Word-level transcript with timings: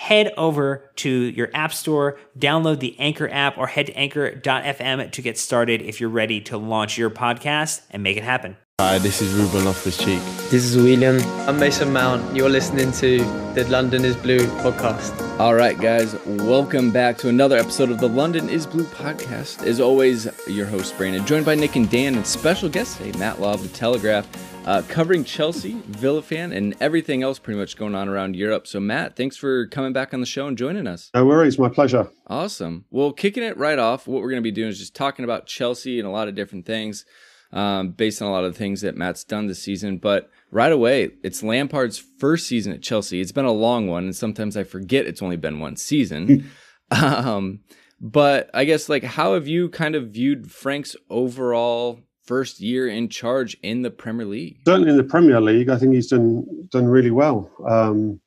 Head 0.00 0.32
over 0.38 0.90
to 0.96 1.10
your 1.10 1.50
app 1.52 1.74
store, 1.74 2.18
download 2.38 2.80
the 2.80 2.98
Anchor 2.98 3.28
app, 3.28 3.58
or 3.58 3.66
head 3.66 3.84
to 3.88 3.92
anchor.fm 3.98 5.10
to 5.10 5.22
get 5.22 5.36
started 5.36 5.82
if 5.82 6.00
you're 6.00 6.08
ready 6.08 6.40
to 6.40 6.56
launch 6.56 6.96
your 6.96 7.10
podcast 7.10 7.82
and 7.90 8.02
make 8.02 8.16
it 8.16 8.24
happen. 8.24 8.56
Hi, 8.80 8.96
this 8.96 9.20
is 9.20 9.34
Ruben 9.34 9.66
Loftus 9.66 9.98
Cheek. 9.98 10.18
This 10.48 10.64
is 10.64 10.74
Willian. 10.74 11.20
I'm 11.46 11.58
Mason 11.58 11.92
Mount. 11.92 12.34
You're 12.34 12.48
listening 12.48 12.92
to 12.92 13.18
the 13.52 13.66
London 13.68 14.06
is 14.06 14.16
Blue 14.16 14.38
podcast. 14.62 15.38
All 15.38 15.54
right, 15.54 15.78
guys, 15.78 16.16
welcome 16.24 16.90
back 16.90 17.18
to 17.18 17.28
another 17.28 17.58
episode 17.58 17.90
of 17.90 18.00
the 18.00 18.08
London 18.08 18.48
is 18.48 18.66
Blue 18.66 18.84
podcast. 18.84 19.66
As 19.66 19.80
always, 19.80 20.26
your 20.48 20.64
host, 20.64 20.96
Brandon, 20.96 21.26
joined 21.26 21.44
by 21.44 21.56
Nick 21.56 21.76
and 21.76 21.90
Dan, 21.90 22.14
and 22.14 22.26
special 22.26 22.70
guest 22.70 22.96
today, 22.96 23.18
Matt 23.18 23.38
Law 23.38 23.52
of 23.52 23.62
The 23.62 23.68
Telegraph, 23.68 24.26
uh, 24.66 24.82
covering 24.88 25.24
Chelsea, 25.24 25.76
Villa 25.86 26.22
fan, 26.22 26.52
and 26.52 26.74
everything 26.80 27.22
else 27.22 27.38
pretty 27.38 27.58
much 27.58 27.76
going 27.76 27.94
on 27.94 28.08
around 28.08 28.36
Europe. 28.36 28.66
So, 28.66 28.80
Matt, 28.80 29.16
thanks 29.16 29.36
for 29.36 29.66
coming 29.68 29.92
back 29.92 30.12
on 30.12 30.20
the 30.20 30.26
show 30.26 30.46
and 30.46 30.56
joining 30.56 30.86
us. 30.86 31.10
No 31.14 31.24
worries, 31.24 31.58
my 31.58 31.68
pleasure. 31.68 32.08
Awesome. 32.26 32.84
Well, 32.90 33.12
kicking 33.12 33.42
it 33.42 33.56
right 33.56 33.78
off, 33.78 34.06
what 34.06 34.22
we're 34.22 34.30
going 34.30 34.42
to 34.42 34.46
be 34.46 34.50
doing 34.50 34.68
is 34.68 34.78
just 34.78 34.94
talking 34.94 35.24
about 35.24 35.46
Chelsea 35.46 35.98
and 35.98 36.06
a 36.06 36.10
lot 36.10 36.28
of 36.28 36.34
different 36.34 36.66
things 36.66 37.04
um, 37.52 37.92
based 37.92 38.22
on 38.22 38.28
a 38.28 38.32
lot 38.32 38.44
of 38.44 38.56
things 38.56 38.82
that 38.82 38.96
Matt's 38.96 39.24
done 39.24 39.46
this 39.46 39.62
season. 39.62 39.98
But 39.98 40.30
right 40.50 40.72
away, 40.72 41.10
it's 41.22 41.42
Lampard's 41.42 41.98
first 42.18 42.46
season 42.46 42.72
at 42.72 42.82
Chelsea. 42.82 43.20
It's 43.20 43.32
been 43.32 43.44
a 43.44 43.52
long 43.52 43.86
one, 43.86 44.04
and 44.04 44.16
sometimes 44.16 44.56
I 44.56 44.64
forget 44.64 45.06
it's 45.06 45.22
only 45.22 45.36
been 45.36 45.60
one 45.60 45.76
season. 45.76 46.50
um, 46.90 47.60
but 48.00 48.50
I 48.54 48.64
guess, 48.64 48.88
like, 48.88 49.04
how 49.04 49.34
have 49.34 49.46
you 49.46 49.68
kind 49.68 49.94
of 49.94 50.10
viewed 50.10 50.50
Frank's 50.50 50.96
overall 51.08 52.00
first 52.24 52.60
year 52.60 52.88
in 52.88 53.08
charge 53.08 53.56
in 53.62 53.82
the 53.82 53.90
Premier 53.90 54.26
League? 54.26 54.58
Certainly 54.66 54.90
in 54.90 54.96
the 54.96 55.04
Premier 55.04 55.40
League, 55.40 55.68
I 55.68 55.76
think 55.76 55.94
he's 55.94 56.08
done 56.08 56.44
done 56.70 56.86
really 56.86 57.10
well. 57.10 57.50
Um, 57.68 58.20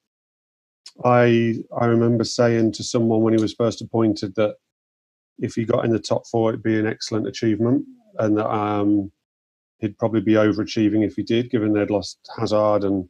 I 1.04 1.56
I 1.80 1.86
remember 1.86 2.24
saying 2.24 2.74
to 2.74 2.84
someone 2.84 3.22
when 3.22 3.36
he 3.36 3.42
was 3.42 3.54
first 3.54 3.82
appointed 3.82 4.36
that 4.36 4.56
if 5.40 5.56
he 5.56 5.66
got 5.66 5.86
in 5.86 5.92
the 5.92 6.00
top 6.00 6.28
four, 6.28 6.50
it'd 6.50 6.64
be 6.64 6.78
an 6.78 6.88
excellent 6.88 7.28
achievement 7.28 7.86
and 8.20 8.38
that 8.38 8.48
um, 8.48 9.12
he'd 9.80 9.98
probably 9.98 10.22
be 10.22 10.34
overachieving 10.34 11.06
if 11.06 11.16
he 11.16 11.24
did, 11.24 11.50
given 11.50 11.74
they'd 11.74 11.90
lost 11.90 12.20
Hazard 12.38 12.84
and 12.84 13.08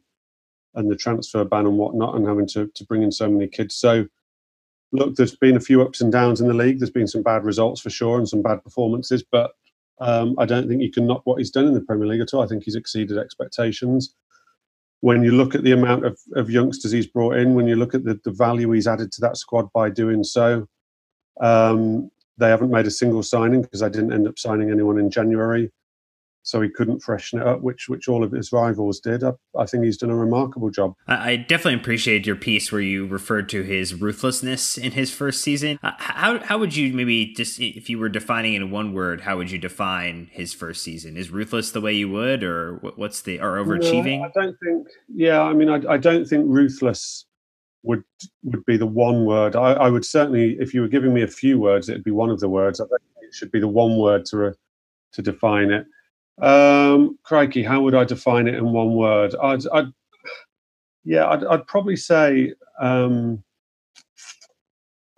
and 0.76 0.90
the 0.90 0.96
transfer 0.96 1.44
ban 1.44 1.66
and 1.66 1.78
whatnot, 1.78 2.16
and 2.16 2.26
having 2.26 2.46
to 2.48 2.68
to 2.74 2.84
bring 2.84 3.02
in 3.02 3.12
so 3.12 3.30
many 3.30 3.46
kids. 3.46 3.74
So, 3.74 4.06
look, 4.92 5.14
there's 5.14 5.36
been 5.36 5.56
a 5.56 5.60
few 5.60 5.82
ups 5.82 6.00
and 6.00 6.10
downs 6.10 6.40
in 6.40 6.48
the 6.48 6.54
league. 6.54 6.78
There's 6.78 6.90
been 6.90 7.06
some 7.06 7.22
bad 7.22 7.44
results 7.44 7.80
for 7.80 7.90
sure 7.90 8.18
and 8.18 8.28
some 8.28 8.42
bad 8.42 8.62
performances, 8.64 9.22
but 9.30 9.52
um, 10.00 10.34
I 10.38 10.44
don't 10.44 10.68
think 10.68 10.82
you 10.82 10.90
can 10.90 11.06
knock 11.06 11.22
what 11.24 11.38
he's 11.38 11.50
done 11.50 11.66
in 11.66 11.74
the 11.74 11.80
Premier 11.80 12.06
League 12.06 12.20
at 12.20 12.34
all. 12.34 12.42
I 12.42 12.46
think 12.46 12.64
he's 12.64 12.74
exceeded 12.74 13.18
expectations. 13.18 14.14
When 15.00 15.22
you 15.22 15.32
look 15.32 15.54
at 15.54 15.62
the 15.62 15.72
amount 15.72 16.06
of, 16.06 16.18
of 16.34 16.50
youngsters 16.50 16.92
he's 16.92 17.06
brought 17.06 17.36
in, 17.36 17.54
when 17.54 17.66
you 17.66 17.76
look 17.76 17.94
at 17.94 18.04
the, 18.04 18.18
the 18.24 18.32
value 18.32 18.70
he's 18.70 18.86
added 18.86 19.12
to 19.12 19.20
that 19.20 19.36
squad 19.36 19.70
by 19.72 19.90
doing 19.90 20.24
so, 20.24 20.66
um, 21.40 22.10
they 22.38 22.48
haven't 22.48 22.70
made 22.70 22.86
a 22.86 22.90
single 22.90 23.22
signing 23.22 23.62
because 23.62 23.82
I 23.82 23.88
didn't 23.88 24.12
end 24.12 24.26
up 24.26 24.38
signing 24.38 24.70
anyone 24.70 24.98
in 24.98 25.10
January, 25.10 25.70
so 26.44 26.60
he 26.60 26.68
couldn't 26.68 27.00
freshen 27.00 27.40
it 27.40 27.46
up, 27.46 27.62
which 27.62 27.88
which 27.88 28.06
all 28.06 28.22
of 28.22 28.30
his 28.30 28.52
rivals 28.52 29.00
did. 29.00 29.24
I, 29.24 29.32
I 29.58 29.64
think 29.64 29.84
he's 29.84 29.96
done 29.96 30.10
a 30.10 30.16
remarkable 30.16 30.70
job. 30.70 30.94
I 31.08 31.36
definitely 31.36 31.80
appreciate 31.80 32.26
your 32.26 32.36
piece 32.36 32.70
where 32.70 32.82
you 32.82 33.06
referred 33.06 33.48
to 33.48 33.62
his 33.62 33.94
ruthlessness 33.94 34.76
in 34.76 34.92
his 34.92 35.10
first 35.10 35.40
season. 35.40 35.80
Uh, 35.82 35.92
how 35.96 36.38
how 36.40 36.58
would 36.58 36.76
you 36.76 36.92
maybe 36.92 37.32
just 37.32 37.58
if 37.58 37.88
you 37.88 37.98
were 37.98 38.10
defining 38.10 38.52
in 38.52 38.70
one 38.70 38.92
word, 38.92 39.22
how 39.22 39.38
would 39.38 39.50
you 39.50 39.58
define 39.58 40.28
his 40.32 40.52
first 40.52 40.84
season? 40.84 41.16
Is 41.16 41.30
ruthless 41.30 41.70
the 41.70 41.80
way 41.80 41.94
you 41.94 42.10
would, 42.10 42.44
or 42.44 42.76
what's 42.96 43.22
the 43.22 43.40
or 43.40 43.56
overachieving? 43.56 44.20
No, 44.20 44.24
I 44.26 44.30
don't 44.34 44.56
think. 44.62 44.86
Yeah, 45.14 45.40
I 45.40 45.54
mean, 45.54 45.70
I, 45.70 45.94
I 45.94 45.96
don't 45.96 46.26
think 46.26 46.44
ruthless 46.46 47.24
would 47.84 48.04
would 48.42 48.66
be 48.66 48.76
the 48.76 48.86
one 48.86 49.24
word. 49.24 49.56
I, 49.56 49.72
I, 49.72 49.88
would 49.88 50.04
certainly, 50.04 50.56
if 50.60 50.74
you 50.74 50.82
were 50.82 50.88
giving 50.88 51.14
me 51.14 51.22
a 51.22 51.28
few 51.28 51.58
words, 51.58 51.88
it'd 51.88 52.04
be 52.04 52.10
one 52.10 52.28
of 52.28 52.40
the 52.40 52.50
words. 52.50 52.80
I 52.80 52.84
think 52.84 53.00
it 53.22 53.34
should 53.34 53.50
be 53.50 53.60
the 53.60 53.68
one 53.68 53.96
word 53.96 54.26
to 54.26 54.36
re, 54.36 54.52
to 55.12 55.22
define 55.22 55.70
it. 55.70 55.86
Um, 56.40 57.18
crikey, 57.22 57.62
how 57.62 57.80
would 57.82 57.94
I 57.94 58.04
define 58.04 58.48
it 58.48 58.54
in 58.54 58.72
one 58.72 58.94
word? 58.94 59.34
I'd, 59.40 59.66
I'd 59.72 59.92
yeah, 61.04 61.28
I'd, 61.28 61.44
I'd, 61.44 61.66
probably 61.66 61.96
say 61.96 62.54
um, 62.80 63.44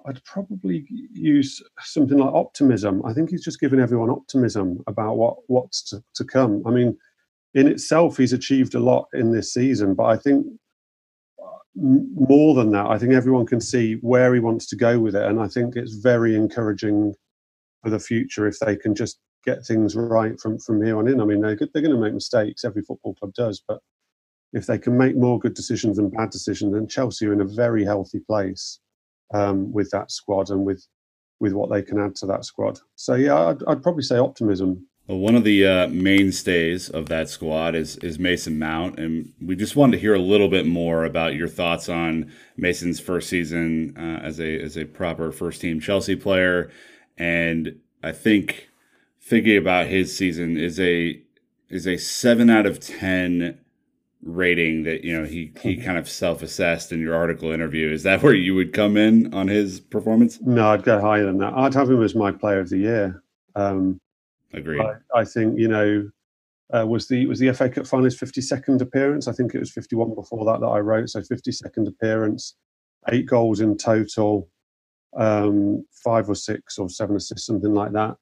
I'd 0.06 0.22
probably 0.24 0.84
use 1.12 1.62
something 1.80 2.18
like 2.18 2.34
optimism. 2.34 3.04
I 3.06 3.12
think 3.12 3.30
he's 3.30 3.44
just 3.44 3.60
given 3.60 3.80
everyone 3.80 4.10
optimism 4.10 4.82
about 4.86 5.16
what 5.16 5.36
what's 5.46 5.82
to, 5.90 6.02
to 6.16 6.24
come. 6.24 6.62
I 6.66 6.70
mean, 6.70 6.96
in 7.54 7.66
itself, 7.66 8.16
he's 8.16 8.32
achieved 8.32 8.74
a 8.74 8.80
lot 8.80 9.06
in 9.14 9.32
this 9.32 9.54
season, 9.54 9.94
but 9.94 10.04
I 10.04 10.16
think 10.16 10.46
more 11.76 12.54
than 12.54 12.72
that, 12.72 12.86
I 12.86 12.98
think 12.98 13.12
everyone 13.12 13.46
can 13.46 13.60
see 13.60 13.94
where 13.94 14.32
he 14.34 14.40
wants 14.40 14.66
to 14.68 14.76
go 14.76 14.98
with 14.98 15.14
it, 15.14 15.24
and 15.24 15.40
I 15.40 15.48
think 15.48 15.76
it's 15.76 15.94
very 15.94 16.34
encouraging 16.34 17.14
for 17.82 17.90
the 17.90 17.98
future 17.98 18.46
if 18.46 18.58
they 18.58 18.76
can 18.76 18.94
just 18.94 19.18
get 19.46 19.64
things 19.64 19.96
right 19.96 20.38
from 20.40 20.58
from 20.58 20.84
here 20.84 20.98
on 20.98 21.08
in. 21.08 21.20
I 21.20 21.24
mean, 21.24 21.40
they're 21.40 21.56
they're 21.56 21.82
going 21.82 21.94
to 21.94 22.00
make 22.00 22.14
mistakes. 22.14 22.64
Every 22.64 22.82
football 22.82 23.14
club 23.14 23.32
does, 23.34 23.62
but 23.66 23.80
if 24.52 24.66
they 24.66 24.78
can 24.78 24.96
make 24.96 25.16
more 25.16 25.38
good 25.38 25.54
decisions 25.54 25.96
than 25.96 26.10
bad 26.10 26.30
decisions, 26.30 26.74
then 26.74 26.88
Chelsea 26.88 27.26
are 27.26 27.32
in 27.32 27.40
a 27.40 27.44
very 27.44 27.84
healthy 27.84 28.20
place 28.20 28.80
um, 29.32 29.72
with 29.72 29.90
that 29.90 30.10
squad 30.10 30.50
and 30.50 30.64
with 30.64 30.86
with 31.40 31.52
what 31.52 31.70
they 31.70 31.82
can 31.82 32.00
add 32.00 32.14
to 32.16 32.26
that 32.26 32.44
squad. 32.44 32.78
So 32.94 33.14
yeah, 33.14 33.48
I'd, 33.48 33.62
I'd 33.64 33.82
probably 33.82 34.02
say 34.02 34.16
optimism 34.16 34.86
Well, 35.06 35.18
one 35.18 35.34
of 35.36 35.44
the 35.44 35.66
uh, 35.66 35.88
mainstays 35.88 36.88
of 36.88 37.06
that 37.08 37.28
squad 37.28 37.74
is 37.74 37.96
is 37.98 38.18
Mason 38.18 38.58
Mount, 38.58 38.98
and 38.98 39.32
we 39.40 39.54
just 39.54 39.76
wanted 39.76 39.92
to 39.92 40.00
hear 40.00 40.14
a 40.14 40.18
little 40.18 40.48
bit 40.48 40.66
more 40.66 41.04
about 41.04 41.34
your 41.34 41.48
thoughts 41.48 41.88
on 41.88 42.32
Mason's 42.56 42.98
first 42.98 43.28
season 43.28 43.94
uh, 43.96 44.24
as 44.24 44.40
a 44.40 44.60
as 44.60 44.76
a 44.76 44.84
proper 44.84 45.30
first 45.30 45.60
team 45.60 45.80
Chelsea 45.80 46.16
player, 46.16 46.70
and 47.16 47.78
I 48.02 48.12
think 48.12 48.68
thinking 49.26 49.56
about 49.56 49.86
his 49.88 50.16
season 50.16 50.56
is 50.56 50.78
a 50.78 51.20
is 51.68 51.86
a 51.86 51.96
seven 51.96 52.48
out 52.48 52.64
of 52.64 52.78
ten 52.78 53.58
rating 54.22 54.84
that 54.84 55.04
you 55.04 55.18
know 55.18 55.26
he 55.26 55.52
he 55.60 55.76
kind 55.76 55.98
of 55.98 56.08
self 56.08 56.42
assessed 56.42 56.92
in 56.92 57.00
your 57.00 57.14
article 57.14 57.50
interview. 57.50 57.90
Is 57.90 58.04
that 58.04 58.22
where 58.22 58.34
you 58.34 58.54
would 58.54 58.72
come 58.72 58.96
in 58.96 59.34
on 59.34 59.48
his 59.48 59.80
performance? 59.80 60.40
No, 60.40 60.68
I'd 60.68 60.84
go 60.84 61.00
higher 61.00 61.24
than 61.24 61.38
that. 61.38 61.52
I'd 61.54 61.74
have 61.74 61.90
him 61.90 62.02
as 62.02 62.14
my 62.14 62.30
player 62.32 62.60
of 62.60 62.70
the 62.70 62.78
year. 62.78 63.22
Um, 63.54 64.00
Agreed. 64.52 64.80
I, 64.80 65.20
I 65.20 65.24
think 65.24 65.58
you 65.58 65.68
know 65.68 66.08
uh, 66.72 66.86
was 66.86 67.08
the 67.08 67.26
was 67.26 67.40
the 67.40 67.52
FA 67.52 67.68
Cup 67.68 67.86
final 67.86 68.04
his 68.04 68.18
fifty 68.18 68.40
second 68.40 68.80
appearance. 68.80 69.26
I 69.26 69.32
think 69.32 69.54
it 69.54 69.58
was 69.58 69.72
fifty 69.72 69.96
one 69.96 70.14
before 70.14 70.44
that 70.46 70.60
that 70.60 70.66
I 70.66 70.78
wrote. 70.78 71.10
So 71.10 71.22
fifty 71.22 71.52
second 71.52 71.88
appearance, 71.88 72.54
eight 73.08 73.26
goals 73.26 73.60
in 73.60 73.76
total, 73.76 74.48
um, 75.16 75.84
five 75.90 76.28
or 76.28 76.36
six 76.36 76.78
or 76.78 76.88
seven 76.88 77.16
assists, 77.16 77.46
something 77.46 77.74
like 77.74 77.92
that. 77.92 78.16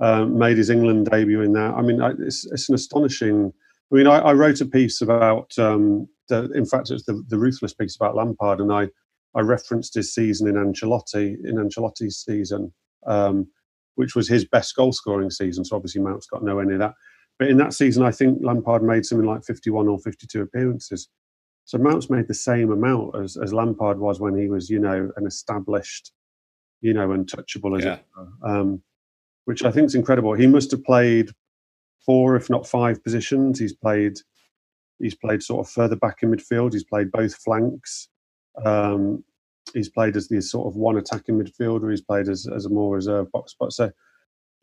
Um, 0.00 0.38
made 0.38 0.58
his 0.58 0.70
England 0.70 1.08
debut 1.10 1.42
in 1.42 1.52
that. 1.54 1.74
I 1.74 1.82
mean, 1.82 2.00
I, 2.00 2.12
it's, 2.20 2.46
it's 2.52 2.68
an 2.68 2.76
astonishing. 2.76 3.52
I 3.92 3.94
mean, 3.94 4.06
I, 4.06 4.18
I 4.18 4.32
wrote 4.32 4.60
a 4.60 4.66
piece 4.66 5.00
about. 5.00 5.52
Um, 5.58 6.08
the, 6.28 6.50
in 6.52 6.66
fact, 6.66 6.90
it's 6.90 7.04
the, 7.04 7.22
the 7.28 7.38
ruthless 7.38 7.74
piece 7.74 7.96
about 7.96 8.14
Lampard, 8.14 8.60
and 8.60 8.72
I 8.72 8.88
I 9.34 9.40
referenced 9.40 9.94
his 9.94 10.14
season 10.14 10.46
in 10.48 10.54
Ancelotti 10.54 11.36
in 11.44 11.56
Ancelotti's 11.56 12.22
season. 12.24 12.72
Um, 13.06 13.48
which 13.98 14.14
was 14.14 14.28
his 14.28 14.44
best 14.44 14.76
goal 14.76 14.92
scoring 14.92 15.28
season. 15.28 15.64
So 15.64 15.74
obviously 15.74 16.00
Mount's 16.00 16.28
got 16.28 16.44
nowhere 16.44 16.64
near 16.64 16.78
that. 16.78 16.94
But 17.36 17.48
in 17.48 17.56
that 17.56 17.74
season, 17.74 18.04
I 18.04 18.12
think 18.12 18.38
Lampard 18.40 18.80
made 18.80 19.04
something 19.04 19.26
like 19.26 19.42
51 19.42 19.88
or 19.88 19.98
52 19.98 20.40
appearances. 20.40 21.08
So 21.64 21.78
Mount's 21.78 22.08
made 22.08 22.28
the 22.28 22.34
same 22.34 22.70
amount 22.70 23.16
as, 23.20 23.36
as 23.36 23.52
Lampard 23.52 23.98
was 23.98 24.20
when 24.20 24.36
he 24.38 24.48
was, 24.48 24.70
you 24.70 24.78
know, 24.78 25.10
an 25.16 25.26
established, 25.26 26.12
you 26.80 26.94
know, 26.94 27.10
untouchable 27.10 27.76
as 27.76 27.84
Yeah. 27.84 27.94
it 27.94 28.04
were, 28.16 28.48
um, 28.48 28.82
which 29.48 29.64
I 29.64 29.70
think 29.70 29.86
is 29.86 29.94
incredible. 29.94 30.34
He 30.34 30.46
must 30.46 30.70
have 30.72 30.84
played 30.84 31.30
four, 32.04 32.36
if 32.36 32.50
not 32.50 32.66
five 32.66 33.02
positions. 33.02 33.58
He's 33.58 33.72
played, 33.72 34.18
he's 34.98 35.14
played 35.14 35.42
sort 35.42 35.66
of 35.66 35.72
further 35.72 35.96
back 35.96 36.18
in 36.22 36.30
midfield. 36.30 36.74
He's 36.74 36.84
played 36.84 37.10
both 37.10 37.34
flanks. 37.34 38.10
Um, 38.62 39.24
he's 39.72 39.88
played 39.88 40.16
as 40.16 40.28
the 40.28 40.42
sort 40.42 40.66
of 40.66 40.76
one 40.76 40.98
attacking 40.98 41.38
midfielder. 41.42 41.90
He's 41.90 42.02
played 42.02 42.28
as, 42.28 42.46
as 42.54 42.66
a 42.66 42.68
more 42.68 42.94
reserve 42.94 43.32
box 43.32 43.52
spot. 43.52 43.72
So 43.72 43.90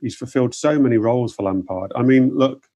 he's 0.02 0.16
fulfilled 0.16 0.54
so 0.54 0.78
many 0.78 0.98
roles 0.98 1.34
for 1.34 1.42
Lampard. 1.42 1.92
I 1.96 2.04
mean, 2.04 2.38
look, 2.38 2.68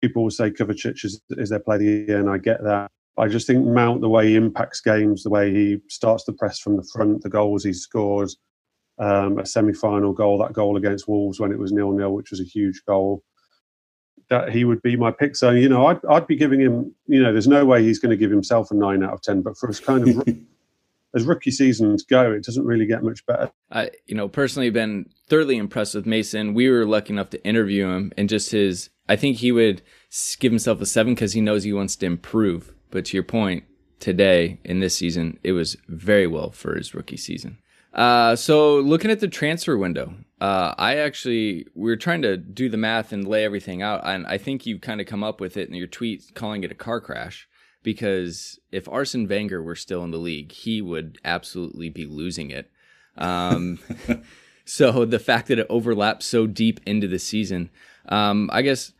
people 0.00 0.22
will 0.22 0.30
say 0.30 0.52
Kovacic 0.52 1.04
is, 1.04 1.20
is 1.30 1.50
their 1.50 1.58
player 1.58 1.78
of 1.78 1.80
the 1.80 1.86
year, 2.06 2.20
and 2.20 2.30
I 2.30 2.38
get 2.38 2.62
that. 2.62 2.92
I 3.18 3.26
just 3.26 3.48
think 3.48 3.66
Mount, 3.66 4.02
the 4.02 4.08
way 4.08 4.28
he 4.28 4.36
impacts 4.36 4.80
games, 4.80 5.24
the 5.24 5.30
way 5.30 5.52
he 5.52 5.78
starts 5.88 6.22
the 6.22 6.32
press 6.32 6.60
from 6.60 6.76
the 6.76 6.88
front, 6.92 7.22
the 7.22 7.28
goals 7.28 7.64
he 7.64 7.72
scores, 7.72 8.36
um, 8.98 9.38
a 9.38 9.46
semi-final 9.46 10.12
goal, 10.12 10.38
that 10.38 10.52
goal 10.52 10.76
against 10.76 11.08
Wolves 11.08 11.38
when 11.38 11.52
it 11.52 11.58
was 11.58 11.72
nil-nil, 11.72 12.12
which 12.12 12.30
was 12.30 12.40
a 12.40 12.44
huge 12.44 12.82
goal. 12.86 13.22
That 14.28 14.50
he 14.52 14.64
would 14.64 14.82
be 14.82 14.96
my 14.96 15.12
pick. 15.12 15.36
So 15.36 15.50
you 15.50 15.68
know, 15.68 15.86
I'd 15.86 16.04
I'd 16.10 16.26
be 16.26 16.34
giving 16.34 16.60
him. 16.60 16.92
You 17.06 17.22
know, 17.22 17.32
there's 17.32 17.46
no 17.46 17.64
way 17.64 17.84
he's 17.84 18.00
going 18.00 18.10
to 18.10 18.16
give 18.16 18.30
himself 18.30 18.72
a 18.72 18.74
nine 18.74 19.04
out 19.04 19.12
of 19.12 19.22
ten. 19.22 19.40
But 19.40 19.56
for 19.56 19.68
his 19.68 19.78
kind 19.78 20.08
of 20.08 20.28
as 21.16 21.24
rookie 21.24 21.50
seasons 21.50 22.02
go, 22.02 22.30
it 22.32 22.44
doesn't 22.44 22.66
really 22.66 22.86
get 22.86 23.02
much 23.02 23.24
better. 23.26 23.50
I, 23.70 23.90
you 24.06 24.14
know, 24.14 24.28
personally 24.28 24.68
been 24.70 25.06
thoroughly 25.28 25.56
impressed 25.56 25.94
with 25.94 26.06
Mason. 26.06 26.54
We 26.54 26.68
were 26.68 26.84
lucky 26.84 27.12
enough 27.12 27.30
to 27.30 27.44
interview 27.44 27.88
him, 27.88 28.12
and 28.16 28.28
just 28.28 28.50
his, 28.50 28.90
I 29.08 29.16
think 29.16 29.38
he 29.38 29.50
would 29.50 29.82
give 30.38 30.52
himself 30.52 30.80
a 30.80 30.86
seven 30.86 31.14
because 31.14 31.32
he 31.32 31.40
knows 31.40 31.64
he 31.64 31.72
wants 31.72 31.96
to 31.96 32.06
improve. 32.06 32.74
But 32.90 33.06
to 33.06 33.16
your 33.16 33.24
point, 33.24 33.64
today 33.98 34.60
in 34.64 34.80
this 34.80 34.96
season, 34.96 35.38
it 35.42 35.52
was 35.52 35.76
very 35.88 36.26
well 36.26 36.50
for 36.50 36.76
his 36.76 36.94
rookie 36.94 37.16
season. 37.16 37.58
Uh, 37.96 38.36
so 38.36 38.78
looking 38.78 39.10
at 39.10 39.20
the 39.20 39.28
transfer 39.28 39.76
window, 39.76 40.14
uh, 40.38 40.74
I 40.76 40.96
actually 40.96 41.66
we 41.74 41.90
are 41.90 41.96
trying 41.96 42.20
to 42.22 42.36
do 42.36 42.68
the 42.68 42.76
math 42.76 43.10
and 43.10 43.26
lay 43.26 43.42
everything 43.42 43.80
out, 43.80 44.02
and 44.04 44.26
I 44.26 44.36
think 44.36 44.66
you 44.66 44.78
kind 44.78 45.00
of 45.00 45.06
come 45.06 45.24
up 45.24 45.40
with 45.40 45.56
it 45.56 45.68
in 45.68 45.74
your 45.74 45.86
tweet, 45.86 46.34
calling 46.34 46.62
it 46.62 46.70
a 46.70 46.76
car 46.76 47.00
crash. 47.00 47.48
Because 47.82 48.58
if 48.72 48.88
Arsene 48.88 49.28
Wenger 49.28 49.62
were 49.62 49.76
still 49.76 50.02
in 50.02 50.10
the 50.10 50.18
league, 50.18 50.52
he 50.52 50.82
would 50.82 51.18
absolutely 51.24 51.88
be 51.88 52.04
losing 52.04 52.50
it. 52.50 52.70
Um, 53.16 53.78
so 54.64 55.04
the 55.04 55.20
fact 55.20 55.46
that 55.48 55.60
it 55.60 55.68
overlaps 55.70 56.26
so 56.26 56.46
deep 56.48 56.80
into 56.84 57.06
the 57.06 57.20
season, 57.20 57.70
um, 58.08 58.50
I 58.52 58.62
guess 58.62 58.92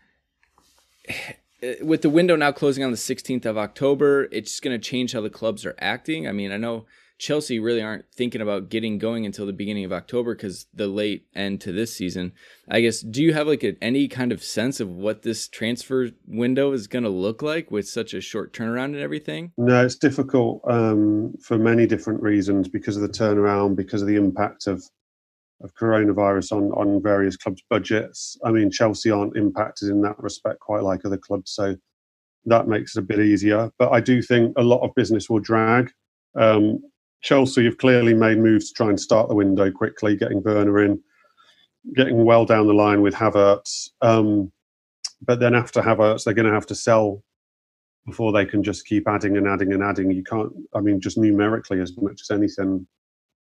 with 1.82 2.02
the 2.02 2.10
window 2.10 2.36
now 2.36 2.52
closing 2.52 2.84
on 2.84 2.92
the 2.92 2.96
16th 2.96 3.44
of 3.44 3.58
October, 3.58 4.28
it's 4.30 4.60
going 4.60 4.78
to 4.78 4.90
change 4.90 5.12
how 5.12 5.20
the 5.20 5.30
clubs 5.30 5.66
are 5.66 5.74
acting. 5.80 6.28
I 6.28 6.32
mean, 6.32 6.52
I 6.52 6.56
know 6.56 6.86
Chelsea 7.18 7.58
really 7.58 7.82
aren't 7.82 8.04
thinking 8.12 8.40
about 8.40 8.68
getting 8.68 8.98
going 8.98 9.24
until 9.24 9.46
the 9.46 9.52
beginning 9.52 9.84
of 9.84 9.92
October 9.92 10.34
because 10.34 10.66
the 10.74 10.86
late 10.86 11.26
end 11.34 11.60
to 11.62 11.72
this 11.72 11.94
season. 11.94 12.32
I 12.70 12.80
guess, 12.80 13.00
do 13.00 13.22
you 13.22 13.32
have 13.32 13.46
like 13.46 13.64
a, 13.64 13.76
any 13.82 14.06
kind 14.08 14.32
of 14.32 14.42
sense 14.42 14.80
of 14.80 14.90
what 14.90 15.22
this 15.22 15.48
transfer 15.48 16.10
window 16.26 16.72
is 16.72 16.86
going 16.86 17.04
to 17.04 17.10
look 17.10 17.40
like 17.40 17.70
with 17.70 17.88
such 17.88 18.12
a 18.12 18.20
short 18.20 18.52
turnaround 18.52 18.86
and 18.86 18.98
everything? 18.98 19.52
No, 19.56 19.84
it's 19.84 19.96
difficult 19.96 20.60
um, 20.68 21.34
for 21.42 21.56
many 21.58 21.86
different 21.86 22.22
reasons 22.22 22.68
because 22.68 22.96
of 22.96 23.02
the 23.02 23.08
turnaround, 23.08 23.76
because 23.76 24.02
of 24.02 24.08
the 24.08 24.16
impact 24.16 24.66
of 24.66 24.84
of 25.62 25.74
coronavirus 25.74 26.52
on 26.52 26.64
on 26.72 27.02
various 27.02 27.36
clubs' 27.36 27.62
budgets. 27.70 28.36
I 28.44 28.50
mean, 28.50 28.70
Chelsea 28.70 29.10
aren't 29.10 29.36
impacted 29.36 29.88
in 29.88 30.02
that 30.02 30.18
respect 30.18 30.60
quite 30.60 30.82
like 30.82 31.04
other 31.04 31.16
clubs, 31.16 31.52
so 31.52 31.76
that 32.44 32.68
makes 32.68 32.94
it 32.94 33.00
a 33.00 33.02
bit 33.02 33.20
easier. 33.20 33.70
But 33.78 33.92
I 33.92 34.00
do 34.00 34.20
think 34.20 34.52
a 34.56 34.62
lot 34.62 34.82
of 34.82 34.94
business 34.94 35.30
will 35.30 35.40
drag. 35.40 35.90
Um, 36.38 36.80
Chelsea 37.26 37.64
have 37.64 37.78
clearly 37.78 38.14
made 38.14 38.38
moves 38.38 38.68
to 38.68 38.74
try 38.74 38.88
and 38.88 39.00
start 39.00 39.28
the 39.28 39.34
window 39.34 39.68
quickly, 39.68 40.16
getting 40.16 40.40
Werner 40.44 40.84
in, 40.84 41.02
getting 41.96 42.24
well 42.24 42.44
down 42.44 42.68
the 42.68 42.72
line 42.72 43.02
with 43.02 43.14
Havertz. 43.14 43.90
Um, 44.00 44.52
but 45.20 45.40
then 45.40 45.52
after 45.52 45.82
Havertz, 45.82 46.22
they're 46.22 46.34
going 46.34 46.46
to 46.46 46.54
have 46.54 46.66
to 46.66 46.76
sell 46.76 47.24
before 48.06 48.30
they 48.30 48.46
can 48.46 48.62
just 48.62 48.86
keep 48.86 49.08
adding 49.08 49.36
and 49.36 49.48
adding 49.48 49.72
and 49.72 49.82
adding. 49.82 50.12
You 50.12 50.22
can't, 50.22 50.52
I 50.72 50.80
mean, 50.80 51.00
just 51.00 51.18
numerically 51.18 51.80
as 51.80 51.92
much 52.00 52.20
as 52.20 52.30
anything, 52.30 52.86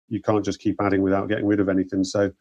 you 0.09 0.23
can't 0.23 0.45
just 0.45 0.61
keep 0.61 0.81
adding 0.81 1.03
without 1.03 1.29
getting 1.29 1.47
rid 1.47 1.61
of 1.61 1.69
anything. 1.69 2.05
So 2.05 2.33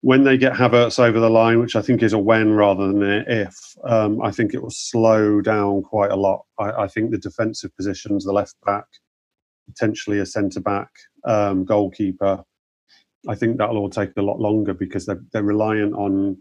when 0.00 0.24
they 0.24 0.36
get 0.36 0.54
Havertz 0.54 0.98
over 0.98 1.20
the 1.20 1.30
line, 1.30 1.60
which 1.60 1.76
I 1.76 1.82
think 1.82 2.02
is 2.02 2.14
a 2.14 2.18
when 2.18 2.54
rather 2.54 2.88
than 2.88 3.00
an 3.00 3.24
if, 3.28 3.56
um, 3.84 4.20
I 4.20 4.32
think 4.32 4.54
it 4.54 4.62
will 4.62 4.70
slow 4.70 5.40
down 5.40 5.82
quite 5.82 6.10
a 6.10 6.16
lot. 6.16 6.44
I, 6.58 6.70
I 6.72 6.88
think 6.88 7.12
the 7.12 7.18
defensive 7.18 7.70
positions, 7.76 8.24
the 8.24 8.32
left 8.32 8.56
back, 8.66 8.86
potentially 9.68 10.18
a 10.18 10.26
centre 10.26 10.60
back, 10.60 10.90
um, 11.24 11.64
goalkeeper, 11.64 12.42
I 13.28 13.34
think 13.34 13.56
that'll 13.56 13.78
all 13.78 13.90
take 13.90 14.10
a 14.16 14.22
lot 14.22 14.40
longer 14.40 14.74
because 14.74 15.06
they're, 15.06 15.22
they're 15.32 15.42
reliant 15.42 15.94
on 15.94 16.36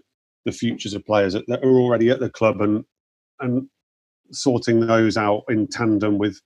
the 0.45 0.51
futures 0.51 0.93
of 0.93 1.05
players 1.05 1.33
that 1.33 1.63
are 1.63 1.79
already 1.79 2.09
at 2.09 2.19
the 2.19 2.29
club 2.29 2.61
and 2.61 2.83
and 3.39 3.67
sorting 4.31 4.79
those 4.79 5.17
out 5.17 5.43
in 5.49 5.67
tandem 5.67 6.17
with 6.17 6.41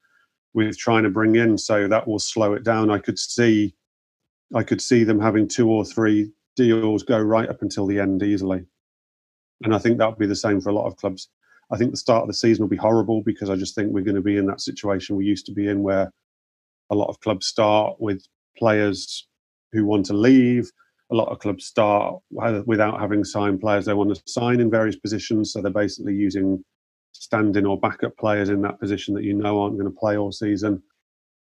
with 0.53 0.77
trying 0.77 1.03
to 1.03 1.10
bring 1.10 1.36
in. 1.36 1.58
So 1.58 1.88
that 1.88 2.08
will 2.08 2.20
slow 2.20 2.53
it 2.53 2.63
down. 2.63 2.89
I 2.89 3.00
could 3.00 3.20
see 3.20 3.75
I 4.53 4.63
could 4.63 4.82
see 4.82 5.03
them 5.03 5.20
having 5.20 5.48
two 5.48 5.70
or 5.70 5.86
three 5.86 6.32
deals 6.55 7.03
go 7.03 7.20
right 7.20 7.50
up 7.50 7.62
until 7.62 7.86
the 7.86 8.00
end 8.00 8.24
easily. 8.24 8.65
And 9.63 9.74
I 9.74 9.77
think 9.77 9.98
that 9.98 10.10
would 10.10 10.20
be 10.20 10.27
the 10.27 10.36
same 10.36 10.62
for 10.62 10.70
a 10.70 10.74
lot 10.74 10.88
of 10.88 10.98
clubs. 10.98 11.29
I 11.72 11.77
think 11.77 11.91
the 11.91 11.98
start 11.98 12.22
of 12.22 12.27
the 12.27 12.34
season 12.34 12.63
will 12.63 12.70
be 12.70 12.75
horrible 12.75 13.22
because 13.24 13.50
I 13.50 13.55
just 13.55 13.74
think 13.74 13.91
we're 13.91 14.03
going 14.03 14.15
to 14.15 14.22
be 14.22 14.38
in 14.38 14.46
that 14.48 14.62
situation 14.62 15.15
we 15.15 15.25
used 15.25 15.46
to 15.48 15.51
be 15.51 15.67
in 15.67 15.82
where 15.82 16.12
a 16.89 16.96
lot 16.96 17.10
of 17.10 17.20
clubs 17.20 17.48
start 17.48 17.96
with 18.00 18.25
players 18.58 19.27
who 19.72 19.86
want 19.86 20.06
to 20.08 20.13
leave. 20.13 20.70
A 21.12 21.15
lot 21.15 21.30
of 21.30 21.39
clubs 21.39 21.65
start 21.65 22.15
without 22.32 23.00
having 23.00 23.24
signed 23.24 23.62
players 23.62 23.86
they 23.86 23.94
want 23.94 24.15
to 24.15 24.22
sign 24.25 24.60
in 24.60 24.72
various 24.72 24.96
positions. 24.96 25.51
So 25.51 25.62
they're 25.62 25.72
basically 25.72 26.15
using 26.15 26.63
stand-in 27.12 27.65
or 27.65 27.80
backup 27.80 28.18
players 28.18 28.50
in 28.50 28.62
that 28.63 28.80
position 28.80 29.13
that 29.15 29.24
you 29.24 29.34
know 29.34 29.62
aren't 29.62 29.77
going 29.77 29.92
to 29.92 30.00
play 30.00 30.18
all 30.18 30.32
season. 30.32 30.82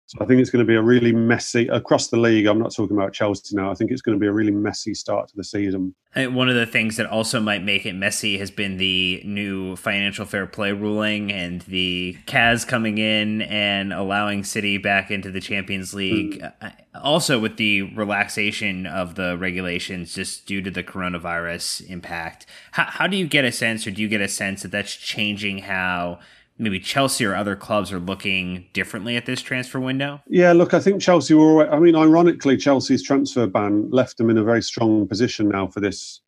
So 0.08 0.16
I 0.22 0.24
think 0.24 0.40
it's 0.40 0.48
going 0.48 0.64
to 0.64 0.66
be 0.66 0.74
a 0.74 0.80
really 0.80 1.12
messy 1.12 1.68
across 1.68 2.08
the 2.08 2.16
league. 2.16 2.46
I'm 2.46 2.58
not 2.58 2.74
talking 2.74 2.96
about 2.96 3.12
Chelsea 3.12 3.54
now. 3.54 3.70
I 3.70 3.74
think 3.74 3.90
it's 3.90 4.00
going 4.00 4.16
to 4.16 4.20
be 4.20 4.26
a 4.26 4.32
really 4.32 4.50
messy 4.50 4.94
start 4.94 5.28
to 5.28 5.36
the 5.36 5.44
season. 5.44 5.94
One 6.16 6.48
of 6.48 6.54
the 6.54 6.64
things 6.64 6.96
that 6.96 7.04
also 7.04 7.40
might 7.40 7.62
make 7.62 7.84
it 7.84 7.92
messy 7.92 8.38
has 8.38 8.50
been 8.50 8.78
the 8.78 9.20
new 9.26 9.76
financial 9.76 10.24
fair 10.24 10.46
play 10.46 10.72
ruling 10.72 11.30
and 11.30 11.60
the 11.62 12.16
CAS 12.24 12.64
coming 12.64 12.96
in 12.96 13.42
and 13.42 13.92
allowing 13.92 14.44
City 14.44 14.78
back 14.78 15.10
into 15.10 15.30
the 15.30 15.42
Champions 15.42 15.92
League. 15.92 16.42
Uh, 16.42 16.70
Also, 16.94 17.38
with 17.38 17.58
the 17.58 17.82
relaxation 17.82 18.86
of 18.86 19.14
the 19.14 19.36
regulations 19.36 20.14
just 20.14 20.46
due 20.46 20.62
to 20.62 20.70
the 20.70 20.82
coronavirus 20.82 21.86
impact. 21.88 22.46
How, 22.72 22.84
how 22.84 23.06
do 23.06 23.16
you 23.16 23.28
get 23.28 23.44
a 23.44 23.52
sense, 23.52 23.86
or 23.86 23.92
do 23.92 24.02
you 24.02 24.08
get 24.08 24.22
a 24.22 24.26
sense 24.26 24.62
that 24.62 24.72
that's 24.72 24.96
changing 24.96 25.58
how 25.58 26.18
maybe 26.58 26.80
Chelsea 26.80 27.24
or 27.24 27.34
other 27.34 27.56
clubs 27.56 27.92
are 27.92 28.00
looking 28.00 28.66
differently 28.72 29.16
at 29.16 29.26
this 29.26 29.40
transfer 29.40 29.78
window? 29.78 30.20
Yeah, 30.26 30.52
look, 30.52 30.74
I 30.74 30.80
think 30.80 31.00
Chelsea 31.00 31.34
were. 31.34 31.70
I 31.70 31.78
mean, 31.78 31.94
ironically, 31.94 32.56
Chelsea's 32.56 33.02
transfer 33.02 33.46
ban 33.46 33.90
left 33.90 34.18
them 34.18 34.30
in 34.30 34.38
a 34.38 34.44
very 34.44 34.62
strong 34.62 35.06
position 35.06 35.48
now 35.48 35.68
for 35.68 35.80
this 35.80 36.20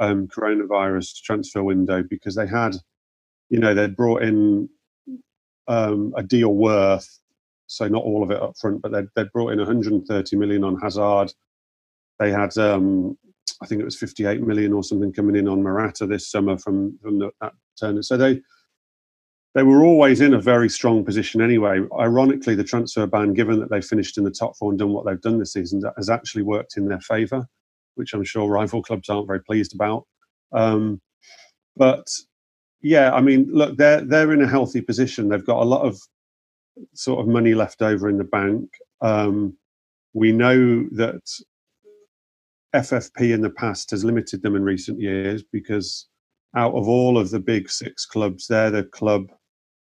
um, 0.00 0.26
coronavirus 0.28 1.22
transfer 1.22 1.62
window 1.62 2.02
because 2.02 2.34
they 2.34 2.46
had, 2.46 2.76
you 3.50 3.58
know, 3.58 3.74
they'd 3.74 3.96
brought 3.96 4.22
in 4.22 4.68
um, 5.68 6.14
a 6.16 6.22
deal 6.22 6.54
worth, 6.54 7.20
so 7.66 7.88
not 7.88 8.02
all 8.02 8.22
of 8.22 8.30
it 8.30 8.40
up 8.40 8.56
front, 8.58 8.82
but 8.82 8.92
they'd, 8.92 9.08
they'd 9.14 9.32
brought 9.32 9.52
in 9.52 9.58
130 9.58 10.36
million 10.36 10.64
on 10.64 10.78
Hazard. 10.80 11.32
They 12.18 12.30
had, 12.30 12.56
um, 12.56 13.18
I 13.62 13.66
think 13.66 13.80
it 13.80 13.84
was 13.84 13.98
58 13.98 14.40
million 14.42 14.72
or 14.72 14.82
something 14.82 15.12
coming 15.12 15.36
in 15.36 15.48
on 15.48 15.62
Morata 15.62 16.06
this 16.06 16.30
summer 16.30 16.56
from, 16.56 16.98
from 17.02 17.18
the, 17.18 17.30
that 17.40 17.52
turn. 17.78 18.02
So 18.02 18.16
they 18.16 18.40
they 19.56 19.62
were 19.62 19.82
always 19.82 20.20
in 20.20 20.34
a 20.34 20.40
very 20.40 20.68
strong 20.68 21.02
position 21.02 21.40
anyway. 21.40 21.80
Ironically, 21.98 22.54
the 22.54 22.62
transfer 22.62 23.06
ban, 23.06 23.32
given 23.32 23.58
that 23.58 23.70
they 23.70 23.80
finished 23.80 24.18
in 24.18 24.24
the 24.24 24.30
top 24.30 24.54
four 24.54 24.70
and 24.70 24.78
done 24.78 24.92
what 24.92 25.06
they've 25.06 25.20
done 25.22 25.38
this 25.38 25.54
season, 25.54 25.82
has 25.96 26.10
actually 26.10 26.42
worked 26.42 26.76
in 26.76 26.86
their 26.86 27.00
favour, 27.00 27.48
which 27.94 28.12
I'm 28.12 28.22
sure 28.22 28.50
rival 28.50 28.82
clubs 28.82 29.08
aren't 29.08 29.26
very 29.26 29.40
pleased 29.40 29.74
about. 29.74 30.04
Um, 30.52 31.00
but 31.74 32.06
yeah, 32.82 33.14
I 33.14 33.22
mean, 33.22 33.48
look, 33.50 33.78
they're 33.78 34.02
they're 34.02 34.34
in 34.34 34.42
a 34.42 34.46
healthy 34.46 34.82
position. 34.82 35.30
They've 35.30 35.42
got 35.42 35.62
a 35.62 35.64
lot 35.64 35.86
of 35.86 35.98
sort 36.92 37.20
of 37.20 37.26
money 37.26 37.54
left 37.54 37.80
over 37.80 38.10
in 38.10 38.18
the 38.18 38.24
bank. 38.24 38.68
Um, 39.00 39.56
we 40.12 40.32
know 40.32 40.86
that 40.92 41.22
FFP 42.74 43.32
in 43.32 43.40
the 43.40 43.48
past 43.48 43.90
has 43.92 44.04
limited 44.04 44.42
them 44.42 44.54
in 44.54 44.64
recent 44.64 45.00
years 45.00 45.42
because 45.50 46.08
out 46.54 46.74
of 46.74 46.88
all 46.88 47.16
of 47.16 47.30
the 47.30 47.40
big 47.40 47.70
six 47.70 48.04
clubs, 48.04 48.48
they're 48.48 48.70
the 48.70 48.84
club 48.84 49.30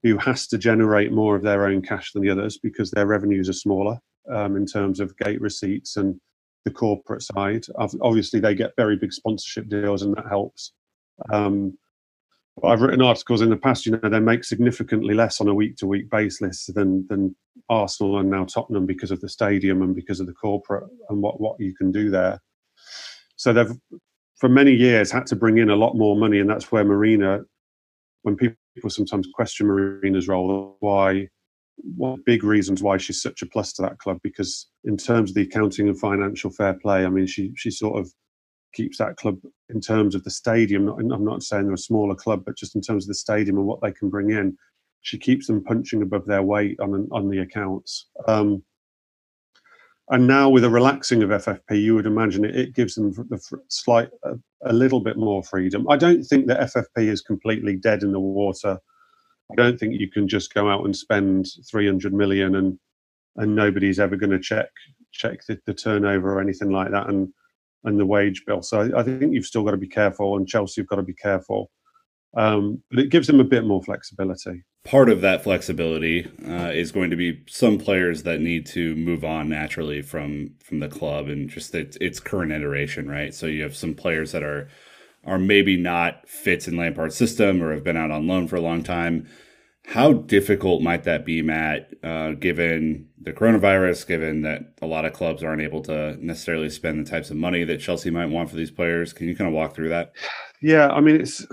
who 0.03 0.17
has 0.17 0.47
to 0.47 0.57
generate 0.57 1.11
more 1.11 1.35
of 1.35 1.43
their 1.43 1.65
own 1.65 1.81
cash 1.81 2.11
than 2.11 2.23
the 2.23 2.29
others 2.29 2.57
because 2.57 2.91
their 2.91 3.05
revenues 3.05 3.49
are 3.49 3.53
smaller 3.53 3.97
um, 4.31 4.55
in 4.55 4.65
terms 4.65 4.99
of 4.99 5.17
gate 5.17 5.39
receipts 5.41 5.97
and 5.97 6.19
the 6.65 6.71
corporate 6.71 7.23
side. 7.23 7.65
Obviously, 8.01 8.39
they 8.39 8.55
get 8.55 8.75
very 8.77 8.95
big 8.95 9.13
sponsorship 9.13 9.67
deals, 9.67 10.01
and 10.01 10.15
that 10.15 10.27
helps. 10.27 10.73
Um, 11.31 11.77
I've 12.63 12.81
written 12.81 13.01
articles 13.01 13.41
in 13.41 13.49
the 13.49 13.57
past. 13.57 13.85
You 13.85 13.93
know, 13.93 14.09
they 14.09 14.19
make 14.19 14.43
significantly 14.43 15.13
less 15.13 15.41
on 15.41 15.47
a 15.47 15.53
week-to-week 15.53 16.09
basis 16.09 16.67
than 16.67 17.07
than 17.07 17.35
Arsenal 17.69 18.19
and 18.19 18.29
now 18.29 18.45
Tottenham 18.45 18.85
because 18.85 19.11
of 19.11 19.21
the 19.21 19.29
stadium 19.29 19.81
and 19.81 19.95
because 19.95 20.19
of 20.19 20.27
the 20.27 20.33
corporate 20.33 20.83
and 21.09 21.21
what 21.21 21.39
what 21.39 21.59
you 21.59 21.73
can 21.75 21.91
do 21.91 22.09
there. 22.09 22.39
So 23.37 23.53
they've, 23.53 23.71
for 24.39 24.49
many 24.49 24.73
years, 24.73 25.11
had 25.11 25.25
to 25.27 25.35
bring 25.35 25.57
in 25.57 25.69
a 25.69 25.75
lot 25.75 25.95
more 25.95 26.15
money, 26.15 26.39
and 26.39 26.49
that's 26.49 26.71
where 26.71 26.83
Marina, 26.83 27.41
when 28.21 28.35
people 28.35 28.57
sometimes 28.87 29.27
question 29.33 29.67
Marina's 29.67 30.27
role, 30.27 30.77
why 30.79 31.27
one 31.83 32.13
of 32.13 32.17
the 32.17 32.23
big 32.25 32.43
reasons 32.43 32.83
why 32.83 32.97
she's 32.97 33.21
such 33.21 33.41
a 33.41 33.45
plus 33.45 33.73
to 33.73 33.81
that 33.81 33.97
club 33.97 34.19
because 34.23 34.67
in 34.83 34.97
terms 34.97 35.31
of 35.31 35.35
the 35.35 35.43
accounting 35.43 35.87
and 35.87 35.99
financial 35.99 36.51
fair 36.51 36.73
play, 36.73 37.05
I 37.05 37.09
mean, 37.09 37.27
she 37.27 37.51
she 37.55 37.71
sort 37.71 37.99
of 37.99 38.11
keeps 38.73 38.97
that 38.97 39.17
club 39.17 39.37
in 39.69 39.81
terms 39.81 40.15
of 40.15 40.23
the 40.23 40.29
stadium. 40.29 40.85
Not, 40.85 40.99
I'm 40.99 41.25
not 41.25 41.43
saying 41.43 41.65
they're 41.65 41.73
a 41.73 41.77
smaller 41.77 42.15
club, 42.15 42.43
but 42.45 42.57
just 42.57 42.75
in 42.75 42.81
terms 42.81 43.05
of 43.05 43.09
the 43.09 43.15
stadium 43.15 43.57
and 43.57 43.65
what 43.65 43.81
they 43.81 43.91
can 43.91 44.09
bring 44.09 44.29
in, 44.31 44.57
she 45.01 45.17
keeps 45.17 45.47
them 45.47 45.63
punching 45.63 46.01
above 46.01 46.25
their 46.25 46.43
weight 46.43 46.79
on 46.79 47.07
on 47.11 47.29
the 47.29 47.39
accounts. 47.39 48.07
Um, 48.27 48.63
and 50.11 50.27
now 50.27 50.49
with 50.49 50.65
a 50.65 50.69
relaxing 50.69 51.23
of 51.23 51.29
FFP, 51.29 51.81
you 51.81 51.95
would 51.95 52.05
imagine 52.05 52.43
it, 52.43 52.55
it 52.55 52.75
gives 52.75 52.95
them 52.95 53.13
the 53.29 53.41
slight 53.69 54.09
a, 54.65 54.73
little 54.73 54.99
bit 54.99 55.17
more 55.17 55.41
freedom. 55.41 55.89
I 55.89 55.95
don't 55.95 56.23
think 56.23 56.47
that 56.47 56.59
FFP 56.59 57.07
is 57.07 57.21
completely 57.21 57.77
dead 57.77 58.03
in 58.03 58.11
the 58.11 58.19
water. 58.19 58.77
I 59.49 59.55
don't 59.55 59.79
think 59.79 59.97
you 59.97 60.11
can 60.11 60.27
just 60.27 60.53
go 60.53 60.69
out 60.69 60.83
and 60.83 60.95
spend 60.95 61.47
300 61.69 62.13
million 62.13 62.55
and 62.55 62.77
and 63.37 63.55
nobody's 63.55 63.99
ever 63.99 64.17
going 64.17 64.31
to 64.31 64.39
check 64.39 64.67
check 65.13 65.45
the, 65.45 65.57
the, 65.65 65.73
turnover 65.73 66.33
or 66.33 66.41
anything 66.41 66.69
like 66.69 66.91
that 66.91 67.07
and 67.07 67.29
and 67.85 67.97
the 67.97 68.05
wage 68.05 68.43
bill. 68.45 68.61
So 68.61 68.81
I, 68.81 68.99
I 68.99 69.03
think 69.03 69.33
you've 69.33 69.45
still 69.45 69.63
got 69.63 69.71
to 69.71 69.77
be 69.77 69.87
careful, 69.87 70.35
and 70.35 70.47
Chelsea 70.47 70.81
have 70.81 70.87
got 70.87 70.97
to 70.97 71.03
be 71.03 71.13
careful. 71.13 71.71
Um, 72.33 72.81
but 72.89 72.99
it 72.99 73.09
gives 73.09 73.27
them 73.27 73.39
a 73.39 73.45
bit 73.45 73.65
more 73.65 73.83
flexibility 73.83 74.63
part 74.83 75.09
of 75.09 75.21
that 75.21 75.43
flexibility 75.43 76.27
uh, 76.47 76.71
is 76.73 76.91
going 76.91 77.09
to 77.11 77.15
be 77.15 77.43
some 77.47 77.77
players 77.77 78.23
that 78.23 78.41
need 78.41 78.65
to 78.65 78.95
move 78.95 79.23
on 79.23 79.49
naturally 79.49 80.01
from 80.01 80.51
from 80.59 80.79
the 80.79 80.87
club 80.87 81.27
and 81.27 81.49
just 81.49 81.73
its, 81.75 81.97
its 81.97 82.19
current 82.19 82.51
iteration, 82.51 83.07
right? 83.07 83.33
So 83.33 83.45
you 83.45 83.63
have 83.63 83.75
some 83.75 83.93
players 83.93 84.31
that 84.31 84.43
are 84.43 84.69
are 85.23 85.37
maybe 85.37 85.77
not 85.77 86.27
fits 86.27 86.67
in 86.67 86.77
Lampard's 86.77 87.15
system 87.15 87.61
or 87.61 87.73
have 87.73 87.83
been 87.83 87.97
out 87.97 88.11
on 88.11 88.27
loan 88.27 88.47
for 88.47 88.55
a 88.55 88.61
long 88.61 88.83
time. 88.83 89.27
How 89.85 90.13
difficult 90.13 90.81
might 90.81 91.03
that 91.03 91.25
be, 91.25 91.41
Matt, 91.41 91.91
uh, 92.03 92.31
given 92.33 93.09
the 93.19 93.33
coronavirus, 93.33 94.07
given 94.07 94.43
that 94.43 94.73
a 94.81 94.85
lot 94.85 95.05
of 95.05 95.13
clubs 95.13 95.43
aren't 95.43 95.61
able 95.61 95.81
to 95.83 96.17
necessarily 96.23 96.69
spend 96.69 97.03
the 97.05 97.09
types 97.09 97.31
of 97.31 97.37
money 97.37 97.63
that 97.63 97.81
Chelsea 97.81 98.11
might 98.11 98.27
want 98.27 98.49
for 98.49 98.55
these 98.55 98.71
players? 98.71 99.11
Can 99.11 99.27
you 99.27 99.35
kind 99.35 99.47
of 99.47 99.53
walk 99.53 99.75
through 99.75 99.89
that? 99.89 100.13
Yeah, 100.61 100.89
I 100.89 101.01
mean, 101.01 101.19
it's 101.21 101.45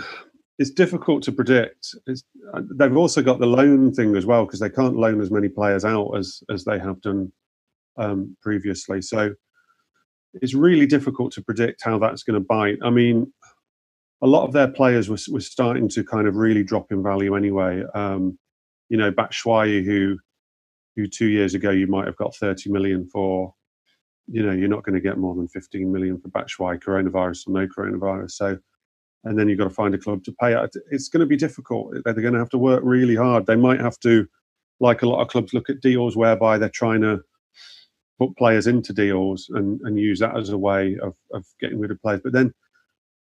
it's 0.59 0.71
difficult 0.71 1.23
to 1.23 1.33
predict. 1.33 1.95
It's, 2.07 2.25
uh, 2.53 2.63
they've 2.75 2.97
also 2.97 3.23
got 3.23 3.39
the 3.39 3.47
loan 3.47 3.93
thing 3.93 4.17
as 4.17 4.27
well 4.27 4.45
because 4.45 4.61
they 4.61 4.71
can't 4.71 4.97
loan 4.97 5.21
as 5.21 5.31
many 5.31 5.49
players 5.49 5.85
out 5.85 6.17
as 6.17 6.43
as 6.51 6.65
they 6.65 6.79
have 6.79 7.01
done 7.01 7.33
um, 7.97 8.37
previously. 8.43 9.01
So 9.03 9.35
it's 10.35 10.55
really 10.55 10.87
difficult 10.87 11.33
to 11.33 11.43
predict 11.43 11.83
how 11.85 11.99
that's 11.99 12.23
going 12.23 12.41
to 12.41 12.47
bite. 12.47 12.79
I 12.83 12.91
mean, 12.91 13.33
a 14.21 14.27
lot 14.27 14.45
of 14.45 14.53
their 14.53 14.69
players 14.69 15.09
were, 15.09 15.19
were 15.31 15.41
starting 15.41 15.89
to 15.91 16.05
kind 16.05 16.27
of 16.27 16.37
really 16.37 16.65
drop 16.65 16.91
in 16.91 17.03
value 17.03 17.37
anyway. 17.37 17.83
Um, 17.95 18.39
you 18.89 18.97
know, 18.97 19.13
Batshuayi, 19.13 19.85
who 19.85 20.19
who 20.97 21.07
two 21.07 21.29
years 21.29 21.55
ago 21.55 21.71
you 21.71 21.87
might 21.87 22.07
have 22.07 22.17
got 22.17 22.35
30 22.35 22.73
million 22.73 23.09
for, 23.09 23.55
you 24.27 24.43
know, 24.43 24.51
you're 24.51 24.69
not 24.69 24.83
going 24.83 24.97
to 24.97 25.01
get 25.01 25.17
more 25.17 25.37
than 25.37 25.47
15 25.47 25.93
million 25.93 26.21
for 26.21 26.29
Batshuayi, 26.31 26.83
coronavirus 26.83 27.47
or 27.47 27.53
no 27.53 27.69
coronavirus. 27.69 28.33
So 28.33 28.59
and 29.25 29.39
then 29.39 29.49
you've 29.49 29.59
got 29.59 29.65
to 29.65 29.71
find 29.71 29.95
a 29.95 29.99
club 29.99 30.25
to 30.25 30.33
pay. 30.33 30.57
It's 30.91 31.09
going 31.09 31.21
to 31.21 31.27
be 31.27 31.37
difficult. 31.37 31.95
They're 32.05 32.15
going 32.15 32.33
to 32.35 32.39
have 32.39 32.51
to 32.51 32.59
work 32.59 32.83
really 32.85 33.17
hard. 33.17 33.47
They 33.47 33.57
might 33.57 33.81
have 33.81 33.99
to, 34.01 34.27
like 34.81 35.03
a 35.03 35.09
lot 35.09 35.21
of 35.21 35.29
clubs, 35.29 35.53
look 35.53 35.69
at 35.69 35.81
deals 35.81 36.17
whereby 36.17 36.59
they're 36.59 36.69
trying 36.69 37.03
to 37.03 37.21
put 38.19 38.37
players 38.37 38.67
into 38.67 38.93
deals 38.93 39.49
and, 39.51 39.81
and 39.83 39.99
use 39.99 40.19
that 40.21 40.37
as 40.37 40.51
a 40.51 40.59
way 40.59 40.97
of, 41.03 41.15
of 41.33 41.45
getting 41.61 41.79
rid 41.79 41.91
of 41.91 42.01
players. 42.03 42.21
But 42.23 42.33
then 42.33 42.53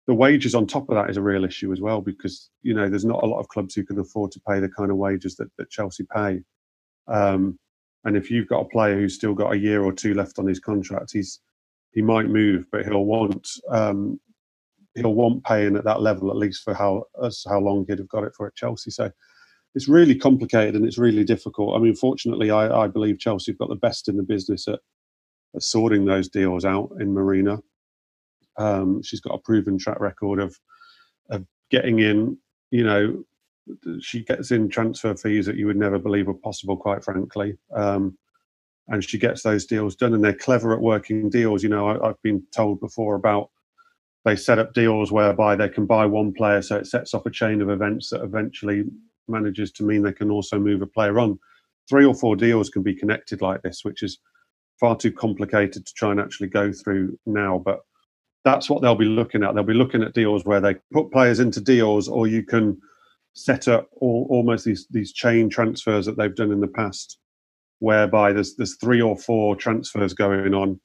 the 0.07 0.13
wages 0.13 0.55
on 0.55 0.65
top 0.65 0.89
of 0.89 0.95
that 0.95 1.09
is 1.09 1.17
a 1.17 1.21
real 1.21 1.45
issue 1.45 1.71
as 1.71 1.81
well 1.81 2.01
because 2.01 2.49
you 2.63 2.73
know 2.73 2.89
there's 2.89 3.05
not 3.05 3.23
a 3.23 3.27
lot 3.27 3.39
of 3.39 3.47
clubs 3.49 3.75
who 3.75 3.85
can 3.85 3.99
afford 3.99 4.31
to 4.31 4.41
pay 4.47 4.59
the 4.59 4.67
kind 4.67 4.89
of 4.89 4.97
wages 4.97 5.35
that, 5.35 5.49
that 5.57 5.69
Chelsea 5.69 6.03
pay. 6.15 6.39
Um, 7.07 7.59
and 8.05 8.17
if 8.17 8.31
you've 8.31 8.47
got 8.47 8.61
a 8.61 8.69
player 8.69 8.95
who's 8.95 9.13
still 9.13 9.35
got 9.35 9.53
a 9.53 9.57
year 9.59 9.83
or 9.83 9.93
two 9.93 10.15
left 10.15 10.39
on 10.39 10.47
his 10.47 10.59
contract, 10.59 11.11
he's 11.13 11.39
he 11.91 12.01
might 12.01 12.27
move, 12.27 12.65
but 12.71 12.85
he'll 12.85 13.05
want 13.05 13.47
um, 13.69 14.19
he'll 14.99 15.13
want 15.13 15.43
paying 15.43 15.75
at 15.75 15.83
that 15.85 16.01
level 16.01 16.29
at 16.29 16.37
least 16.37 16.63
for 16.63 16.73
how 16.73 17.03
as 17.23 17.43
how 17.47 17.59
long 17.59 17.85
he'd 17.87 17.99
have 17.99 18.09
got 18.09 18.23
it 18.23 18.33
for 18.35 18.47
at 18.47 18.55
Chelsea. 18.55 18.91
So 18.91 19.11
it's 19.75 19.87
really 19.87 20.15
complicated 20.15 20.75
and 20.75 20.85
it's 20.85 20.97
really 20.97 21.23
difficult. 21.23 21.75
I 21.75 21.79
mean, 21.79 21.95
fortunately, 21.95 22.51
I, 22.51 22.83
I 22.83 22.87
believe 22.87 23.19
Chelsea 23.19 23.51
have 23.51 23.59
got 23.59 23.69
the 23.69 23.75
best 23.75 24.09
in 24.09 24.17
the 24.17 24.23
business 24.23 24.67
at, 24.67 24.79
at 25.55 25.63
sorting 25.63 26.05
those 26.05 26.27
deals 26.27 26.65
out 26.65 26.89
in 26.99 27.13
Marina. 27.13 27.59
Um, 28.57 29.01
she's 29.03 29.21
got 29.21 29.35
a 29.35 29.39
proven 29.39 29.77
track 29.77 29.99
record 29.99 30.39
of 30.39 30.55
of 31.29 31.45
getting 31.69 31.99
in. 31.99 32.37
You 32.71 32.83
know, 32.83 33.23
she 34.01 34.23
gets 34.23 34.51
in 34.51 34.69
transfer 34.69 35.15
fees 35.15 35.45
that 35.45 35.55
you 35.55 35.67
would 35.67 35.77
never 35.77 35.99
believe 35.99 36.27
were 36.27 36.33
possible, 36.33 36.77
quite 36.77 37.03
frankly. 37.03 37.57
Um, 37.75 38.17
and 38.89 39.03
she 39.03 39.19
gets 39.19 39.43
those 39.43 39.65
deals 39.65 39.95
done, 39.95 40.13
and 40.13 40.23
they're 40.23 40.33
clever 40.33 40.73
at 40.73 40.81
working 40.81 41.29
deals. 41.29 41.61
You 41.63 41.69
know, 41.69 41.87
I, 41.87 42.07
have 42.07 42.21
been 42.23 42.43
told 42.51 42.79
before 42.79 43.15
about 43.15 43.51
they 44.25 44.35
set 44.35 44.59
up 44.59 44.73
deals 44.73 45.11
whereby 45.11 45.55
they 45.55 45.69
can 45.69 45.85
buy 45.85 46.05
one 46.05 46.33
player, 46.33 46.61
so 46.61 46.75
it 46.75 46.87
sets 46.87 47.13
off 47.13 47.25
a 47.25 47.31
chain 47.31 47.61
of 47.61 47.69
events 47.69 48.09
that 48.09 48.23
eventually 48.23 48.83
manages 49.27 49.71
to 49.71 49.83
mean 49.83 50.03
they 50.03 50.11
can 50.11 50.31
also 50.31 50.59
move 50.59 50.81
a 50.81 50.87
player 50.87 51.19
on. 51.19 51.39
Three 51.89 52.05
or 52.05 52.13
four 52.13 52.35
deals 52.35 52.69
can 52.69 52.83
be 52.83 52.95
connected 52.95 53.41
like 53.41 53.61
this, 53.61 53.81
which 53.83 54.03
is 54.03 54.19
far 54.79 54.95
too 54.95 55.11
complicated 55.11 55.85
to 55.85 55.93
try 55.93 56.11
and 56.11 56.19
actually 56.19 56.49
go 56.49 56.71
through 56.71 57.17
now. 57.25 57.61
But 57.63 57.79
that's 58.43 58.69
what 58.69 58.81
they'll 58.81 58.95
be 58.95 59.05
looking 59.05 59.43
at. 59.43 59.55
They'll 59.55 59.63
be 59.63 59.73
looking 59.73 60.03
at 60.03 60.13
deals 60.13 60.45
where 60.45 60.61
they 60.61 60.75
put 60.91 61.11
players 61.11 61.39
into 61.39 61.61
deals, 61.61 62.07
or 62.07 62.27
you 62.27 62.43
can 62.43 62.79
set 63.33 63.67
up 63.67 63.87
all, 64.01 64.27
almost 64.29 64.65
these 64.65 64.85
these 64.89 65.13
chain 65.13 65.49
transfers 65.49 66.05
that 66.05 66.17
they've 66.17 66.35
done 66.35 66.51
in 66.51 66.59
the 66.59 66.67
past, 66.67 67.17
whereby 67.79 68.33
there's 68.33 68.55
there's 68.55 68.75
three 68.75 69.01
or 69.01 69.17
four 69.17 69.55
transfers 69.55 70.13
going 70.13 70.53
on 70.53 70.79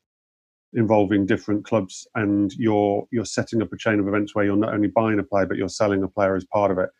involving 0.74 1.24
different 1.24 1.64
clubs 1.64 2.06
and 2.14 2.52
you're 2.54 3.06
you're 3.10 3.24
setting 3.24 3.62
up 3.62 3.72
a 3.72 3.76
chain 3.76 4.00
of 4.00 4.08
events 4.08 4.34
where 4.34 4.44
you're 4.44 4.56
not 4.56 4.74
only 4.74 4.88
buying 4.88 5.18
a 5.18 5.22
player 5.22 5.46
but 5.46 5.56
you're 5.56 5.68
selling 5.68 6.02
a 6.02 6.08
player 6.08 6.34
as 6.36 6.44
part 6.44 6.70
of 6.70 6.78
it. 6.78 6.90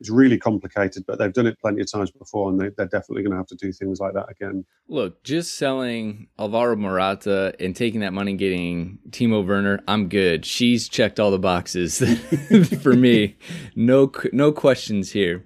It's 0.00 0.10
really 0.10 0.38
complicated 0.38 1.04
but 1.06 1.18
they've 1.18 1.32
done 1.32 1.46
it 1.46 1.58
plenty 1.60 1.82
of 1.82 1.90
times 1.90 2.10
before 2.10 2.50
and 2.50 2.60
they, 2.60 2.66
are 2.82 2.86
definitely 2.86 3.22
going 3.22 3.32
to 3.32 3.36
have 3.36 3.46
to 3.46 3.54
do 3.54 3.70
things 3.70 4.00
like 4.00 4.14
that 4.14 4.26
again. 4.30 4.64
Look 4.88 5.22
just 5.22 5.56
selling 5.56 6.28
alvaro 6.38 6.74
morata 6.74 7.54
and 7.60 7.76
taking 7.76 8.00
that 8.00 8.12
money 8.12 8.34
getting 8.34 8.98
timo 9.10 9.46
werner 9.46 9.80
i'm 9.86 10.08
good. 10.08 10.44
She's 10.44 10.88
checked 10.88 11.20
all 11.20 11.30
the 11.30 11.38
boxes 11.38 11.98
for 12.82 12.94
me. 12.94 13.36
No 13.76 14.10
no 14.32 14.52
questions 14.52 15.12
here. 15.12 15.44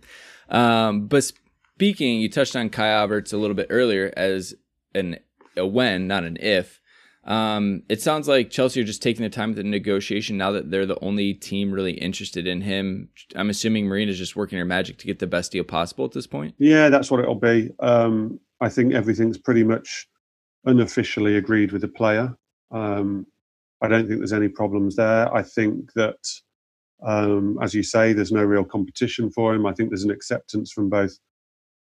Um, 0.49 1.07
but 1.07 1.25
speaking 1.75 2.21
you 2.21 2.31
touched 2.31 2.57
on 2.57 2.71
kai 2.71 2.87
havertz 2.87 3.35
a 3.35 3.37
little 3.37 3.57
bit 3.57 3.67
earlier 3.69 4.13
as 4.17 4.55
an 4.95 5.19
a 5.57 5.67
when 5.67 6.07
not 6.07 6.25
an 6.25 6.39
if 6.41 6.81
Um, 7.25 7.83
it 7.89 8.03
sounds 8.03 8.29
like 8.29 8.51
Chelsea 8.51 8.81
are 8.81 8.85
just 8.85 9.03
taking 9.03 9.23
the 9.23 9.31
time 9.31 9.51
with 9.51 9.57
the 9.57 9.65
negotiation 9.65 10.37
now 10.37 10.51
that 10.53 10.71
they're 10.71 10.87
the 10.87 11.03
only 11.03 11.33
team 11.33 11.73
really 11.73 11.93
interested 11.93 12.47
in 12.47 12.61
him. 12.61 13.09
I'm 13.35 13.51
assuming 13.51 13.87
Marina's 13.87 14.19
just 14.19 14.37
working 14.37 14.59
her 14.59 14.65
magic 14.65 14.99
to 14.99 15.07
get 15.07 15.19
the 15.19 15.27
best 15.27 15.53
deal 15.53 15.65
possible 15.65 16.05
at 16.05 16.13
this 16.13 16.27
point. 16.27 16.55
Yeah, 16.59 16.91
that's 16.91 17.11
what 17.11 17.21
it'll 17.21 17.35
be. 17.35 17.71
Um, 17.81 18.41
I 18.61 18.69
think 18.69 18.93
everything's 18.93 19.39
pretty 19.39 19.65
much 19.65 20.07
unofficially 20.65 21.37
agreed 21.37 21.73
with 21.73 21.83
the 21.83 21.89
player. 21.89 22.37
Um, 22.71 23.27
I 23.83 23.89
don't 23.89 24.07
think 24.07 24.19
there's 24.21 24.33
any 24.33 24.49
problems 24.49 24.97
there. 24.97 25.35
I 25.35 25.43
think 25.43 25.93
that, 25.95 26.17
um, 27.03 27.59
as 27.63 27.75
you 27.75 27.83
say, 27.83 28.13
there's 28.13 28.33
no 28.33 28.45
real 28.45 28.65
competition 28.65 29.31
for 29.31 29.55
him. 29.55 29.67
I 29.67 29.73
think 29.73 29.91
there's 29.91 30.05
an 30.05 30.11
acceptance 30.11 30.73
from 30.73 30.89
both 30.89 31.19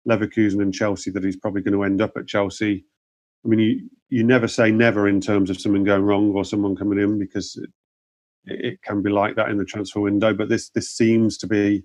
Leverkusen 0.08 0.60
and 0.60 0.74
Chelsea 0.74 1.10
that 1.10 1.24
he's 1.24 1.36
probably 1.36 1.62
going 1.62 1.74
to 1.74 1.84
end 1.84 2.02
up 2.02 2.16
at 2.16 2.26
Chelsea. 2.26 2.84
I 3.44 3.48
mean, 3.48 3.58
you, 3.58 3.90
you 4.08 4.24
never 4.24 4.48
say 4.48 4.70
never 4.70 5.08
in 5.08 5.20
terms 5.20 5.50
of 5.50 5.60
something 5.60 5.84
going 5.84 6.02
wrong 6.02 6.32
or 6.32 6.44
someone 6.44 6.76
coming 6.76 6.98
in 6.98 7.18
because 7.18 7.56
it, 7.56 7.70
it 8.44 8.82
can 8.82 9.02
be 9.02 9.10
like 9.10 9.36
that 9.36 9.48
in 9.48 9.58
the 9.58 9.64
transfer 9.64 10.00
window. 10.00 10.32
But 10.32 10.48
this 10.48 10.70
this 10.70 10.90
seems 10.90 11.36
to 11.38 11.46
be 11.46 11.84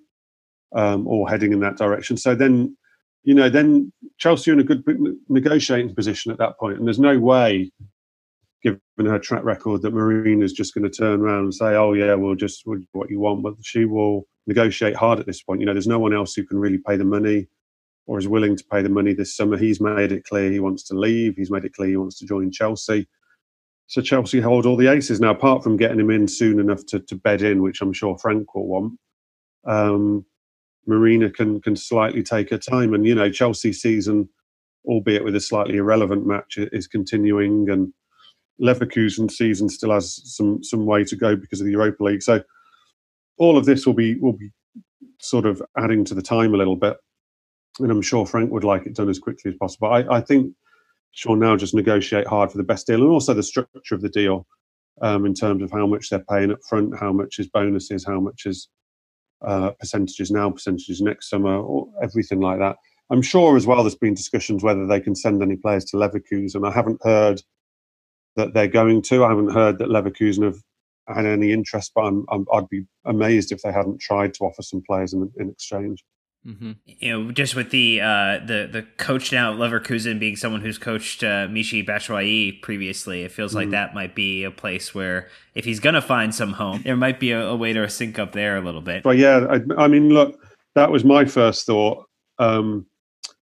um, 0.76 1.08
all 1.08 1.26
heading 1.26 1.54
in 1.54 1.60
that 1.62 1.78
direction. 1.78 2.18
So 2.18 2.36
then, 2.36 2.78
you 3.24 3.34
know, 3.34 3.50
then 3.50 3.92
Chelsea 4.18 4.52
are 4.52 4.54
in 4.54 4.60
a 4.60 4.64
good 4.64 4.84
negotiating 5.28 5.96
position 5.96 6.32
at 6.32 6.38
that 6.38 6.58
point, 6.60 6.78
and 6.78 6.88
there's 6.88 7.00
no 7.00 7.18
way, 7.20 7.72
given 8.64 8.80
her 9.00 9.20
track 9.20 9.44
record, 9.44 9.82
that 9.82 9.94
Marina 9.94 10.44
is 10.44 10.54
just 10.54 10.74
going 10.74 10.90
to 10.90 10.96
turn 10.96 11.22
around 11.22 11.46
and 11.46 11.54
say, 11.54 11.76
"Oh 11.76 11.94
yeah, 11.94 12.14
we'll 12.14 12.36
just 12.36 12.64
we'll 12.66 12.80
what 12.94 13.10
you 13.10 13.20
want." 13.20 13.44
But 13.44 13.56
she 13.64 13.86
will 13.86 14.28
negotiate 14.48 14.96
hard 14.96 15.20
at 15.20 15.26
this 15.26 15.42
point. 15.42 15.60
You 15.62 15.66
know, 15.66 15.74
there's 15.74 15.88
no 15.88 16.00
one 16.00 16.14
else 16.14 16.34
who 16.34 16.46
can 16.46 16.60
really 16.60 16.80
pay 16.80 16.96
the 16.96 17.06
money 17.06 17.48
or 18.10 18.18
is 18.18 18.28
willing 18.28 18.56
to 18.58 18.64
pay 18.72 18.82
the 18.82 18.90
money 18.90 19.14
this 19.14 19.38
summer. 19.38 19.56
He's 19.56 19.80
made 19.80 20.12
it 20.12 20.24
clear 20.24 20.50
he 20.50 20.60
wants 20.60 20.82
to 20.86 20.96
leave. 20.96 21.36
He's 21.36 21.52
made 21.52 21.64
it 21.64 21.76
clear 21.76 21.90
he 21.90 21.96
wants 21.96 22.18
to 22.18 22.26
join 22.26 22.50
Chelsea. 22.50 23.08
So 23.86 24.02
Chelsea 24.02 24.42
hold 24.42 24.66
all 24.66 24.78
the 24.78 24.88
aces 24.88 25.22
now, 25.22 25.30
apart 25.30 25.64
from 25.64 25.78
getting 25.78 26.00
him 26.00 26.10
in 26.10 26.28
soon 26.28 26.60
enough 26.60 26.84
to, 26.88 27.02
to 27.02 27.16
bed 27.16 27.44
in, 27.44 27.62
which 27.62 27.82
I'm 27.82 27.94
sure 27.94 28.18
Frank 28.18 28.56
will 28.56 28.66
want. 28.66 28.94
Um, 29.68 30.26
Marina 30.88 31.30
can 31.30 31.62
can 31.62 31.76
slightly 31.76 32.24
take 32.24 32.50
her 32.50 32.58
time, 32.58 32.96
and 32.96 33.06
you 33.06 33.14
know 33.14 33.30
Chelsea 33.30 33.74
season, 33.74 34.28
albeit 34.86 35.24
with 35.24 35.36
a 35.36 35.40
slightly 35.40 35.78
irrelevant 35.78 36.26
match, 36.26 36.58
is 36.58 36.88
continuing, 36.88 37.70
and 37.70 37.94
Leverkusen 38.60 39.30
season 39.30 39.70
still 39.70 39.92
has 39.92 40.20
some 40.36 40.64
some 40.64 40.88
way 40.88 41.04
to 41.04 41.16
go 41.16 41.36
because 41.36 41.62
of 41.62 41.66
the 41.66 41.74
Europa 41.74 42.04
League. 42.04 42.24
So 42.24 42.42
all 43.38 43.56
of 43.56 43.66
this 43.66 43.86
will 43.86 43.94
be 43.94 44.16
will 44.16 44.34
be 44.34 44.50
sort 45.20 45.46
of 45.46 45.62
adding 45.78 46.06
to 46.06 46.16
the 46.16 46.24
time 46.24 46.56
a 46.56 46.58
little 46.58 46.76
bit 46.76 46.98
and 47.80 47.92
I'm 47.92 48.02
sure 48.02 48.26
Frank 48.26 48.52
would 48.52 48.64
like 48.64 48.86
it 48.86 48.96
done 48.96 49.10
as 49.10 49.20
quickly 49.20 49.52
as 49.52 49.58
possible. 49.58 49.92
I, 49.92 50.06
I 50.10 50.22
think 50.22 50.54
she'll 51.12 51.36
now 51.36 51.56
just 51.56 51.74
negotiate 51.74 52.28
hard 52.28 52.52
for 52.52 52.58
the 52.58 52.64
best 52.64 52.88
deal 52.88 53.02
and 53.02 53.10
also 53.10 53.34
the 53.34 53.44
structure 53.44 53.96
of 53.96 54.02
the 54.02 54.10
deal 54.10 54.46
um, 55.02 55.26
in 55.26 55.34
terms 55.34 55.64
of 55.64 55.72
how 55.72 55.88
much 55.88 56.10
they're 56.10 56.24
paying 56.30 56.52
up 56.52 56.60
front, 56.68 56.98
how 57.00 57.12
much 57.12 57.40
is 57.40 57.48
bonuses, 57.48 58.06
how 58.06 58.20
much 58.20 58.46
is 58.46 58.68
uh, 59.46 59.72
percentages 59.80 60.32
now, 60.32 60.50
percentages 60.50 61.02
next 61.02 61.30
summer, 61.30 61.58
or 61.58 61.88
everything 62.04 62.42
like 62.42 62.60
that. 62.60 62.76
I'm 63.10 63.22
sure 63.22 63.58
as 63.58 63.66
well 63.66 63.84
there's 63.84 63.96
been 63.96 64.14
discussions 64.14 64.64
whether 64.64 64.86
they 64.86 65.00
can 65.00 65.16
send 65.16 65.42
any 65.42 65.56
players 65.56 65.86
to 65.86 65.98
Leverkusen. 65.98 66.68
I 66.68 66.72
haven't 66.72 67.02
heard 67.04 67.42
that 68.36 68.54
they're 68.54 68.68
going 68.68 69.02
to. 69.04 69.24
I 69.24 69.30
haven't 69.30 69.52
heard 69.52 69.80
that 69.80 69.90
Leverkusen 69.90 70.44
have 70.44 70.62
had 71.08 71.26
any 71.26 71.52
interest, 71.52 71.92
but 71.96 72.14
i 72.30 72.36
would 72.36 72.70
be 72.70 72.86
amazed 73.06 73.52
if 73.52 73.62
they 73.62 73.72
hadn't 73.72 74.00
tried 74.00 74.34
to 74.36 74.44
offer 74.44 74.62
some 74.62 74.84
players 74.86 75.14
in, 75.14 75.32
in 75.38 75.50
exchange. 75.50 76.04
Mm-hmm. 76.48 76.72
You 76.86 77.12
know, 77.12 77.32
just 77.32 77.54
with 77.56 77.70
the 77.72 78.00
uh, 78.00 78.40
the 78.46 78.70
the 78.72 78.86
coach 78.98 79.34
now 79.34 79.52
at 79.52 79.60
Leverkusen 79.60 80.20
being 80.20 80.38
someone 80.38 80.62
who's 80.62 80.78
coached 80.78 81.22
uh, 81.22 81.48
Michy 81.48 81.86
Batshuayi 81.86 82.62
previously, 82.62 83.24
it 83.24 83.32
feels 83.32 83.52
mm-hmm. 83.52 83.58
like 83.58 83.70
that 83.72 83.94
might 83.94 84.16
be 84.16 84.46
a 84.46 84.52
place 84.52 84.96
where 84.96 85.28
if 85.54 85.66
he's 85.66 85.82
gonna 85.82 86.02
find 86.02 86.34
some 86.34 86.54
home, 86.54 86.82
there 86.84 86.96
might 86.96 87.20
be 87.20 87.32
a, 87.32 87.46
a 87.46 87.56
way 87.56 87.74
to 87.74 87.90
sync 87.90 88.18
up 88.18 88.32
there 88.32 88.56
a 88.56 88.62
little 88.62 88.82
bit. 88.82 89.04
But 89.04 89.18
yeah, 89.18 89.46
I, 89.50 89.84
I 89.84 89.88
mean, 89.90 90.10
look, 90.10 90.40
that 90.76 90.92
was 90.92 91.04
my 91.04 91.26
first 91.26 91.66
thought. 91.66 92.06
Um, 92.38 92.86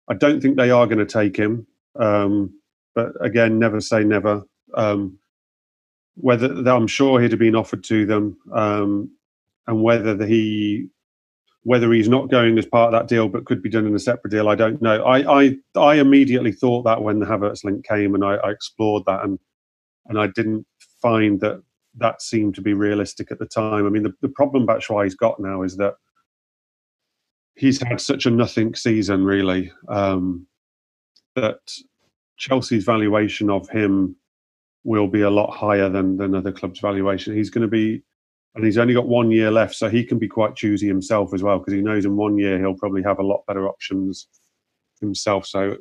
I 0.08 0.14
don't 0.14 0.40
think 0.40 0.56
they 0.56 0.70
are 0.70 0.86
going 0.86 0.98
to 0.98 1.06
take 1.06 1.36
him, 1.36 1.66
um, 1.96 2.58
but 2.94 3.12
again, 3.20 3.58
never 3.58 3.80
say 3.82 4.04
never. 4.04 4.42
Um, 4.74 5.18
whether 6.14 6.46
I'm 6.70 6.86
sure 6.86 7.20
he'd 7.20 7.30
have 7.30 7.38
been 7.40 7.56
offered 7.56 7.84
to 7.84 8.06
them, 8.06 8.38
um, 8.52 9.10
and 9.66 9.82
whether 9.82 10.26
he 10.26 10.88
whether 11.62 11.92
he's 11.92 12.08
not 12.08 12.30
going 12.30 12.58
as 12.58 12.66
part 12.66 12.92
of 12.92 12.98
that 12.98 13.08
deal, 13.08 13.28
but 13.28 13.44
could 13.44 13.62
be 13.62 13.68
done 13.68 13.86
in 13.86 13.94
a 13.94 13.98
separate 13.98 14.30
deal, 14.30 14.48
I 14.48 14.54
don't 14.54 14.80
know. 14.80 15.02
I 15.04 15.42
I, 15.42 15.56
I 15.76 15.94
immediately 15.96 16.52
thought 16.52 16.84
that 16.84 17.02
when 17.02 17.18
the 17.20 17.26
Havertz 17.26 17.64
link 17.64 17.86
came, 17.86 18.14
and 18.14 18.24
I, 18.24 18.34
I 18.36 18.50
explored 18.50 19.04
that, 19.06 19.24
and 19.24 19.38
and 20.06 20.18
I 20.18 20.28
didn't 20.28 20.66
find 21.02 21.40
that 21.40 21.62
that 21.96 22.22
seemed 22.22 22.54
to 22.54 22.62
be 22.62 22.72
realistic 22.72 23.30
at 23.30 23.38
the 23.38 23.46
time. 23.46 23.86
I 23.86 23.90
mean, 23.90 24.04
the, 24.04 24.14
the 24.22 24.28
problem 24.28 24.66
Batshuayi's 24.66 25.14
got 25.14 25.40
now 25.40 25.62
is 25.62 25.76
that 25.76 25.94
he's 27.56 27.82
had 27.82 28.00
such 28.00 28.26
a 28.26 28.30
nothing 28.30 28.74
season, 28.74 29.24
really, 29.24 29.72
um, 29.88 30.46
that 31.36 31.58
Chelsea's 32.38 32.84
valuation 32.84 33.50
of 33.50 33.68
him 33.68 34.16
will 34.84 35.08
be 35.08 35.20
a 35.20 35.30
lot 35.30 35.50
higher 35.50 35.90
than 35.90 36.16
than 36.16 36.34
other 36.34 36.52
clubs' 36.52 36.80
valuation. 36.80 37.36
He's 37.36 37.50
going 37.50 37.62
to 37.62 37.68
be 37.68 38.02
and 38.54 38.64
he's 38.64 38.78
only 38.78 38.94
got 38.94 39.06
one 39.06 39.30
year 39.30 39.50
left, 39.50 39.74
so 39.74 39.88
he 39.88 40.04
can 40.04 40.18
be 40.18 40.28
quite 40.28 40.56
choosy 40.56 40.86
himself 40.86 41.32
as 41.32 41.42
well 41.42 41.58
because 41.58 41.72
he 41.72 41.82
knows 41.82 42.04
in 42.04 42.16
one 42.16 42.36
year 42.38 42.58
he'll 42.58 42.74
probably 42.74 43.02
have 43.02 43.18
a 43.18 43.26
lot 43.26 43.46
better 43.46 43.68
options 43.68 44.26
himself. 45.00 45.46
So 45.46 45.76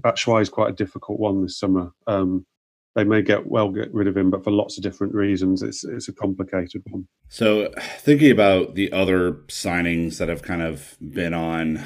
Batshuayi 0.00 0.42
is 0.42 0.48
quite 0.48 0.70
a 0.70 0.74
difficult 0.74 1.18
one 1.18 1.42
this 1.42 1.58
summer. 1.58 1.92
Um, 2.06 2.46
they 2.94 3.04
may 3.04 3.22
get 3.22 3.46
well 3.46 3.70
get 3.70 3.92
rid 3.94 4.08
of 4.08 4.16
him, 4.16 4.30
but 4.30 4.42
for 4.42 4.50
lots 4.50 4.76
of 4.76 4.82
different 4.82 5.14
reasons, 5.14 5.62
it's 5.62 5.84
it's 5.84 6.08
a 6.08 6.12
complicated 6.12 6.82
one. 6.90 7.06
So 7.28 7.72
thinking 7.98 8.30
about 8.30 8.74
the 8.74 8.92
other 8.92 9.34
signings 9.48 10.18
that 10.18 10.28
have 10.28 10.42
kind 10.42 10.62
of 10.62 10.96
been 11.00 11.32
on 11.32 11.84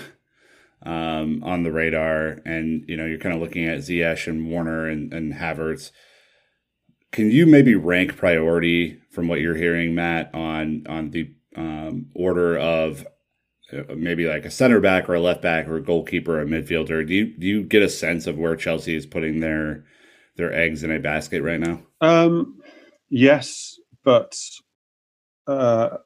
um, 0.84 1.42
on 1.44 1.64
the 1.64 1.72
radar, 1.72 2.40
and 2.44 2.84
you 2.88 2.96
know 2.96 3.04
you're 3.04 3.18
kind 3.18 3.34
of 3.34 3.40
looking 3.40 3.66
at 3.66 3.80
Ziyech 3.80 4.26
and 4.26 4.50
Werner 4.50 4.86
and, 4.86 5.12
and 5.12 5.34
Havertz. 5.34 5.90
Can 7.12 7.30
you 7.30 7.46
maybe 7.46 7.74
rank 7.74 8.16
priority 8.16 8.98
from 9.10 9.28
what 9.28 9.40
you're 9.40 9.54
hearing, 9.54 9.94
Matt, 9.94 10.34
on 10.34 10.86
on 10.88 11.10
the 11.10 11.30
um, 11.54 12.06
order 12.14 12.58
of 12.58 13.06
uh, 13.72 13.94
maybe 13.94 14.26
like 14.26 14.46
a 14.46 14.50
center 14.50 14.80
back 14.80 15.08
or 15.08 15.14
a 15.14 15.20
left 15.20 15.42
back 15.42 15.68
or 15.68 15.76
a 15.76 15.82
goalkeeper 15.82 16.38
or 16.38 16.42
a 16.42 16.46
midfielder? 16.46 17.06
Do 17.06 17.14
you 17.14 17.26
do 17.38 17.46
you 17.46 17.62
get 17.62 17.82
a 17.82 17.88
sense 17.88 18.26
of 18.26 18.38
where 18.38 18.56
Chelsea 18.56 18.96
is 18.96 19.06
putting 19.06 19.40
their 19.40 19.84
their 20.36 20.52
eggs 20.52 20.82
in 20.82 20.90
a 20.90 20.98
basket 20.98 21.42
right 21.42 21.60
now? 21.60 21.82
Um, 22.00 22.60
yes, 23.10 23.78
but 24.04 24.34
uh, 25.46 25.98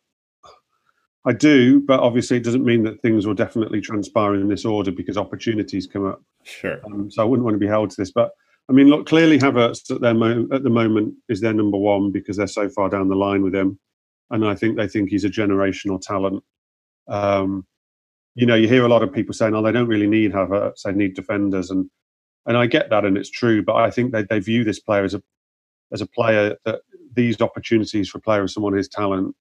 I 1.25 1.33
do. 1.33 1.81
But 1.81 2.01
obviously, 2.01 2.37
it 2.37 2.45
doesn't 2.45 2.65
mean 2.65 2.83
that 2.83 3.01
things 3.03 3.27
will 3.27 3.35
definitely 3.35 3.81
transpire 3.81 4.35
in 4.35 4.49
this 4.49 4.65
order 4.65 4.91
because 4.91 5.17
opportunities 5.17 5.87
come 5.87 6.05
up. 6.05 6.21
Sure. 6.43 6.81
Um, 6.87 7.11
so 7.13 7.23
I 7.23 7.25
wouldn't 7.25 7.45
want 7.45 7.55
to 7.55 7.61
be 7.61 7.69
held 7.69 7.91
to 7.91 7.97
this, 7.97 8.11
but 8.11 8.33
I 8.69 8.73
mean, 8.73 8.89
look, 8.89 9.07
clearly 9.07 9.39
Havertz 9.39 9.91
at 9.95 10.01
their 10.01 10.15
mo- 10.15 10.49
at 10.53 10.63
the 10.63 10.71
moment 10.71 11.15
is 11.29 11.41
their 11.41 11.53
number 11.53 11.79
one 11.79 12.11
because 12.11 12.37
they're 12.37 12.47
so 12.49 12.69
far 12.69 12.89
down 12.89 13.09
the 13.09 13.15
line 13.17 13.43
with 13.43 13.55
him, 13.55 13.79
and 14.31 14.45
I 14.45 14.55
think 14.55 14.77
they 14.77 14.89
think 14.89 15.11
he's 15.11 15.25
a 15.25 15.31
generational 15.31 16.01
talent. 16.01 16.43
Um, 17.09 17.67
you 18.35 18.47
know, 18.47 18.57
you 18.57 18.69
hear 18.69 18.85
a 18.85 18.89
lot 18.89 19.03
of 19.03 19.13
people 19.13 19.35
saying, 19.35 19.55
"Oh, 19.55 19.63
they 19.63 19.73
don't 19.73 19.89
really 19.89 20.09
need 20.09 20.33
Havertz; 20.33 20.83
they 20.83 20.93
need 20.93 21.15
defenders," 21.15 21.71
and 21.71 21.89
and 22.47 22.57
I 22.57 22.67
get 22.67 22.91
that, 22.91 23.05
and 23.05 23.17
it's 23.17 23.31
true. 23.31 23.63
But 23.63 23.77
I 23.77 23.91
think 23.91 24.13
they 24.13 24.25
they 24.25 24.41
view 24.41 24.65
this 24.65 24.81
player 24.81 25.05
as 25.05 25.15
a 25.15 25.23
as 25.93 26.01
a 26.01 26.07
player 26.07 26.57
that 26.65 26.81
these 27.15 27.41
opportunities 27.41 28.09
for 28.11 28.19
a 28.19 28.23
player 28.23 28.43
of 28.43 28.51
someone 28.51 28.75
his 28.75 28.89
talent 28.89 29.35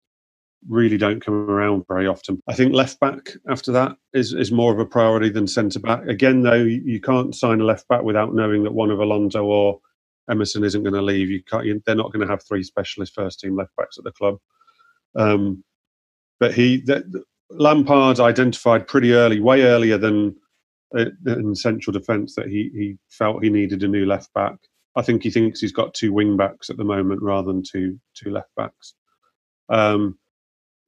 really 0.67 0.97
don't 0.97 1.23
come 1.23 1.49
around 1.49 1.86
very 1.88 2.08
often. 2.08 2.41
I 2.47 2.54
think 2.54 2.73
left 2.73 2.99
back 2.99 3.32
after 3.49 3.71
that 3.73 3.97
is, 4.13 4.34
is 4.34 4.51
more 4.51 4.73
of 4.73 4.80
a 4.80 4.86
priority 4.86 5.30
than 5.30 5.47
centre 5.47 5.80
back. 5.80 6.06
Again, 6.08 6.41
though, 6.41 6.54
you 6.63 6.99
can't 6.99 7.36
sign 7.36 7.62
a 7.62 7.65
left 7.65 7.88
back 7.88 8.04
without 8.04 8.34
knowing 8.34 8.63
that 8.63 8.73
one 8.73 8.91
of 8.91 8.99
Alonso 8.99 9.43
or 9.43 9.80
Emerson 10.30 10.63
isn't 10.63 10.84
going 10.84 10.93
to 10.93 11.01
leave. 11.01 11.30
You 11.30 11.43
can't. 11.43 11.65
You, 11.65 11.82
they're 11.86 11.95
not 11.95 12.12
going 12.12 12.25
to 12.25 12.32
have 12.32 12.43
three 12.43 12.63
specialist 12.63 13.13
first 13.13 13.39
team 13.39 13.56
left 13.56 13.75
backs 13.78 13.97
at 13.97 14.04
the 14.04 14.12
club. 14.12 14.38
Um, 15.15 15.63
but 16.39 16.54
he, 16.54 16.82
that, 16.82 17.04
Lampard 17.51 18.19
identified 18.19 18.88
pretty 18.88 19.13
early, 19.13 19.39
way 19.39 19.63
earlier 19.63 19.97
than 19.97 20.36
uh, 20.97 21.06
in 21.28 21.56
central 21.56 21.93
defence, 21.93 22.36
that 22.36 22.47
he 22.47 22.71
he 22.73 22.97
felt 23.10 23.43
he 23.43 23.49
needed 23.49 23.84
a 23.84 23.88
new 23.88 24.06
left 24.06 24.34
back. 24.34 24.56
I 24.95 25.01
think 25.01 25.23
he 25.23 25.30
thinks 25.30 25.60
he's 25.60 25.71
got 25.71 25.93
two 25.93 26.12
wing 26.12 26.38
backs 26.38 26.69
at 26.69 26.78
the 26.78 26.84
moment 26.84 27.21
rather 27.21 27.51
than 27.51 27.63
two 27.63 27.99
two 28.15 28.32
left 28.32 28.49
backs. 28.56 28.95
Um, 29.69 30.17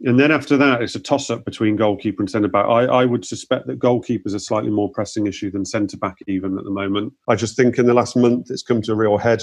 and 0.02 0.20
then 0.20 0.32
after 0.32 0.58
that, 0.58 0.82
it's 0.82 0.96
a 0.96 1.00
toss 1.00 1.30
up 1.30 1.44
between 1.44 1.76
goalkeeper 1.76 2.22
and 2.22 2.30
centre 2.30 2.48
back. 2.48 2.66
I, 2.66 2.86
I 2.86 3.06
would 3.06 3.26
suspect 3.26 3.66
that 3.68 3.80
goalkeepers 3.80 4.36
are 4.36 4.40
slightly 4.40 4.70
more 4.70 4.92
pressing 4.92 5.26
issue 5.26 5.50
than 5.50 5.66
centre 5.66 5.98
back, 5.98 6.18
even 6.28 6.58
at 6.58 6.66
the 6.66 6.72
moment. 6.72 7.14
I 7.28 7.36
just 7.36 7.56
think 7.56 7.78
in 7.80 7.88
the 7.88 7.96
last 7.96 8.16
month 8.16 8.52
it's 8.52 8.62
come 8.62 8.82
to 8.84 8.92
a 8.92 8.96
real 8.96 9.18
head 9.18 9.42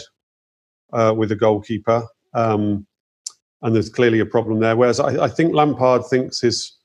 uh, 0.93 1.13
with 1.17 1.31
the 1.31 1.37
goalkeeper. 1.37 2.07
Um, 2.35 2.87
and 3.63 3.75
there's 3.75 3.89
clearly 3.89 4.21
a 4.21 4.27
problem 4.27 4.61
there. 4.61 4.77
Whereas 4.77 5.01
I, 5.01 5.25
I 5.25 5.29
think 5.29 5.55
Lampard 5.55 6.05
thinks 6.07 6.41
his 6.41 6.77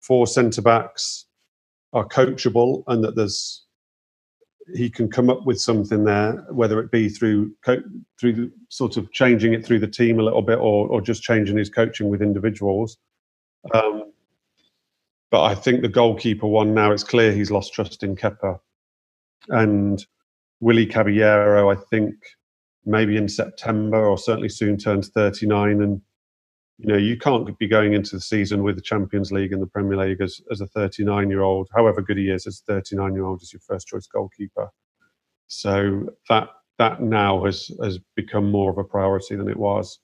four 0.00 0.26
centre 0.26 0.62
backs 0.62 1.26
are 1.92 2.06
coachable 2.06 2.84
and 2.86 3.04
that 3.04 3.16
there's 3.16 3.66
he 4.74 4.88
can 4.88 5.10
come 5.10 5.28
up 5.28 5.44
with 5.46 5.60
something 5.60 6.04
there, 6.04 6.44
whether 6.50 6.78
it 6.78 6.92
be 6.92 7.08
through 7.08 7.52
co- 7.64 7.82
through 8.18 8.50
sort 8.68 8.96
of 8.96 9.10
changing 9.12 9.52
it 9.52 9.66
through 9.66 9.80
the 9.80 9.88
team 9.88 10.20
a 10.20 10.22
little 10.22 10.42
bit, 10.42 10.58
or 10.58 10.86
or 10.88 11.00
just 11.00 11.22
changing 11.22 11.56
his 11.56 11.68
coaching 11.68 12.08
with 12.08 12.22
individuals. 12.22 12.96
Um, 13.74 14.12
but 15.30 15.42
I 15.44 15.54
think 15.54 15.82
the 15.82 15.88
goalkeeper 15.88 16.46
one 16.46 16.74
now 16.74 16.92
it's 16.92 17.04
clear 17.04 17.32
he's 17.32 17.50
lost 17.50 17.72
trust 17.72 18.02
in 18.02 18.16
Kepa, 18.16 18.58
and 19.48 20.04
Willy 20.60 20.86
Caballero. 20.86 21.70
I 21.70 21.76
think 21.76 22.14
maybe 22.84 23.16
in 23.16 23.28
September 23.28 24.06
or 24.06 24.18
certainly 24.18 24.48
soon 24.48 24.76
turns 24.76 25.08
39, 25.10 25.82
and 25.82 26.00
you 26.78 26.88
know 26.88 26.96
you 26.96 27.16
can't 27.16 27.56
be 27.58 27.68
going 27.68 27.92
into 27.94 28.16
the 28.16 28.20
season 28.20 28.62
with 28.62 28.76
the 28.76 28.82
Champions 28.82 29.30
League 29.30 29.52
and 29.52 29.62
the 29.62 29.66
Premier 29.66 29.96
League 29.96 30.20
as, 30.20 30.40
as 30.50 30.60
a 30.60 30.66
39 30.66 31.30
year 31.30 31.42
old, 31.42 31.68
however 31.74 32.02
good 32.02 32.18
he 32.18 32.30
is 32.30 32.46
as 32.46 32.62
39 32.66 33.14
year 33.14 33.24
old 33.24 33.42
as 33.42 33.52
your 33.52 33.60
first 33.60 33.86
choice 33.88 34.06
goalkeeper. 34.06 34.68
So 35.46 36.08
that 36.28 36.48
that 36.78 37.02
now 37.02 37.44
has 37.44 37.70
has 37.82 37.98
become 38.16 38.50
more 38.50 38.70
of 38.70 38.78
a 38.78 38.84
priority 38.84 39.36
than 39.36 39.48
it 39.48 39.56
was. 39.58 40.00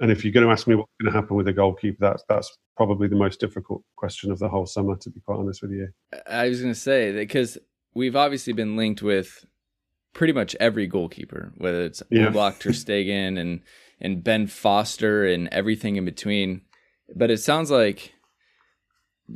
And 0.00 0.10
if 0.10 0.24
you're 0.24 0.32
going 0.32 0.46
to 0.46 0.52
ask 0.52 0.66
me 0.66 0.74
what's 0.74 0.90
going 1.00 1.12
to 1.12 1.18
happen 1.18 1.36
with 1.36 1.46
the 1.46 1.52
goalkeeper, 1.52 1.98
that's 2.00 2.24
that's 2.28 2.56
probably 2.76 3.06
the 3.06 3.16
most 3.16 3.38
difficult 3.38 3.82
question 3.96 4.32
of 4.32 4.38
the 4.38 4.48
whole 4.48 4.66
summer, 4.66 4.96
to 4.96 5.10
be 5.10 5.20
quite 5.20 5.38
honest 5.38 5.60
with 5.62 5.72
you. 5.72 5.88
I 6.26 6.48
was 6.48 6.60
going 6.60 6.72
to 6.72 6.80
say 6.80 7.12
that 7.12 7.18
because 7.18 7.58
we've 7.94 8.16
obviously 8.16 8.54
been 8.54 8.76
linked 8.76 9.02
with 9.02 9.44
pretty 10.14 10.32
much 10.32 10.56
every 10.58 10.86
goalkeeper, 10.86 11.52
whether 11.58 11.82
it's 11.82 12.02
Yeah. 12.10 12.28
Oblak, 12.30 12.58
Ter 12.58 12.70
Stegen, 12.70 13.38
and 13.38 13.60
and 14.00 14.24
Ben 14.24 14.46
Foster, 14.46 15.26
and 15.26 15.48
everything 15.48 15.96
in 15.96 16.06
between. 16.06 16.62
But 17.14 17.30
it 17.30 17.38
sounds 17.38 17.70
like 17.70 18.14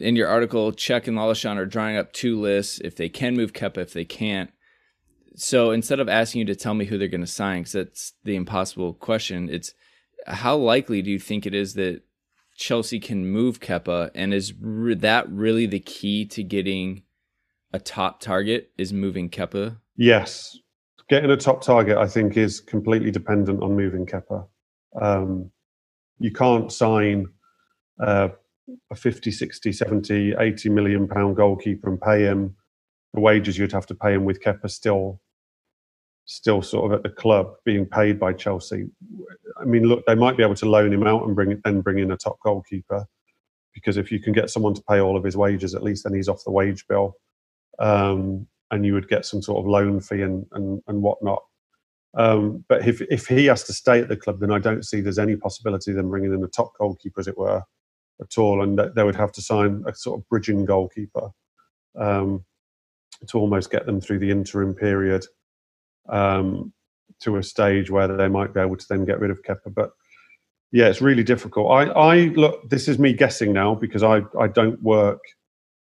in 0.01 0.17
your 0.17 0.29
article, 0.29 0.73
Cech 0.73 1.07
and 1.07 1.17
Lollichon 1.17 1.57
are 1.57 1.67
drawing 1.67 1.97
up 1.97 2.13
two 2.13 2.41
lists 2.41 2.81
if 2.83 2.97
they 2.97 3.09
can 3.09 3.35
move 3.37 3.53
Kepa, 3.53 3.79
if 3.79 3.93
they 3.93 4.05
can't. 4.05 4.51
So 5.37 5.73
instead 5.73 6.01
of 6.01 6.09
asking 6.09 6.41
you 6.41 6.45
to 6.47 6.57
tell 6.57 6.75
me 6.75 6.85
who 6.85 6.97
they're 6.97 7.09
going 7.09 7.21
to 7.21 7.27
sign, 7.27 7.61
because 7.61 7.73
that's 7.73 8.13
the 8.23 8.37
impossible 8.37 8.95
question, 8.95 9.49
it's 9.51 9.75
how 10.27 10.57
likely 10.57 11.03
do 11.03 11.11
you 11.11 11.19
think 11.19 11.47
it 11.47 11.55
is 11.55 11.75
that 11.75 12.03
Chelsea 12.57 13.01
can 13.01 13.27
move 13.27 13.61
Kepa? 13.61 14.11
and 14.15 14.33
is 14.33 14.55
re- 14.61 14.95
that 14.95 15.29
really 15.29 15.67
the 15.67 15.81
key 15.81 16.25
to 16.27 16.43
getting 16.43 17.03
a 17.73 17.79
top 17.79 18.21
target? 18.21 18.71
Is 18.79 18.93
moving 18.93 19.31
Kepa? 19.31 19.79
Yes, 19.97 20.59
getting 21.09 21.31
a 21.31 21.37
top 21.37 21.63
target, 21.63 21.97
I 21.97 22.07
think, 22.07 22.37
is 22.37 22.61
completely 22.61 23.11
dependent 23.11 23.63
on 23.63 23.77
moving 23.77 24.07
Kepa. 24.07 24.47
Um, 25.01 25.51
you 26.19 26.33
can't 26.33 26.73
sign 26.73 27.27
uh, 28.01 28.29
a 28.91 28.95
50, 28.95 29.31
60, 29.31 29.73
70, 29.73 30.35
80 30.39 30.69
million 30.71 31.09
pound 31.09 31.37
goalkeeper 31.37 31.91
and 31.91 32.01
pay 32.01 32.23
him 32.23 32.57
the 33.13 33.21
wages 33.21 33.57
you'd 33.57 33.73
have 33.73 33.87
to 33.87 33.95
pay 33.95 34.15
him 34.15 34.25
with 34.25 34.43
Kepa 34.43 34.69
still 34.69 35.21
still 36.27 36.63
sort 36.63 36.91
of 36.91 36.97
at 36.97 37.03
the 37.03 37.11
club 37.11 37.55
being 37.65 37.87
paid 37.87 38.19
by 38.19 38.33
Chelsea. 38.33 38.87
I 39.61 39.65
mean, 39.65 39.85
look, 39.85 40.05
they 40.07 40.15
might 40.15 40.37
be 40.37 40.43
able 40.43 40.55
to 40.57 40.69
loan 40.69 40.93
him 40.93 41.07
out 41.07 41.25
and 41.27 41.35
bring 41.35 41.61
then 41.65 41.81
bring 41.81 41.99
in 41.99 42.13
a 42.13 42.17
top 42.17 42.39
goalkeeper 42.45 43.07
because 43.75 43.97
if 43.97 44.11
you 44.11 44.21
can 44.21 44.33
get 44.33 44.51
someone 44.51 44.75
to 44.75 44.83
pay 44.89 45.01
all 45.01 45.17
of 45.17 45.25
his 45.25 45.37
wages, 45.37 45.75
at 45.75 45.83
least 45.83 46.05
then 46.05 46.15
he's 46.15 46.29
off 46.29 46.45
the 46.45 46.51
wage 46.51 46.87
bill, 46.89 47.15
um, 47.79 48.47
and 48.71 48.87
you 48.87 48.95
would 48.95 49.09
get 49.09 49.27
some 49.27 49.43
sort 49.43 49.59
of 49.59 49.67
loan 49.67 50.01
fee 50.01 50.23
and 50.23 50.47
and, 50.53 50.81
and 50.87 51.03
whatnot. 51.03 51.43
Um, 52.17 52.65
but 52.69 52.87
if 52.87 53.01
if 53.03 53.27
he 53.27 53.47
has 53.47 53.65
to 53.65 53.73
stay 53.73 54.01
at 54.01 54.09
the 54.09 54.17
club, 54.17 54.41
then 54.41 54.53
I 54.53 54.59
don't 54.59 54.85
see 54.85 55.01
there's 55.01 55.19
any 55.19 55.37
possibility 55.37 55.91
of 55.91 55.97
them 55.97 56.11
bringing 56.11 56.33
in 56.33 56.45
a 56.45 56.49
top 56.49 56.73
goalkeeper, 56.79 57.21
as 57.21 57.29
it 57.29 57.37
were, 57.37 57.63
at 58.21 58.39
all, 58.39 58.63
and 58.63 58.79
they 58.95 59.05
would 59.05 59.17
have 59.17 59.33
to 59.33 59.43
sign 59.43 59.85
a 59.87 59.95
sort 59.95 60.21
of 60.21 60.29
bridging 60.29 60.65
goalkeeper 60.65 61.31
um, 61.99 62.45
to 63.29 63.39
almost 63.39 63.71
get 63.71 63.85
them 63.85 64.01
through 64.01 64.21
the 64.21 64.31
interim 64.31 64.75
period 64.75 65.27
um, 66.09 66.73
to 67.21 67.37
a 67.37 67.43
stage 67.43 67.91
where 67.91 68.09
they 68.09 68.29
might 68.29 68.53
be 68.55 68.61
able 68.61 68.77
to 68.77 68.87
then 68.89 69.05
get 69.05 69.21
rid 69.21 69.31
of 69.31 69.43
Kepa. 69.43 69.75
But 69.75 69.91
yeah, 70.73 70.89
it's 70.89 71.01
really 71.01 71.23
difficult. 71.23 71.71
I, 71.71 71.85
I 71.85 72.17
look. 72.35 72.69
This 72.69 72.89
is 72.89 72.99
me 72.99 73.13
guessing 73.13 73.53
now 73.53 73.75
because 73.75 74.03
I 74.03 74.23
I 74.39 74.49
don't 74.49 74.83
work 74.83 75.21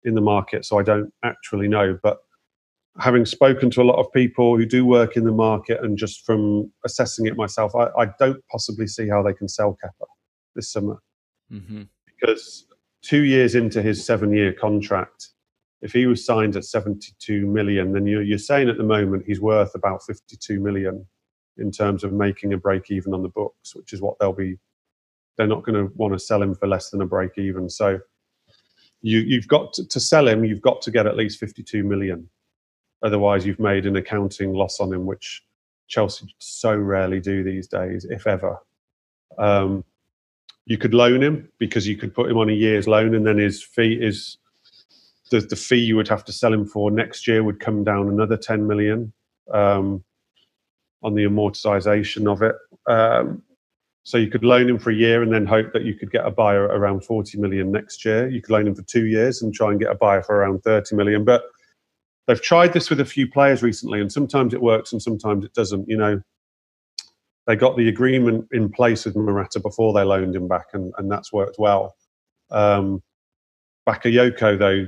in 0.04 0.14
the 0.14 0.20
market, 0.20 0.64
so 0.64 0.78
I 0.78 0.82
don't 0.82 1.12
actually 1.22 1.68
know. 1.68 1.98
But 2.02 2.18
having 3.00 3.24
spoken 3.24 3.70
to 3.70 3.82
a 3.82 3.84
lot 3.84 3.98
of 3.98 4.12
people 4.12 4.56
who 4.56 4.66
do 4.66 4.84
work 4.86 5.16
in 5.16 5.24
the 5.24 5.32
market 5.32 5.82
and 5.82 5.98
just 5.98 6.24
from 6.24 6.70
assessing 6.84 7.26
it 7.26 7.36
myself, 7.36 7.74
I, 7.74 7.88
I 7.98 8.06
don't 8.18 8.40
possibly 8.50 8.86
see 8.86 9.08
how 9.08 9.22
they 9.22 9.32
can 9.32 9.48
sell 9.48 9.76
Kepa 9.84 10.06
this 10.54 10.70
summer 10.70 11.00
Mm-hmm. 11.52 11.82
because 12.06 12.66
two 13.02 13.22
years 13.22 13.54
into 13.54 13.82
his 13.82 14.04
seven-year 14.04 14.54
contract, 14.54 15.28
if 15.82 15.92
he 15.92 16.06
was 16.06 16.24
signed 16.24 16.56
at 16.56 16.64
72 16.64 17.46
million, 17.46 17.92
then 17.92 18.06
you're, 18.06 18.22
you're 18.22 18.38
saying 18.38 18.68
at 18.68 18.78
the 18.78 18.84
moment 18.84 19.24
he's 19.26 19.40
worth 19.40 19.74
about 19.74 20.02
52 20.02 20.60
million 20.60 21.06
in 21.58 21.70
terms 21.70 22.04
of 22.04 22.12
making 22.12 22.52
a 22.52 22.56
break 22.56 22.90
even 22.90 23.14
on 23.14 23.22
the 23.22 23.28
books, 23.28 23.74
which 23.74 23.92
is 23.92 24.00
what 24.00 24.16
they'll 24.18 24.32
be. 24.32 24.58
They're 25.36 25.46
not 25.46 25.64
going 25.64 25.74
to 25.76 25.92
want 25.96 26.14
to 26.14 26.18
sell 26.18 26.42
him 26.42 26.54
for 26.54 26.66
less 26.66 26.90
than 26.90 27.02
a 27.02 27.06
break 27.06 27.38
even. 27.38 27.68
So 27.68 28.00
you, 29.02 29.20
you've 29.20 29.48
got 29.48 29.72
to, 29.74 29.86
to 29.88 30.00
sell 30.00 30.26
him. 30.26 30.44
You've 30.44 30.62
got 30.62 30.80
to 30.82 30.90
get 30.90 31.06
at 31.06 31.16
least 31.16 31.38
52 31.38 31.84
million. 31.84 32.28
Otherwise, 33.02 33.44
you've 33.44 33.60
made 33.60 33.84
an 33.84 33.96
accounting 33.96 34.54
loss 34.54 34.80
on 34.80 34.92
him, 34.92 35.04
which 35.04 35.42
Chelsea 35.88 36.34
so 36.38 36.74
rarely 36.74 37.20
do 37.20 37.44
these 37.44 37.68
days, 37.68 38.06
if 38.08 38.26
ever. 38.26 38.58
Um, 39.36 39.84
you 40.64 40.78
could 40.78 40.94
loan 40.94 41.22
him 41.22 41.50
because 41.58 41.86
you 41.86 41.96
could 41.96 42.14
put 42.14 42.30
him 42.30 42.38
on 42.38 42.48
a 42.48 42.54
year's 42.54 42.88
loan, 42.88 43.14
and 43.14 43.26
then 43.26 43.36
his 43.36 43.62
fee 43.62 43.98
is 44.00 44.38
the, 45.34 45.40
the 45.40 45.56
fee 45.56 45.76
you 45.76 45.96
would 45.96 46.08
have 46.08 46.24
to 46.24 46.32
sell 46.32 46.52
him 46.52 46.64
for 46.64 46.90
next 46.90 47.26
year 47.26 47.42
would 47.42 47.58
come 47.58 47.82
down 47.82 48.08
another 48.08 48.36
10 48.36 48.66
million 48.66 49.12
um, 49.52 50.04
on 51.02 51.14
the 51.14 51.24
amortization 51.24 52.30
of 52.30 52.40
it. 52.42 52.54
Um, 52.86 53.42
so 54.04 54.16
you 54.16 54.30
could 54.30 54.44
loan 54.44 54.68
him 54.68 54.78
for 54.78 54.90
a 54.90 54.94
year 54.94 55.22
and 55.22 55.32
then 55.32 55.44
hope 55.44 55.72
that 55.72 55.84
you 55.84 55.94
could 55.94 56.12
get 56.12 56.24
a 56.24 56.30
buyer 56.30 56.64
around 56.64 57.04
40 57.04 57.38
million 57.38 57.72
next 57.72 58.04
year. 58.04 58.28
You 58.28 58.40
could 58.40 58.52
loan 58.52 58.68
him 58.68 58.76
for 58.76 58.82
two 58.82 59.06
years 59.06 59.42
and 59.42 59.52
try 59.52 59.70
and 59.70 59.80
get 59.80 59.90
a 59.90 59.96
buyer 59.96 60.22
for 60.22 60.36
around 60.36 60.62
30 60.62 60.94
million. 60.94 61.24
But 61.24 61.42
they've 62.28 62.40
tried 62.40 62.72
this 62.72 62.90
with 62.90 63.00
a 63.00 63.04
few 63.04 63.28
players 63.28 63.62
recently, 63.62 64.00
and 64.00 64.12
sometimes 64.12 64.54
it 64.54 64.62
works 64.62 64.92
and 64.92 65.02
sometimes 65.02 65.44
it 65.44 65.54
doesn't. 65.54 65.88
You 65.88 65.96
know, 65.96 66.22
they 67.46 67.56
got 67.56 67.76
the 67.76 67.88
agreement 67.88 68.46
in 68.52 68.70
place 68.70 69.04
with 69.04 69.16
Morata 69.16 69.58
before 69.58 69.92
they 69.94 70.04
loaned 70.04 70.36
him 70.36 70.46
back, 70.46 70.66
and, 70.74 70.92
and 70.98 71.10
that's 71.10 71.32
worked 71.32 71.56
well. 71.58 71.96
Um, 72.50 73.02
Bakayoko, 73.88 74.58
though, 74.58 74.86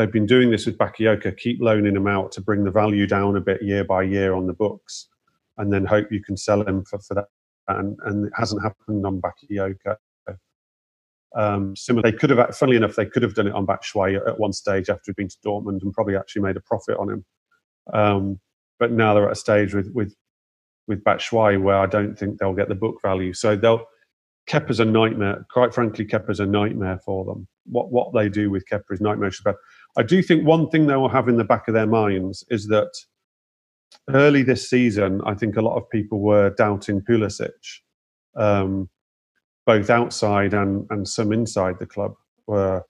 they've 0.00 0.10
been 0.10 0.24
doing 0.24 0.50
this 0.50 0.64
with 0.64 0.78
Bakayoko, 0.78 1.36
keep 1.36 1.60
loaning 1.60 1.94
him 1.94 2.06
out 2.06 2.32
to 2.32 2.40
bring 2.40 2.64
the 2.64 2.70
value 2.70 3.06
down 3.06 3.36
a 3.36 3.40
bit 3.40 3.62
year 3.62 3.84
by 3.84 4.02
year 4.02 4.32
on 4.32 4.46
the 4.46 4.54
books, 4.54 5.08
and 5.58 5.70
then 5.70 5.84
hope 5.84 6.10
you 6.10 6.22
can 6.22 6.38
sell 6.38 6.66
him 6.66 6.84
for, 6.84 6.98
for 7.00 7.14
that. 7.14 7.26
And, 7.68 7.98
and 8.06 8.26
it 8.26 8.32
hasn't 8.34 8.62
happened 8.62 9.04
on 9.04 9.20
Bakayoko. 9.20 9.96
Um, 11.36 11.76
similar, 11.76 12.10
they 12.10 12.16
could 12.16 12.30
have, 12.30 12.56
funnily 12.56 12.78
enough, 12.78 12.96
they 12.96 13.06
could 13.06 13.22
have 13.22 13.34
done 13.34 13.46
it 13.46 13.52
on 13.52 13.66
Batshuayi 13.66 14.26
at, 14.26 14.40
one 14.40 14.52
stage 14.54 14.88
after 14.88 15.02
he'd 15.06 15.16
been 15.16 15.28
to 15.28 15.36
Dortmund 15.44 15.82
and 15.82 15.92
probably 15.92 16.16
actually 16.16 16.42
made 16.42 16.56
a 16.56 16.60
profit 16.60 16.96
on 16.96 17.10
him. 17.10 17.24
Um, 17.92 18.40
but 18.78 18.90
now 18.90 19.12
they're 19.14 19.26
at 19.26 19.32
a 19.32 19.36
stage 19.36 19.74
with 19.74 19.90
with 19.94 20.16
with 20.88 21.04
Batshuayi 21.04 21.62
where 21.62 21.76
I 21.76 21.86
don't 21.86 22.18
think 22.18 22.38
they'll 22.38 22.54
get 22.54 22.68
the 22.68 22.74
book 22.74 22.96
value. 23.02 23.32
So 23.32 23.54
they'll 23.54 23.86
Kepa's 24.48 24.80
a 24.80 24.84
nightmare. 24.84 25.46
Quite 25.52 25.72
frankly, 25.72 26.04
Kepa's 26.04 26.40
a 26.40 26.46
nightmare 26.46 26.98
for 27.04 27.24
them. 27.24 27.46
What 27.66 27.92
what 27.92 28.12
they 28.12 28.28
do 28.28 28.50
with 28.50 28.64
Kepa 28.68 28.90
is 28.90 29.00
nightmare. 29.00 29.30
But 29.44 29.56
I 29.98 30.02
do 30.02 30.22
think 30.22 30.46
one 30.46 30.68
thing 30.70 30.86
they 30.86 30.96
will 30.96 31.08
have 31.08 31.28
in 31.28 31.36
the 31.36 31.44
back 31.44 31.68
of 31.68 31.74
their 31.74 31.86
minds 31.86 32.44
is 32.50 32.68
that 32.68 32.92
early 34.10 34.42
this 34.42 34.68
season, 34.68 35.20
I 35.26 35.34
think 35.34 35.56
a 35.56 35.62
lot 35.62 35.76
of 35.76 35.88
people 35.90 36.20
were 36.20 36.50
doubting 36.50 37.00
Pulisic, 37.02 37.50
um, 38.36 38.88
both 39.66 39.90
outside 39.90 40.54
and 40.54 40.86
and 40.90 41.08
some 41.08 41.32
inside 41.32 41.78
the 41.78 41.86
club 41.86 42.14
were 42.46 42.82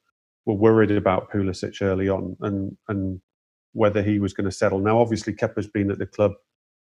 were 0.47 0.55
worried 0.55 0.91
about 0.93 1.31
Pulisic 1.31 1.83
early 1.83 2.09
on 2.09 2.37
and 2.41 2.77
and 2.89 3.21
whether 3.73 4.03
he 4.03 4.19
was 4.19 4.33
going 4.33 4.47
to 4.47 4.57
settle. 4.57 4.81
Now, 4.81 5.01
obviously, 5.01 5.33
Kepa's 5.33 5.69
been 5.69 5.91
at 5.91 5.99
the 5.99 6.07
club 6.07 6.33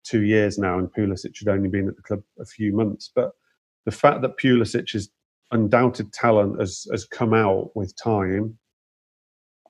two 0.04 0.22
years 0.22 0.58
now, 0.58 0.78
and 0.78 0.92
Pulisic 0.92 1.38
had 1.38 1.48
only 1.48 1.68
been 1.68 1.88
at 1.88 1.96
the 1.96 2.02
club 2.02 2.22
a 2.40 2.44
few 2.44 2.74
months. 2.74 3.10
But 3.14 3.32
the 3.84 3.92
fact 3.92 4.22
that 4.22 4.38
Pulisic's 4.38 5.10
undoubted 5.52 6.12
talent 6.12 6.60
has 6.60 6.86
has 6.90 7.04
come 7.04 7.34
out 7.34 7.76
with 7.76 7.94
time, 8.02 8.58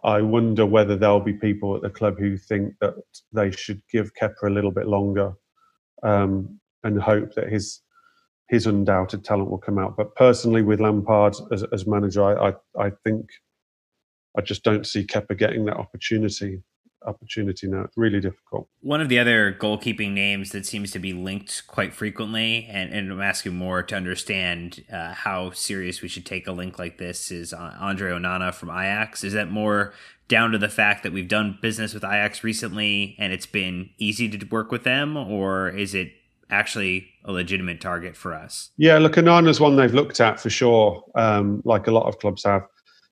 I 0.05 0.21
wonder 0.23 0.67
whether 0.67 0.97
there'll 0.97 1.21
be 1.21 1.33
people 1.35 1.77
at 1.77 1.83
the 1.83 1.91
club 1.91 2.19
who 2.19 2.37
think 2.37 2.75
that 2.81 2.95
they 3.33 3.51
should 3.51 3.81
give 3.91 4.13
Kepa 4.15 4.45
a 4.45 4.51
little 4.51 4.73
bit 4.73 4.87
longer 4.87 5.35
um, 6.03 6.61
and 6.83 7.01
hope 7.01 7.35
that 7.35 7.49
his 7.49 7.81
his 8.49 8.67
undoubted 8.67 9.25
talent 9.25 9.51
will 9.51 9.59
come 9.59 9.79
out. 9.79 9.97
But 9.97 10.15
personally, 10.17 10.63
with 10.63 10.81
Lampard 10.81 11.35
as, 11.53 11.65
as 11.73 11.87
manager, 11.87 12.23
I, 12.25 12.51
I 12.51 12.87
I 12.87 12.91
think 13.05 13.31
I 14.37 14.41
just 14.43 14.65
don't 14.65 14.87
see 14.87 15.07
Kepa 15.07 15.39
getting 15.39 15.65
that 15.67 15.77
opportunity. 15.77 16.63
Opportunity 17.07 17.69
now. 17.69 17.83
It's 17.83 17.97
really 17.97 18.21
difficult. 18.21 18.69
One 18.81 19.01
of 19.01 19.09
the 19.09 19.19
other 19.19 19.53
goalkeeping 19.53 20.13
names 20.13 20.51
that 20.53 20.67
seems 20.67 20.91
to 20.93 20.99
be 20.99 21.13
linked 21.13 21.67
quite 21.67 21.93
frequently, 21.93 22.69
and, 22.71 22.93
and 22.93 23.13
I'm 23.13 23.21
asking 23.21 23.55
more 23.55 23.83
to 23.83 23.97
understand 23.97 24.85
uh, 24.93 25.15
how 25.15 25.51
serious 25.53 26.03
we 26.03 26.09
should 26.09 26.27
take 26.27 26.47
a 26.47 26.53
link 26.53 26.79
like 26.79 26.99
this, 26.99 27.31
is 27.31 27.53
uh, 27.53 27.77
Andre 27.81 28.13
Onana 28.13 28.55
from 28.55 28.71
Ajax. 28.71 29.25
Is 29.25 29.33
that 29.33 29.51
more 29.51 29.93
down 30.29 30.51
to 30.53 30.59
the 30.59 30.69
fact 30.69 31.03
that 31.03 31.13
we've 31.13 31.29
done 31.29 31.59
business 31.61 31.93
with 31.93 32.05
Ajax 32.05 32.43
recently 32.43 33.15
and 33.19 33.35
it's 33.35 33.45
been 33.45 33.91
easy 33.99 34.29
to 34.29 34.47
work 34.47 34.73
with 34.73 34.85
them, 34.85 35.17
or 35.17 35.69
is 35.69 35.95
it 35.95 36.13
actually 36.51 37.09
a 37.25 37.33
legitimate 37.33 37.81
target 37.81 38.17
for 38.17 38.35
us? 38.35 38.71
Yeah, 38.77 38.99
look, 38.99 39.15
Onana's 39.15 39.61
one 39.61 39.77
they've 39.77 39.93
looked 39.93 40.21
at 40.21 40.39
for 40.39 40.51
sure, 40.51 41.05
um, 41.15 41.63
like 41.65 41.87
a 41.87 41.91
lot 41.91 42.07
of 42.07 42.19
clubs 42.19 42.45
have. 42.45 42.63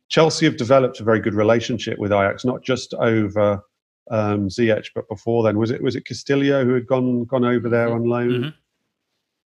Chelsea 0.09 0.45
have 0.47 0.57
developed 0.57 1.01
a 1.01 1.05
very 1.05 1.21
good 1.21 1.35
relationship 1.35 1.99
with 1.99 2.13
Ajax, 2.13 2.45
not 2.45 2.63
just 2.63 2.95
over 2.95 3.63
um, 4.11 4.49
Ziyech, 4.49 4.89
but 4.95 5.09
before 5.09 5.43
then. 5.43 5.59
Was 5.59 5.71
it 5.71 5.83
was 5.83 5.97
it 5.97 6.05
Castillo 6.05 6.65
who 6.65 6.75
had 6.75 6.87
gone 6.87 7.25
gone 7.25 7.45
over 7.45 7.69
there 7.69 7.93
on 7.93 8.05
loan? 8.05 8.31
Mm-hmm. 8.31 8.49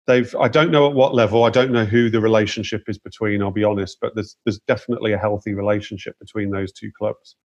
They've 0.08 0.36
I 0.36 0.48
don't 0.48 0.72
know 0.72 0.88
at 0.88 0.96
what 0.96 1.16
level. 1.16 1.44
I 1.44 1.50
don't 1.50 1.72
know 1.72 1.86
who 1.86 2.10
the 2.10 2.22
relationship 2.22 2.84
is 2.88 2.98
between. 2.98 3.42
I'll 3.42 3.52
be 3.52 3.64
honest, 3.64 3.98
but 4.02 4.16
there's 4.16 4.38
there's 4.46 4.60
definitely 4.68 5.14
a 5.14 5.18
healthy 5.18 5.54
relationship 5.54 6.18
between 6.20 6.52
those 6.52 6.72
two 6.72 6.92
clubs. 6.98 7.36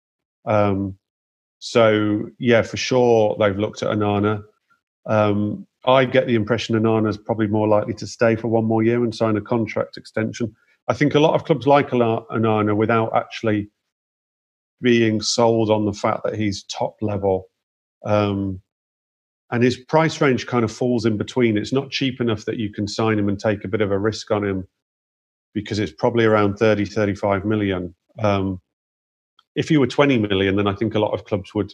Um, 0.47 0.97
so 1.59 2.29
yeah, 2.39 2.63
for 2.63 2.77
sure 2.77 3.37
they've 3.39 3.59
looked 3.59 3.83
at 3.83 3.91
Onana. 3.91 4.43
Um, 5.07 5.67
I 5.85 6.05
get 6.05 6.27
the 6.27 6.35
impression 6.35 6.75
Onana's 6.75 7.17
probably 7.17 7.47
more 7.47 7.69
likely 7.69 7.95
to 7.95 8.07
stay 8.07 8.35
for 8.35 8.49
one 8.49 8.65
more 8.65 8.83
year 8.83 9.05
and 9.05 9.15
sign 9.15 9.37
a 9.37 9.41
contract 9.41 9.97
extension. 9.97 10.55
I 10.89 10.95
think 10.95 11.15
a 11.15 11.21
lot 11.21 11.35
of 11.35 11.45
clubs 11.45 11.67
like 11.67 11.91
Onana 11.91 12.77
without 12.77 13.15
actually 13.15 13.69
being 14.83 15.21
sold 15.21 15.71
on 15.71 15.85
the 15.85 15.93
fact 15.93 16.23
that 16.25 16.37
he's 16.37 16.65
top 16.65 16.97
level. 17.01 17.49
Um, 18.05 18.61
and 19.51 19.63
his 19.63 19.77
price 19.77 20.21
range 20.21 20.47
kind 20.47 20.65
of 20.65 20.73
falls 20.73 21.05
in 21.05 21.17
between. 21.17 21.57
It's 21.57 21.73
not 21.73 21.91
cheap 21.91 22.21
enough 22.21 22.45
that 22.47 22.59
you 22.59 22.73
can 22.73 22.89
sign 22.89 23.19
him 23.19 23.29
and 23.29 23.39
take 23.39 23.65
a 23.65 23.69
bit 23.69 23.81
of 23.81 23.93
a 23.93 23.99
risk 23.99 24.31
on 24.31 24.45
him 24.45 24.67
because 25.55 25.79
it's 25.79 25.93
probably 25.93 26.25
around 26.25 26.57
30, 26.57 26.85
35 26.85 27.45
million. 27.45 27.95
Um, 28.19 28.61
if 29.55 29.69
he 29.69 29.79
were 29.79 29.87
20 29.87 30.19
million, 30.19 30.57
then 30.57 30.67
I 30.67 30.75
think 30.75 30.95
a 30.95 30.99
lot 30.99 31.15
of 31.15 31.25
clubs 31.25 31.55
would 31.55 31.73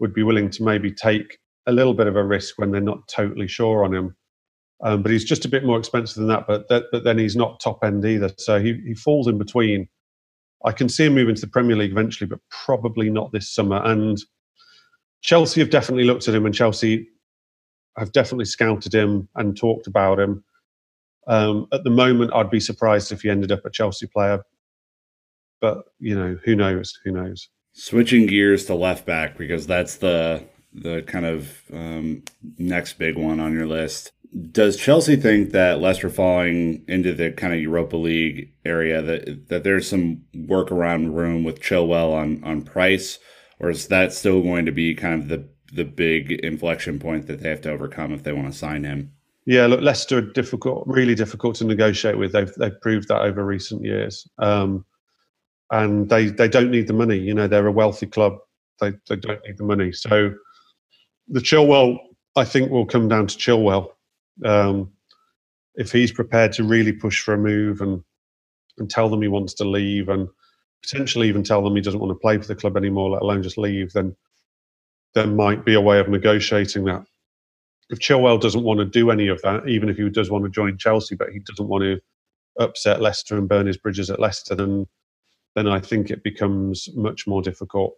would 0.00 0.14
be 0.14 0.22
willing 0.22 0.48
to 0.48 0.62
maybe 0.62 0.92
take 0.92 1.38
a 1.66 1.72
little 1.72 1.94
bit 1.94 2.06
of 2.06 2.14
a 2.14 2.24
risk 2.24 2.58
when 2.58 2.70
they're 2.70 2.80
not 2.80 3.08
totally 3.08 3.48
sure 3.48 3.84
on 3.84 3.92
him. 3.92 4.16
Um, 4.80 5.02
but 5.02 5.10
he's 5.10 5.24
just 5.24 5.44
a 5.44 5.48
bit 5.48 5.64
more 5.64 5.78
expensive 5.78 6.16
than 6.16 6.28
that. 6.28 6.46
But 6.46 6.68
that, 6.68 6.84
but 6.92 7.02
then 7.02 7.18
he's 7.18 7.34
not 7.34 7.60
top 7.60 7.82
end 7.82 8.04
either. 8.04 8.30
So 8.38 8.60
he 8.60 8.80
he 8.86 8.94
falls 8.94 9.26
in 9.26 9.38
between. 9.38 9.88
I 10.64 10.72
can 10.72 10.88
see 10.88 11.06
him 11.06 11.14
moving 11.14 11.34
to 11.34 11.40
the 11.40 11.46
Premier 11.46 11.76
League 11.76 11.92
eventually, 11.92 12.28
but 12.28 12.40
probably 12.50 13.10
not 13.10 13.32
this 13.32 13.48
summer. 13.48 13.80
And 13.84 14.18
Chelsea 15.20 15.60
have 15.60 15.70
definitely 15.70 16.04
looked 16.04 16.28
at 16.28 16.34
him, 16.34 16.46
and 16.46 16.54
Chelsea 16.54 17.08
have 17.96 18.12
definitely 18.12 18.44
scouted 18.44 18.94
him 18.94 19.28
and 19.34 19.56
talked 19.56 19.86
about 19.86 20.18
him. 20.18 20.44
Um, 21.26 21.68
at 21.72 21.84
the 21.84 21.90
moment, 21.90 22.32
I'd 22.34 22.50
be 22.50 22.60
surprised 22.60 23.12
if 23.12 23.22
he 23.22 23.30
ended 23.30 23.52
up 23.52 23.64
a 23.64 23.70
Chelsea 23.70 24.06
player. 24.06 24.42
But 25.60 25.84
you 25.98 26.14
know, 26.14 26.38
who 26.44 26.54
knows? 26.54 26.98
Who 27.04 27.12
knows? 27.12 27.48
Switching 27.72 28.26
gears 28.26 28.64
to 28.66 28.74
left 28.74 29.06
back 29.06 29.36
because 29.36 29.66
that's 29.66 29.96
the 29.96 30.44
the 30.72 31.02
kind 31.02 31.26
of 31.26 31.62
um, 31.72 32.22
next 32.58 32.94
big 32.94 33.16
one 33.16 33.40
on 33.40 33.52
your 33.52 33.66
list. 33.66 34.12
Does 34.50 34.76
Chelsea 34.76 35.16
think 35.16 35.52
that 35.52 35.80
Leicester 35.80 36.10
falling 36.10 36.84
into 36.86 37.14
the 37.14 37.30
kind 37.32 37.54
of 37.54 37.60
Europa 37.60 37.96
League 37.96 38.52
area 38.64 39.00
that 39.00 39.48
that 39.48 39.64
there's 39.64 39.88
some 39.88 40.22
workaround 40.36 41.14
room 41.14 41.44
with 41.44 41.60
Chilwell 41.60 42.12
on 42.12 42.44
on 42.44 42.62
price, 42.62 43.18
or 43.58 43.70
is 43.70 43.88
that 43.88 44.12
still 44.12 44.42
going 44.42 44.66
to 44.66 44.72
be 44.72 44.94
kind 44.94 45.22
of 45.22 45.28
the 45.28 45.48
the 45.72 45.84
big 45.84 46.32
inflection 46.32 46.98
point 46.98 47.26
that 47.26 47.40
they 47.40 47.48
have 47.48 47.62
to 47.62 47.70
overcome 47.70 48.12
if 48.12 48.22
they 48.22 48.32
want 48.32 48.52
to 48.52 48.58
sign 48.58 48.84
him? 48.84 49.12
Yeah, 49.46 49.66
look, 49.66 49.80
Leicester 49.80 50.18
are 50.18 50.32
difficult, 50.32 50.86
really 50.86 51.14
difficult 51.14 51.56
to 51.56 51.64
negotiate 51.64 52.18
with. 52.18 52.32
They've 52.32 52.52
they've 52.56 52.80
proved 52.82 53.08
that 53.08 53.22
over 53.22 53.42
recent 53.46 53.82
years, 53.82 54.28
um, 54.36 54.84
and 55.70 56.10
they 56.10 56.26
they 56.26 56.48
don't 56.48 56.70
need 56.70 56.86
the 56.86 56.92
money. 56.92 57.16
You 57.16 57.32
know, 57.32 57.48
they're 57.48 57.66
a 57.66 57.72
wealthy 57.72 58.06
club. 58.06 58.34
They 58.78 58.92
they 59.08 59.16
don't 59.16 59.40
need 59.46 59.56
the 59.56 59.64
money. 59.64 59.90
So 59.92 60.34
the 61.28 61.40
Chilwell, 61.40 61.98
I 62.36 62.44
think, 62.44 62.70
will 62.70 62.84
come 62.84 63.08
down 63.08 63.26
to 63.26 63.38
Chilwell 63.38 63.92
um, 64.44 64.92
if 65.74 65.92
he's 65.92 66.12
prepared 66.12 66.52
to 66.52 66.64
really 66.64 66.92
push 66.92 67.22
for 67.22 67.34
a 67.34 67.38
move 67.38 67.80
and 67.80 68.02
and 68.78 68.88
tell 68.88 69.08
them 69.08 69.22
he 69.22 69.28
wants 69.28 69.54
to 69.54 69.64
leave 69.64 70.08
and 70.08 70.28
potentially 70.82 71.28
even 71.28 71.42
tell 71.42 71.62
them 71.62 71.74
he 71.74 71.82
doesn't 71.82 72.00
want 72.00 72.10
to 72.10 72.20
play 72.20 72.38
for 72.38 72.46
the 72.46 72.54
club 72.54 72.76
anymore, 72.76 73.10
let 73.10 73.22
alone 73.22 73.42
just 73.42 73.58
leave, 73.58 73.92
then 73.92 74.14
there 75.14 75.26
might 75.26 75.64
be 75.64 75.74
a 75.74 75.80
way 75.80 75.98
of 75.98 76.08
negotiating 76.08 76.84
that. 76.84 77.04
If 77.90 77.98
Chilwell 77.98 78.40
doesn't 78.40 78.62
want 78.62 78.78
to 78.80 78.84
do 78.84 79.10
any 79.10 79.28
of 79.28 79.40
that, 79.42 79.68
even 79.68 79.88
if 79.88 79.96
he 79.96 80.08
does 80.10 80.30
want 80.30 80.44
to 80.44 80.50
join 80.50 80.78
Chelsea, 80.78 81.16
but 81.16 81.30
he 81.30 81.40
doesn't 81.40 81.68
want 81.68 81.82
to 81.82 82.00
upset 82.62 83.00
Leicester 83.00 83.36
and 83.36 83.48
burn 83.48 83.66
his 83.66 83.78
bridges 83.78 84.10
at 84.10 84.20
Leicester, 84.20 84.54
then 84.54 84.86
then 85.56 85.66
I 85.66 85.80
think 85.80 86.10
it 86.10 86.22
becomes 86.22 86.88
much 86.94 87.26
more 87.26 87.42
difficult. 87.42 87.94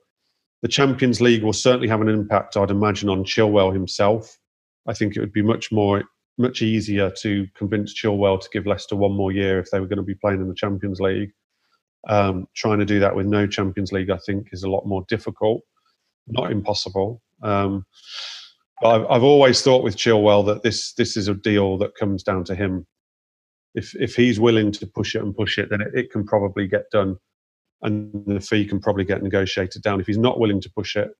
The 0.62 0.68
Champions 0.68 1.20
League 1.20 1.42
will 1.42 1.53
certainly 1.53 1.88
have 1.88 2.00
an 2.00 2.09
impact, 2.09 2.57
I'd 2.57 2.70
imagine, 2.70 3.09
on 3.09 3.24
Chilwell 3.24 3.72
himself. 3.72 4.38
I 4.87 4.94
think 4.94 5.16
it 5.16 5.20
would 5.20 5.33
be 5.33 5.42
much 5.42 5.72
more 5.72 6.05
much 6.40 6.62
easier 6.62 7.11
to 7.18 7.46
convince 7.55 7.94
Chilwell 7.94 8.40
to 8.40 8.48
give 8.53 8.66
Leicester 8.66 8.96
one 8.96 9.12
more 9.12 9.31
year 9.31 9.59
if 9.59 9.70
they 9.70 9.79
were 9.79 9.87
going 9.87 9.98
to 9.98 10.03
be 10.03 10.14
playing 10.14 10.40
in 10.40 10.48
the 10.48 10.55
Champions 10.55 11.00
League. 11.00 11.31
Um, 12.09 12.48
trying 12.55 12.79
to 12.79 12.87
do 12.87 12.98
that 13.00 13.14
with 13.14 13.26
no 13.26 13.46
Champions 13.46 13.92
League, 13.92 14.11
I 14.11 14.18
think, 14.24 14.48
is 14.53 14.62
a 14.62 14.70
lot 14.70 14.87
more 14.87 15.05
difficult, 15.09 15.61
not 16.26 16.50
impossible. 16.50 17.22
Um, 17.42 17.85
but 18.81 18.88
I've, 18.88 19.07
I've, 19.11 19.22
always 19.22 19.61
thought 19.61 19.85
with 19.85 19.96
Chilwell 19.96 20.44
that 20.46 20.62
this 20.62 20.94
this 20.94 21.16
is 21.16 21.29
a 21.29 21.35
deal 21.35 21.76
that 21.79 21.94
comes 21.96 22.22
down 22.22 22.44
to 22.44 22.55
him. 22.55 22.87
If 23.74 23.94
if 23.96 24.16
he's 24.16 24.40
willing 24.40 24.72
to 24.72 24.87
push 24.87 25.14
it 25.14 25.22
and 25.22 25.37
push 25.37 25.59
it, 25.59 25.68
then 25.68 25.83
it, 25.83 25.88
it 25.94 26.11
can 26.11 26.24
probably 26.24 26.66
get 26.66 26.90
done, 26.90 27.18
and 27.83 28.24
the 28.26 28.40
fee 28.40 28.64
can 28.64 28.81
probably 28.81 29.05
get 29.05 29.22
negotiated 29.22 29.83
down. 29.83 30.00
If 30.00 30.07
he's 30.07 30.18
not 30.18 30.40
willing 30.40 30.62
to 30.62 30.70
push 30.70 30.96
it, 30.96 31.11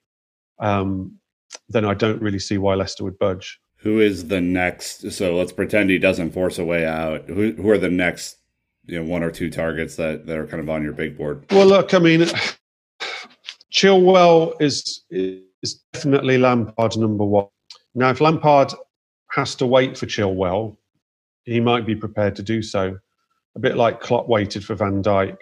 um, 0.61 1.19
then 1.69 1.85
I 1.85 1.93
don't 1.93 2.23
really 2.23 2.39
see 2.39 2.57
why 2.57 2.75
Leicester 2.75 3.05
would 3.05 3.19
budge 3.19 3.61
who 3.83 4.01
is 4.01 4.29
the 4.29 4.41
next? 4.41 5.11
So 5.13 5.37
let's 5.37 5.53
pretend 5.53 5.91
he 5.91 5.99
doesn't 5.99 6.33
force 6.33 6.59
a 6.59 6.65
way 6.65 6.87
out. 6.87 7.25
Who 7.27 7.53
who 7.53 7.71
are 7.71 7.79
the 7.79 7.91
next, 7.91 8.37
you 8.87 8.99
know, 8.99 9.11
one 9.11 9.23
or 9.23 9.31
two 9.31 9.51
targets 9.51 9.97
that 9.97 10.27
that 10.27 10.37
are 10.37 10.47
kind 10.47 10.61
of 10.61 10.69
on 10.69 10.83
your 10.83 10.93
big 10.93 11.17
board? 11.17 11.45
Well, 11.51 11.67
look, 11.67 11.95
I 11.95 11.99
mean, 11.99 12.27
Chilwell 13.73 14.55
is 14.61 15.05
is 15.11 15.81
definitely 15.93 16.39
Lampard's 16.39 16.97
number 16.97 17.25
one. 17.25 17.47
Now, 17.95 18.11
if 18.11 18.21
Lampard 18.21 18.73
has 19.31 19.55
to 19.57 19.67
wait 19.67 19.97
for 19.97 20.07
Chilwell, 20.07 20.77
he 21.45 21.61
might 21.61 21.87
be 21.87 21.97
prepared 21.97 22.37
to 22.37 22.43
do 22.43 22.63
so. 22.63 22.99
A 23.57 23.59
bit 23.59 23.77
like 23.77 24.01
Klopp 24.01 24.29
waited 24.29 24.65
for 24.65 24.75
Van 24.75 25.03
Dijk. 25.03 25.37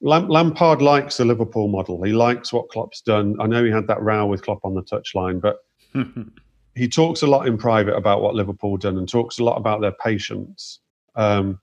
Lampard 0.00 0.82
likes 0.82 1.16
the 1.16 1.24
Liverpool 1.24 1.68
model. 1.68 2.02
He 2.02 2.12
likes 2.12 2.52
what 2.52 2.68
Klopp's 2.70 3.02
done. 3.02 3.36
I 3.40 3.46
know 3.46 3.64
he 3.64 3.70
had 3.70 3.86
that 3.86 4.02
row 4.02 4.26
with 4.26 4.42
Klopp 4.42 4.64
on 4.64 4.74
the 4.74 4.82
touchline, 4.82 5.40
but 5.40 5.58
he 6.74 6.88
talks 6.88 7.22
a 7.22 7.26
lot 7.26 7.46
in 7.46 7.58
private 7.58 7.94
about 7.94 8.22
what 8.22 8.34
Liverpool 8.34 8.76
done 8.76 8.96
and 8.96 9.08
talks 9.08 9.38
a 9.38 9.44
lot 9.44 9.56
about 9.56 9.80
their 9.80 9.92
patience. 9.92 10.80
Um, 11.14 11.60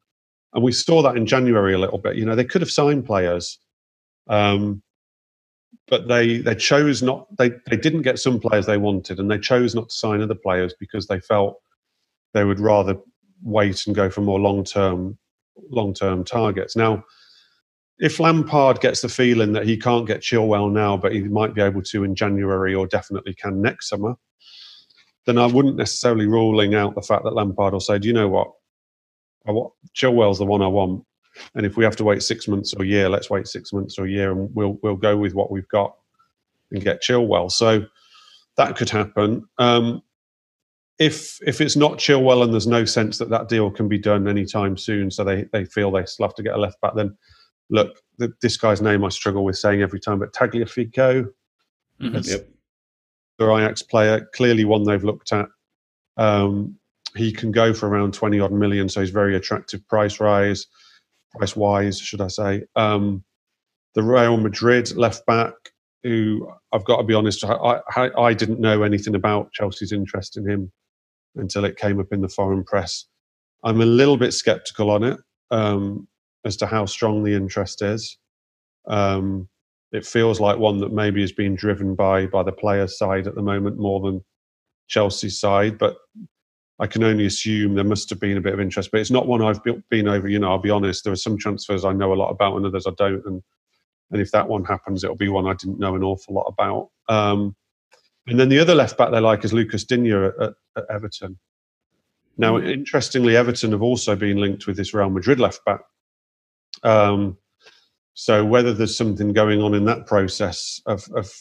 and 0.54 0.64
we 0.64 0.72
saw 0.72 1.02
that 1.04 1.18
in 1.18 1.26
January 1.26 1.74
a 1.74 1.80
little 1.80 1.98
bit. 1.98 2.16
You 2.16 2.26
know, 2.26 2.36
they 2.36 2.46
could 2.46 2.62
have 2.62 2.72
signed 2.72 3.06
players, 3.06 3.60
um, 4.28 4.82
but 5.88 6.08
they 6.08 6.38
they 6.38 6.56
chose 6.56 7.02
not. 7.02 7.28
They 7.38 7.52
they 7.70 7.78
didn't 7.78 8.04
get 8.04 8.20
some 8.20 8.40
players 8.40 8.66
they 8.66 8.78
wanted, 8.78 9.20
and 9.20 9.30
they 9.30 9.40
chose 9.40 9.76
not 9.76 9.90
to 9.90 9.96
sign 9.96 10.22
other 10.22 10.36
players 10.36 10.74
because 10.80 11.08
they 11.08 11.20
felt 11.20 11.60
they 12.34 12.44
would 12.44 12.60
rather 12.60 12.96
wait 13.42 13.86
and 13.86 13.96
go 13.96 14.10
for 14.10 14.22
more 14.22 14.40
long 14.40 14.64
term 14.64 15.18
long 15.70 15.94
term 15.94 16.24
targets. 16.24 16.76
Now, 16.76 17.04
if 18.00 18.20
Lampard 18.20 18.82
gets 18.82 19.02
the 19.02 19.10
feeling 19.10 19.54
that 19.54 19.66
he 19.66 19.78
can't 19.78 20.08
get 20.08 20.22
Chilwell 20.22 20.72
now, 20.72 20.98
but 20.98 21.14
he 21.14 21.22
might 21.22 21.54
be 21.54 21.62
able 21.62 21.82
to 21.84 22.04
in 22.04 22.16
January 22.16 22.74
or 22.74 22.88
definitely 22.88 23.34
can 23.36 23.62
next 23.62 23.90
summer, 23.90 24.16
then 25.30 25.38
I 25.38 25.46
wouldn't 25.46 25.76
necessarily 25.76 26.26
ruling 26.26 26.74
out 26.74 26.96
the 26.96 27.04
fact 27.04 27.24
that 27.24 27.36
Lampard 27.36 27.74
will 27.74 27.80
say, 27.80 28.00
"Do 28.00 28.08
you 28.08 28.14
know 28.16 28.28
what? 28.28 28.52
I 29.48 29.52
want 29.52 29.74
Chilwell's 29.96 30.40
the 30.40 30.46
one 30.46 30.64
I 30.64 30.68
want, 30.68 31.06
and 31.54 31.68
if 31.68 31.78
we 31.78 31.84
have 31.84 31.96
to 31.98 32.04
wait 32.04 32.24
six 32.24 32.48
months 32.48 32.74
or 32.74 32.82
a 32.82 32.88
year, 32.88 33.10
let's 33.10 33.30
wait 33.30 33.48
six 33.48 33.72
months 33.72 34.00
or 34.00 34.06
a 34.06 34.10
year, 34.10 34.32
and 34.32 34.50
we'll 34.56 34.80
we'll 34.82 34.96
go 34.96 35.16
with 35.16 35.36
what 35.36 35.52
we've 35.52 35.68
got 35.68 35.96
and 36.72 36.84
get 36.84 37.04
Chilwell." 37.04 37.52
So 37.52 37.86
that 38.58 38.76
could 38.76 38.90
happen. 38.90 39.48
Um, 39.60 40.02
if 40.98 41.40
if 41.46 41.62
it's 41.62 41.76
not 41.76 42.00
Chilwell 42.00 42.44
and 42.44 42.52
there's 42.52 42.66
no 42.66 42.84
sense 42.84 43.20
that 43.20 43.30
that 43.30 43.50
deal 43.50 43.70
can 43.70 43.88
be 43.88 44.00
done 44.00 44.28
anytime 44.28 44.78
soon, 44.78 45.12
so 45.12 45.24
they 45.24 45.44
they 45.54 45.64
feel 45.64 45.92
they 45.92 46.06
still 46.06 46.26
have 46.26 46.36
to 46.36 46.44
get 46.44 46.56
a 46.56 46.60
left 46.60 46.82
back, 46.82 46.96
then 46.96 47.16
look, 47.70 48.02
the, 48.18 48.34
this 48.42 48.58
guy's 48.58 48.82
name 48.82 49.06
I 49.06 49.10
struggle 49.10 49.46
with 49.46 49.60
saying 49.60 49.84
every 49.84 50.00
time, 50.00 50.18
but 50.18 50.34
Tagliafico. 50.34 51.30
Mm-hmm. 52.02 52.20
Yep 52.24 52.50
Ajax 53.42 53.82
player, 53.82 54.28
clearly 54.34 54.66
one 54.66 54.84
they've 54.84 55.04
looked 55.04 55.34
at. 55.34 55.48
Um, 56.18 56.78
he 57.16 57.32
can 57.32 57.52
go 57.52 57.74
for 57.74 57.88
around 57.88 58.14
20 58.14 58.40
odd 58.40 58.52
million, 58.52 58.90
so 58.90 59.02
he's 59.02 59.10
very 59.10 59.36
attractive 59.36 59.88
price 59.88 60.20
rise, 60.20 60.68
price 61.36 61.56
wise, 61.56 62.00
should 62.00 62.22
I 62.22 62.28
say. 62.28 62.64
Um, 62.76 63.24
the 63.96 64.04
Real 64.04 64.38
Madrid 64.38 64.96
left 64.96 65.26
back, 65.26 65.54
who 66.04 66.48
I've 66.72 66.86
got 66.86 66.98
to 66.98 67.04
be 67.04 67.14
honest, 67.14 67.44
I, 67.44 67.82
I, 67.96 68.22
I 68.22 68.34
didn't 68.34 68.60
know 68.60 68.84
anything 68.84 69.16
about 69.16 69.52
Chelsea's 69.54 69.92
interest 69.92 70.38
in 70.38 70.48
him 70.48 70.72
until 71.36 71.66
it 71.66 71.78
came 71.78 72.00
up 72.00 72.12
in 72.12 72.22
the 72.22 72.30
foreign 72.30 72.64
press. 72.64 73.06
I'm 73.64 73.82
a 73.82 73.86
little 73.86 74.18
bit 74.18 74.34
sceptical 74.34 74.90
on 74.92 75.04
it 75.04 75.20
um, 75.52 76.08
as 76.46 76.58
to 76.58 76.66
how 76.66 76.86
strong 76.86 77.24
the 77.24 77.34
interest 77.34 77.82
is. 77.82 78.18
Um, 78.88 79.50
it 79.92 80.06
feels 80.06 80.40
like 80.40 80.58
one 80.58 80.80
that 80.80 80.94
maybe 80.94 81.24
is 81.24 81.32
being 81.32 81.56
driven 81.56 81.96
by 81.96 82.28
by 82.28 82.44
the 82.44 82.52
players' 82.52 82.98
side 82.98 83.28
at 83.28 83.36
the 83.36 83.42
moment 83.42 83.78
more 83.78 84.00
than 84.00 84.24
Chelsea's 84.88 85.40
side. 85.40 85.78
But 85.78 85.98
I 86.80 86.88
can 86.88 87.04
only 87.04 87.26
assume 87.26 87.76
there 87.76 87.84
must 87.84 88.10
have 88.10 88.20
been 88.20 88.38
a 88.38 88.42
bit 88.42 88.54
of 88.54 88.60
interest. 88.60 88.92
But 88.92 89.02
it's 89.02 89.12
not 89.12 89.28
one 89.28 89.42
I've 89.42 89.62
been 89.90 90.08
over. 90.08 90.28
You 90.28 90.40
know, 90.40 90.52
I'll 90.52 90.60
be 90.60 90.70
honest. 90.70 91.04
There 91.04 91.14
are 91.14 91.18
some 91.18 91.38
transfers 91.38 91.86
I 91.86 91.94
know 91.94 92.14
a 92.14 92.16
lot 92.16 92.30
about, 92.30 92.56
and 92.56 92.66
others 92.66 92.88
I 92.88 92.92
don't. 92.98 93.26
And 93.26 93.42
and 94.12 94.22
if 94.22 94.32
that 94.32 94.48
one 94.48 94.64
happens, 94.64 95.04
it'll 95.04 95.16
be 95.16 95.30
one 95.30 95.48
I 95.48 95.54
didn't 95.54 95.80
know 95.80 95.96
an 95.96 96.04
awful 96.04 96.34
lot 96.34 96.48
about. 96.48 96.90
Um, 97.08 97.56
and 98.28 98.40
then 98.40 98.50
the 98.50 98.60
other 98.60 98.76
left 98.76 98.98
back 98.98 99.12
they 99.12 99.20
like 99.20 99.44
is 99.44 99.54
Lucas 99.54 99.84
Digne 99.84 100.12
at, 100.12 100.34
at, 100.40 100.86
Everton. 100.90 101.38
Now, 102.38 102.58
mm. 102.58 102.72
interestingly, 102.72 103.36
Everton 103.36 103.72
have 103.72 103.82
also 103.82 104.16
been 104.16 104.38
linked 104.38 104.68
with 104.68 104.78
this 104.78 104.94
Real 104.94 105.10
Madrid 105.10 105.40
left 105.40 105.64
back. 105.66 105.82
Um, 106.84 107.38
so 108.14 108.44
whether 108.46 108.74
there's 108.74 108.98
something 108.98 109.34
going 109.34 109.62
on 109.62 109.74
in 109.74 109.86
that 109.86 110.06
process 110.06 110.82
of, 110.86 111.08
of 111.16 111.32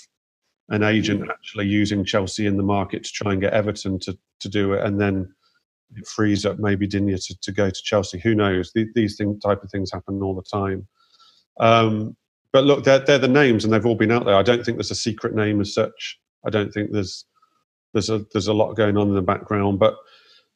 an 0.68 0.82
agent 0.82 1.22
mm. 1.22 1.30
actually 1.30 1.66
using 1.66 2.04
Chelsea 2.04 2.46
in 2.46 2.56
the 2.56 2.62
market 2.62 3.04
to 3.04 3.10
try 3.12 3.32
and 3.32 3.40
get 3.40 3.52
Everton 3.52 3.98
to, 4.00 4.16
to 4.40 4.48
do 4.48 4.74
it, 4.74 4.84
and 4.84 5.00
then 5.00 5.32
it 5.96 6.06
frees 6.06 6.44
up 6.44 6.58
maybe 6.58 6.86
Digne 6.86 7.16
to, 7.16 7.40
to 7.40 7.52
go 7.52 7.70
to 7.70 7.82
Chelsea. 7.82 8.18
Who 8.18 8.34
knows? 8.34 8.72
These, 8.74 8.88
these 8.94 9.16
thing, 9.16 9.40
type 9.40 9.62
of 9.62 9.70
things 9.70 9.90
happen 9.90 10.22
all 10.22 10.34
the 10.34 10.42
time. 10.42 10.86
Um, 11.60 12.16
but 12.52 12.64
look, 12.64 12.84
they're, 12.84 12.98
they're 12.98 13.18
the 13.18 13.28
names, 13.28 13.64
and 13.64 13.72
they've 13.72 13.86
all 13.86 13.94
been 13.94 14.12
out 14.12 14.24
there. 14.24 14.34
I 14.34 14.42
don't 14.42 14.64
think 14.64 14.78
there's 14.78 14.90
a 14.90 14.96
secret 14.96 15.34
name 15.34 15.60
as 15.60 15.74
such. 15.74 16.18
I 16.46 16.50
don't 16.50 16.72
think 16.72 16.92
there's 16.92 17.24
there's 17.92 18.10
a 18.10 18.24
there's 18.32 18.48
a 18.48 18.54
lot 18.54 18.74
going 18.74 18.96
on 18.96 19.08
in 19.08 19.14
the 19.14 19.22
background. 19.22 19.78
But 19.78 19.96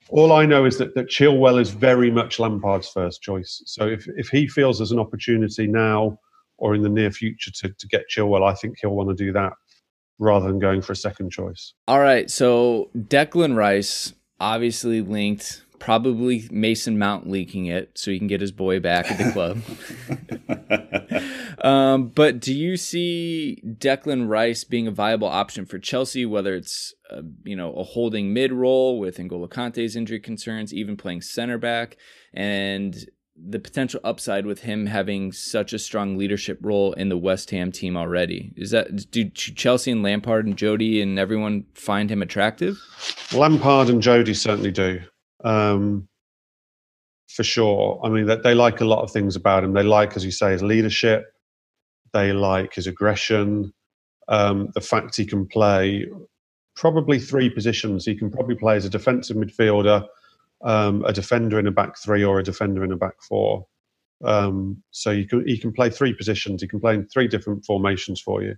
all 0.08 0.32
I 0.32 0.46
know 0.46 0.64
is 0.64 0.78
that, 0.78 0.94
that 0.94 1.08
Chilwell 1.08 1.60
is 1.60 1.70
very 1.70 2.10
much 2.10 2.38
Lampard's 2.38 2.88
first 2.88 3.22
choice. 3.22 3.62
So 3.66 3.86
if, 3.86 4.06
if 4.16 4.28
he 4.28 4.46
feels 4.46 4.78
there's 4.78 4.92
an 4.92 4.98
opportunity 4.98 5.66
now 5.66 6.18
or 6.58 6.74
in 6.74 6.82
the 6.82 6.88
near 6.88 7.10
future 7.10 7.50
to, 7.50 7.68
to 7.70 7.88
get 7.88 8.04
Chilwell, 8.14 8.48
I 8.48 8.54
think 8.54 8.76
he'll 8.80 8.90
want 8.90 9.08
to 9.08 9.14
do 9.14 9.32
that 9.32 9.52
rather 10.18 10.46
than 10.46 10.58
going 10.58 10.82
for 10.82 10.92
a 10.92 10.96
second 10.96 11.30
choice. 11.30 11.74
All 11.88 12.00
right. 12.00 12.30
So 12.30 12.90
Declan 12.96 13.56
Rice 13.56 14.12
obviously 14.38 15.00
linked 15.00 15.62
probably 15.78 16.48
Mason 16.52 16.96
Mount 16.96 17.28
leaking 17.28 17.66
it 17.66 17.90
so 17.96 18.12
he 18.12 18.18
can 18.18 18.28
get 18.28 18.40
his 18.40 18.52
boy 18.52 18.78
back 18.78 19.10
at 19.10 19.18
the 19.18 19.32
club. 19.32 19.60
um, 21.62 22.08
but 22.08 22.40
do 22.40 22.54
you 22.54 22.76
see 22.76 23.62
Declan 23.66 24.28
Rice 24.28 24.64
being 24.64 24.86
a 24.86 24.92
viable 24.92 25.28
option 25.28 25.64
for 25.64 25.78
Chelsea, 25.78 26.26
whether 26.26 26.54
it's 26.54 26.94
a, 27.10 27.22
you 27.44 27.56
know 27.56 27.72
a 27.74 27.82
holding 27.82 28.32
mid 28.32 28.52
role 28.52 28.98
with 28.98 29.18
N'Golo 29.18 29.48
Kante's 29.48 29.96
injury 29.96 30.20
concerns, 30.20 30.74
even 30.74 30.96
playing 30.96 31.22
center 31.22 31.58
back, 31.58 31.96
and 32.32 33.06
the 33.34 33.58
potential 33.58 34.00
upside 34.04 34.44
with 34.44 34.60
him 34.60 34.86
having 34.86 35.32
such 35.32 35.72
a 35.72 35.78
strong 35.78 36.18
leadership 36.18 36.58
role 36.60 36.92
in 36.92 37.08
the 37.08 37.16
West 37.16 37.50
Ham 37.50 37.72
team 37.72 37.96
already. 37.96 38.52
Is 38.56 38.70
that 38.72 39.10
do 39.10 39.28
Chelsea 39.30 39.90
and 39.90 40.02
Lampard 40.02 40.46
and 40.46 40.56
Jody 40.56 41.00
and 41.00 41.18
everyone 41.18 41.64
find 41.74 42.10
him 42.10 42.22
attractive? 42.22 42.78
Lampard 43.32 43.88
and 43.88 44.02
Jody 44.02 44.34
certainly 44.34 44.70
do 44.70 45.00
um, 45.44 46.08
for 47.28 47.42
sure. 47.44 48.00
I 48.04 48.08
mean, 48.08 48.26
they 48.42 48.54
like 48.54 48.80
a 48.80 48.84
lot 48.84 49.02
of 49.02 49.10
things 49.10 49.36
about 49.36 49.64
him. 49.64 49.72
They 49.72 49.82
like, 49.82 50.16
as 50.16 50.24
you 50.24 50.30
say, 50.30 50.52
his 50.52 50.62
leadership. 50.62 51.31
They 52.12 52.32
like 52.32 52.74
his 52.74 52.86
aggression. 52.86 53.72
Um, 54.28 54.70
the 54.74 54.80
fact 54.80 55.16
he 55.16 55.26
can 55.26 55.46
play 55.46 56.06
probably 56.74 57.18
three 57.18 57.50
positions. 57.50 58.04
He 58.04 58.14
can 58.14 58.30
probably 58.30 58.54
play 58.54 58.76
as 58.76 58.84
a 58.84 58.90
defensive 58.90 59.36
midfielder, 59.36 60.06
um, 60.64 61.04
a 61.04 61.12
defender 61.12 61.58
in 61.58 61.66
a 61.66 61.72
back 61.72 61.98
three, 61.98 62.24
or 62.24 62.38
a 62.38 62.44
defender 62.44 62.84
in 62.84 62.92
a 62.92 62.96
back 62.96 63.20
four. 63.22 63.66
Um, 64.24 64.82
so 64.90 65.10
you 65.10 65.26
can 65.26 65.46
he 65.46 65.58
can 65.58 65.72
play 65.72 65.90
three 65.90 66.14
positions. 66.14 66.62
He 66.62 66.68
can 66.68 66.80
play 66.80 66.94
in 66.94 67.06
three 67.08 67.28
different 67.28 67.64
formations 67.64 68.20
for 68.20 68.42
you. 68.42 68.56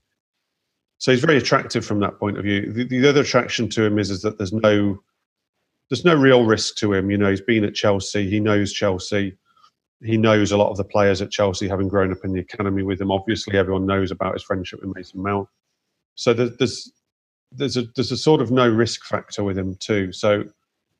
So 0.98 1.10
he's 1.10 1.20
very 1.20 1.36
attractive 1.36 1.84
from 1.84 2.00
that 2.00 2.18
point 2.18 2.38
of 2.38 2.44
view. 2.44 2.72
The, 2.72 2.84
the 2.84 3.08
other 3.08 3.22
attraction 3.22 3.68
to 3.70 3.84
him 3.84 3.98
is, 3.98 4.10
is 4.10 4.22
that 4.22 4.38
there's 4.38 4.52
no 4.52 4.98
there's 5.90 6.04
no 6.04 6.14
real 6.14 6.44
risk 6.44 6.76
to 6.76 6.92
him. 6.92 7.10
You 7.10 7.18
know, 7.18 7.30
he's 7.30 7.40
been 7.40 7.64
at 7.64 7.74
Chelsea. 7.74 8.28
He 8.28 8.40
knows 8.40 8.72
Chelsea. 8.72 9.36
He 10.02 10.16
knows 10.16 10.52
a 10.52 10.56
lot 10.56 10.70
of 10.70 10.76
the 10.76 10.84
players 10.84 11.22
at 11.22 11.30
Chelsea, 11.30 11.68
having 11.68 11.88
grown 11.88 12.12
up 12.12 12.24
in 12.24 12.32
the 12.32 12.40
academy 12.40 12.82
with 12.82 12.98
them. 12.98 13.10
Obviously, 13.10 13.56
everyone 13.56 13.86
knows 13.86 14.10
about 14.10 14.34
his 14.34 14.42
friendship 14.42 14.80
with 14.82 14.94
Mason 14.94 15.22
Mount. 15.22 15.48
So 16.14 16.34
there's 16.34 16.92
there's 17.52 17.76
a 17.76 17.82
there's 17.94 18.12
a 18.12 18.16
sort 18.16 18.40
of 18.40 18.50
no 18.50 18.68
risk 18.68 19.04
factor 19.04 19.44
with 19.44 19.56
him 19.56 19.76
too. 19.76 20.12
So 20.12 20.44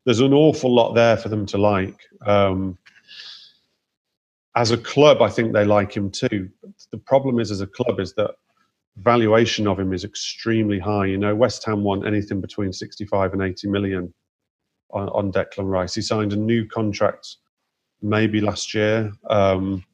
there's 0.05 0.21
an 0.21 0.33
awful 0.33 0.73
lot 0.75 0.95
there 0.95 1.17
for 1.17 1.29
them 1.29 1.47
to 1.47 1.59
like. 1.59 1.99
Um, 2.25 2.79
as 4.57 4.71
a 4.71 4.79
club, 4.79 5.21
I 5.21 5.29
think 5.29 5.53
they 5.53 5.65
like 5.65 5.97
him 5.97 6.11
too. 6.11 6.49
The 6.93 6.99
problem 6.99 7.41
is, 7.41 7.51
as 7.51 7.61
a 7.61 7.67
club, 7.67 7.99
is 7.99 8.15
that 8.15 8.37
valuation 8.97 9.67
of 9.67 9.81
him 9.81 9.93
is 9.93 10.05
extremely 10.05 10.79
high. 10.79 11.07
You 11.07 11.19
know, 11.19 11.35
West 11.35 11.65
Ham 11.65 11.83
want 11.83 12.07
anything 12.07 12.41
between 12.41 12.73
65 12.73 13.33
and 13.33 13.43
80 13.43 13.69
million 13.69 14.15
on, 14.91 15.09
on 15.09 15.33
Declan 15.33 15.69
Rice. 15.69 15.95
He 15.95 16.03
signed 16.03 16.33
a 16.33 16.37
new 16.37 16.67
contract 16.67 17.37
maybe 18.05 18.41
last 18.41 18.75
year. 18.75 19.13
Um, 19.29 19.85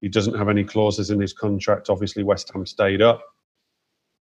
he 0.00 0.08
doesn't 0.08 0.38
have 0.38 0.48
any 0.48 0.64
clauses 0.64 1.10
in 1.10 1.20
his 1.20 1.32
contract. 1.32 1.90
Obviously, 1.90 2.22
West 2.22 2.50
Ham 2.54 2.64
stayed 2.64 3.02
up. 3.02 3.20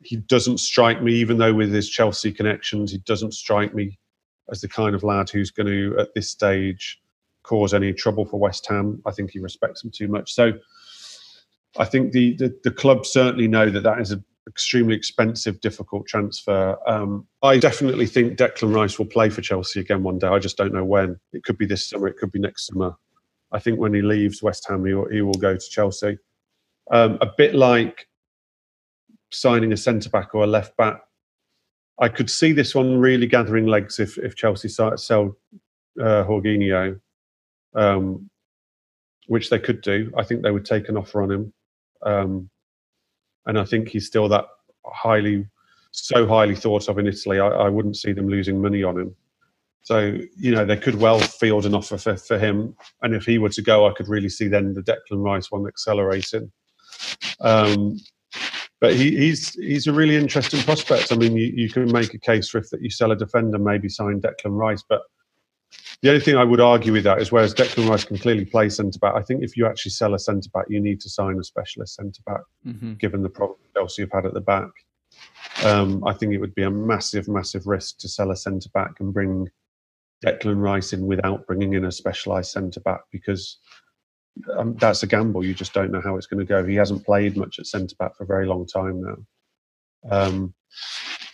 He 0.03 0.16
doesn't 0.16 0.59
strike 0.59 1.03
me, 1.03 1.12
even 1.14 1.38
though 1.38 1.55
with 1.55 1.72
his 1.72 1.88
Chelsea 1.88 2.33
connections, 2.33 2.92
he 2.92 2.99
doesn't 2.99 3.35
strike 3.35 3.75
me 3.75 3.99
as 4.51 4.61
the 4.61 4.68
kind 4.68 4.94
of 4.94 5.03
lad 5.03 5.29
who's 5.29 5.51
going 5.51 5.66
to, 5.66 5.96
at 5.99 6.14
this 6.14 6.31
stage, 6.31 7.01
cause 7.42 7.75
any 7.75 7.92
trouble 7.92 8.25
for 8.25 8.40
West 8.40 8.66
Ham. 8.66 9.03
I 9.07 9.11
think 9.11 9.31
he 9.31 9.38
respects 9.38 9.83
them 9.83 9.90
too 9.90 10.09
much. 10.09 10.33
So 10.33 10.53
I 11.79 11.85
think 11.85 12.12
the, 12.12 12.35
the, 12.37 12.59
the 12.64 12.70
club 12.70 13.05
certainly 13.05 13.49
know 13.49 13.70
that 13.70 13.83
that 13.83 14.01
is 14.01 14.12
an 14.12 14.25
extremely 14.49 14.94
expensive, 14.94 15.61
difficult 15.61 16.07
transfer. 16.07 16.77
Um, 16.87 17.27
I 17.42 17.59
definitely 17.59 18.07
think 18.07 18.38
Declan 18.38 18.75
Rice 18.75 18.99
will 18.99 19.07
play 19.07 19.29
for 19.29 19.42
Chelsea 19.42 19.81
again 19.81 20.03
one 20.03 20.18
day. 20.18 20.29
I 20.29 20.38
just 20.38 20.57
don't 20.57 20.72
know 20.72 20.85
when. 20.85 21.18
It 21.33 21.44
could 21.44 21.59
be 21.59 21.66
this 21.66 21.88
summer. 21.88 22.09
It 22.09 22.16
could 22.16 22.33
be 22.33 22.38
next 22.38 22.66
summer. 22.66 22.96
I 23.53 23.59
think 23.59 23.79
when 23.79 23.95
he 23.95 24.03
leaves 24.03 24.43
West 24.43 24.67
Ham, 24.69 24.85
he 24.85 24.95
will, 24.95 25.09
he 25.09 25.23
will 25.23 25.35
go 25.35 25.55
to 25.55 25.71
Chelsea. 25.71 26.19
Um, 26.91 27.19
a 27.21 27.29
bit 27.37 27.55
like 27.55 28.07
signing 29.31 29.73
a 29.73 29.77
centre 29.77 30.11
back 30.11 30.35
or 30.35 30.45
a 30.45 30.47
left 30.47 30.77
back. 30.77 31.01
I 31.99 32.09
could 32.09 32.31
see 32.31 32.53
this 32.53 32.75
one 32.75 32.99
really 32.99 33.27
gathering 33.27 33.67
legs 33.67 33.99
if, 33.99 34.19
if 34.19 34.37
Chelsea 34.37 34.69
sell 34.69 34.93
uh, 34.93 36.25
Jorginho, 36.25 37.01
um, 37.75 38.29
which 39.29 39.49
they 39.49 39.59
could 39.59 39.81
do. 39.81 40.13
I 40.17 40.25
think 40.25 40.43
they 40.43 40.51
would 40.51 40.65
take 40.67 40.89
an 40.89 40.97
offer 40.97 41.23
on 41.23 41.31
him. 41.31 41.53
Um, 42.03 42.51
and 43.47 43.59
I 43.59 43.65
think 43.65 43.89
he's 43.89 44.07
still 44.07 44.29
that 44.29 44.45
highly, 44.85 45.47
so 45.93 46.27
highly 46.27 46.55
thought 46.55 46.89
of 46.89 46.99
in 46.99 47.07
Italy. 47.07 47.41
I, 47.41 47.49
I 47.49 47.69
wouldn't 47.69 47.97
see 47.97 48.13
them 48.13 48.29
losing 48.29 48.61
money 48.61 48.83
on 48.83 48.99
him. 48.99 49.17
So 49.87 50.18
you 50.37 50.51
know 50.51 50.64
they 50.64 50.77
could 50.77 50.96
well 50.96 51.20
field 51.20 51.64
an 51.64 51.72
offer 51.72 51.96
for, 51.96 52.16
for 52.16 52.40
him, 52.40 52.75
and 53.03 53.14
if 53.14 53.25
he 53.25 53.38
were 53.38 53.51
to 53.51 53.62
go, 53.62 53.87
I 53.87 53.92
could 53.92 54.09
really 54.09 54.29
see 54.29 54.49
then 54.49 54.75
the 54.75 54.83
Declan 54.83 55.22
Rice 55.22 55.53
one 55.53 55.64
accelerating. 55.68 56.51
Um, 57.40 58.01
but 58.81 58.94
he, 58.96 59.16
he's 59.16 59.55
he's 59.55 59.87
a 59.87 59.92
really 59.92 60.16
interesting 60.16 60.61
prospect. 60.62 61.12
I 61.12 61.14
mean, 61.14 61.37
you, 61.37 61.53
you 61.55 61.70
can 61.70 61.92
make 61.92 62.14
a 62.14 62.18
case 62.18 62.49
for 62.49 62.59
if 62.59 62.68
that 62.70 62.83
you 62.83 62.90
sell 62.90 63.12
a 63.12 63.16
defender, 63.16 63.61
maybe 63.61 63.88
sign 63.88 64.20
Declan 64.20 64.59
Rice, 64.59 64.83
but 64.88 65.03
the 66.03 66.09
only 66.09 66.20
thing 66.20 66.37
I 66.37 66.42
would 66.42 66.61
argue 66.61 66.92
with 66.92 67.05
that 67.05 67.22
is 67.22 67.31
whereas 67.31 67.55
Declan 67.55 67.88
Rice 67.88 68.03
can 68.03 68.18
clearly 68.18 68.44
play 68.44 68.68
centre 68.68 68.99
back, 68.99 69.14
I 69.14 69.22
think 69.22 69.44
if 69.44 69.57
you 69.57 69.66
actually 69.66 69.92
sell 69.92 70.14
a 70.14 70.18
centre 70.18 70.51
back, 70.53 70.66
you 70.68 70.81
need 70.81 71.01
to 71.03 71.09
sign 71.09 71.38
a 71.38 71.44
specialist 71.44 71.94
centre 71.94 72.22
back, 72.27 72.42
mm-hmm. 72.66 72.94
given 72.94 73.22
the 73.22 73.29
problem 73.29 73.59
Chelsea 73.72 74.03
have 74.03 74.12
had 74.12 74.27
at 74.27 74.35
the 74.35 74.40
back. 74.40 74.70
Um, 75.64 76.05
I 76.05 76.12
think 76.12 76.35
it 76.35 76.38
would 76.38 76.57
be 76.57 76.64
a 76.64 76.70
massive, 76.70 77.29
massive 77.29 77.68
risk 77.68 77.99
to 77.99 78.09
sell 78.09 78.33
a 78.33 78.37
centre 78.37 78.68
back 78.75 78.99
and 78.99 79.14
bring 79.14 79.49
Declan 80.27 80.61
Rice 80.61 80.93
in 80.93 81.07
without 81.07 81.47
bringing 81.47 81.75
in 81.75 81.85
a 81.85 81.93
specialised 81.93 82.53
centre 82.53 82.81
back 82.81 83.01
because 83.12 83.59
um, 84.57 84.77
that's 84.77 85.03
a 85.03 85.07
gamble. 85.07 85.45
You 85.45 85.55
just 85.55 85.73
don't 85.73 85.91
know 85.91 86.01
how 86.01 86.17
it's 86.17 86.27
going 86.27 86.45
to 86.45 86.49
go. 86.49 86.65
He 86.65 86.75
hasn't 86.75 87.05
played 87.05 87.37
much 87.37 87.59
at 87.59 87.67
centre 87.67 87.97
back 87.99 88.17
for 88.17 88.25
a 88.25 88.27
very 88.27 88.47
long 88.47 88.67
time 88.67 89.03
now. 89.03 89.17
Um, 90.11 90.55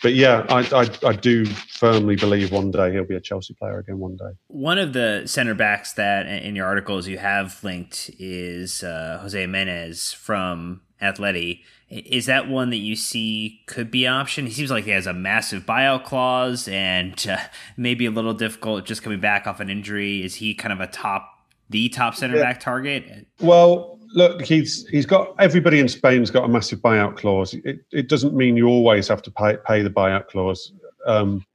but 0.01 0.13
yeah, 0.13 0.45
I, 0.49 0.59
I, 0.81 1.09
I 1.09 1.13
do 1.13 1.45
firmly 1.45 2.17
believe 2.17 2.51
one 2.51 2.71
day 2.71 2.91
he'll 2.91 3.05
be 3.05 3.15
a 3.15 3.21
Chelsea 3.21 3.53
player 3.53 3.79
again. 3.79 3.99
One 3.99 4.17
day. 4.17 4.31
One 4.47 4.77
of 4.77 4.93
the 4.93 5.23
center 5.25 5.53
backs 5.53 5.93
that 5.93 6.27
in 6.27 6.55
your 6.55 6.65
articles 6.65 7.07
you 7.07 7.17
have 7.17 7.63
linked 7.63 8.11
is 8.19 8.83
uh, 8.83 9.19
Jose 9.21 9.39
Gimenez 9.39 10.11
from 10.11 10.81
Atleti. 11.01 11.61
Is 11.93 12.25
that 12.25 12.49
one 12.49 12.71
that 12.71 12.77
you 12.77 12.95
see 12.95 13.61
could 13.67 13.91
be 13.91 14.07
option? 14.07 14.47
He 14.47 14.53
seems 14.53 14.71
like 14.71 14.85
he 14.85 14.91
has 14.91 15.05
a 15.05 15.13
massive 15.13 15.63
buyout 15.63 16.03
clause 16.03 16.67
and 16.67 17.23
uh, 17.29 17.37
maybe 17.77 18.07
a 18.07 18.11
little 18.11 18.33
difficult 18.33 18.85
just 18.85 19.03
coming 19.03 19.19
back 19.19 19.45
off 19.45 19.59
an 19.59 19.69
injury. 19.69 20.23
Is 20.23 20.35
he 20.35 20.55
kind 20.55 20.73
of 20.73 20.79
a 20.79 20.87
top, 20.87 21.29
the 21.69 21.89
top 21.89 22.15
center 22.15 22.37
yeah. 22.37 22.41
back 22.41 22.59
target? 22.59 23.27
Well, 23.39 23.99
look, 24.15 24.41
he's 24.41 24.87
he's 24.87 25.05
got 25.05 25.35
everybody 25.37 25.79
in 25.79 25.87
Spain's 25.87 26.31
got 26.31 26.45
a 26.45 26.47
massive 26.47 26.79
buyout 26.79 27.15
clause. 27.15 27.53
It 27.53 27.81
it 27.91 28.09
doesn't 28.09 28.33
mean 28.33 28.57
you 28.57 28.67
always 28.67 29.07
have 29.07 29.21
to 29.21 29.31
pay 29.31 29.57
pay 29.63 29.83
the 29.83 29.91
buyout 29.91 30.27
clause. 30.29 30.71
Um, 31.05 31.45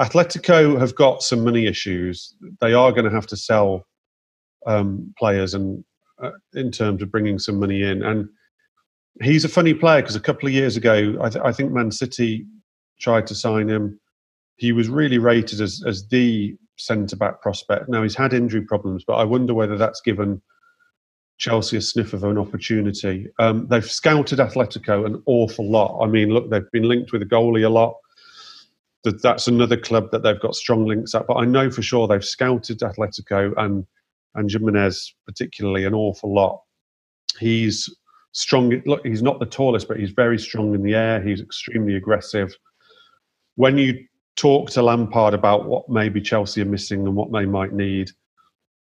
Atletico 0.00 0.80
have 0.80 0.94
got 0.94 1.22
some 1.22 1.44
money 1.44 1.66
issues. 1.66 2.34
They 2.60 2.72
are 2.72 2.92
going 2.92 3.04
to 3.04 3.10
have 3.10 3.26
to 3.26 3.36
sell 3.36 3.86
um, 4.66 5.12
players 5.18 5.52
and 5.52 5.84
uh, 6.22 6.30
in 6.54 6.70
terms 6.70 7.02
of 7.02 7.10
bringing 7.10 7.38
some 7.38 7.60
money 7.60 7.82
in. 7.82 8.02
And 8.02 8.28
he's 9.22 9.44
a 9.44 9.48
funny 9.48 9.74
player 9.74 10.02
because 10.02 10.16
a 10.16 10.20
couple 10.20 10.46
of 10.46 10.54
years 10.54 10.76
ago, 10.76 11.16
I, 11.20 11.28
th- 11.28 11.44
I, 11.44 11.52
think 11.52 11.72
Man 11.72 11.90
City 11.90 12.46
tried 13.00 13.26
to 13.28 13.34
sign 13.34 13.68
him. 13.68 13.98
He 14.56 14.72
was 14.72 14.88
really 14.88 15.18
rated 15.18 15.60
as 15.60 15.82
as 15.86 16.08
the 16.08 16.56
centre 16.76 17.16
back 17.16 17.40
prospect. 17.42 17.88
Now 17.88 18.02
he's 18.02 18.14
had 18.14 18.32
injury 18.32 18.62
problems, 18.62 19.04
but 19.06 19.14
I 19.14 19.24
wonder 19.24 19.54
whether 19.54 19.78
that's 19.78 20.00
given 20.00 20.40
Chelsea 21.38 21.76
a 21.76 21.80
sniff 21.80 22.12
of 22.12 22.24
an 22.24 22.38
opportunity. 22.38 23.28
Um, 23.38 23.66
they've 23.68 23.90
scouted 23.90 24.38
Atletico 24.38 25.04
an 25.04 25.22
awful 25.26 25.70
lot. 25.70 25.98
I 26.02 26.06
mean, 26.06 26.30
look, 26.30 26.50
they've 26.50 26.70
been 26.72 26.88
linked 26.88 27.12
with 27.12 27.22
a 27.22 27.26
goalie 27.26 27.66
a 27.66 27.68
lot. 27.68 27.94
That's 29.04 29.46
another 29.46 29.76
club 29.76 30.10
that 30.10 30.22
they've 30.22 30.40
got 30.40 30.56
strong 30.56 30.84
links 30.84 31.14
at. 31.14 31.26
But 31.26 31.36
I 31.36 31.44
know 31.44 31.70
for 31.70 31.82
sure 31.82 32.08
they've 32.08 32.24
scouted 32.24 32.80
Atletico 32.80 33.52
and 33.56 33.86
and 34.34 34.50
Gimenez 34.50 35.14
particularly 35.26 35.84
an 35.84 35.94
awful 35.94 36.34
lot. 36.34 36.60
He's 37.38 37.88
strong. 38.36 38.82
Look, 38.84 39.04
he's 39.04 39.22
not 39.22 39.40
the 39.40 39.46
tallest, 39.46 39.88
but 39.88 39.98
he's 39.98 40.10
very 40.10 40.38
strong 40.38 40.74
in 40.74 40.82
the 40.82 40.94
air. 40.94 41.22
He's 41.22 41.40
extremely 41.40 41.96
aggressive. 41.96 42.54
When 43.54 43.78
you 43.78 44.06
talk 44.36 44.68
to 44.70 44.82
Lampard 44.82 45.32
about 45.32 45.66
what 45.66 45.88
maybe 45.88 46.20
Chelsea 46.20 46.60
are 46.60 46.66
missing 46.66 47.06
and 47.06 47.16
what 47.16 47.32
they 47.32 47.46
might 47.46 47.72
need, 47.72 48.10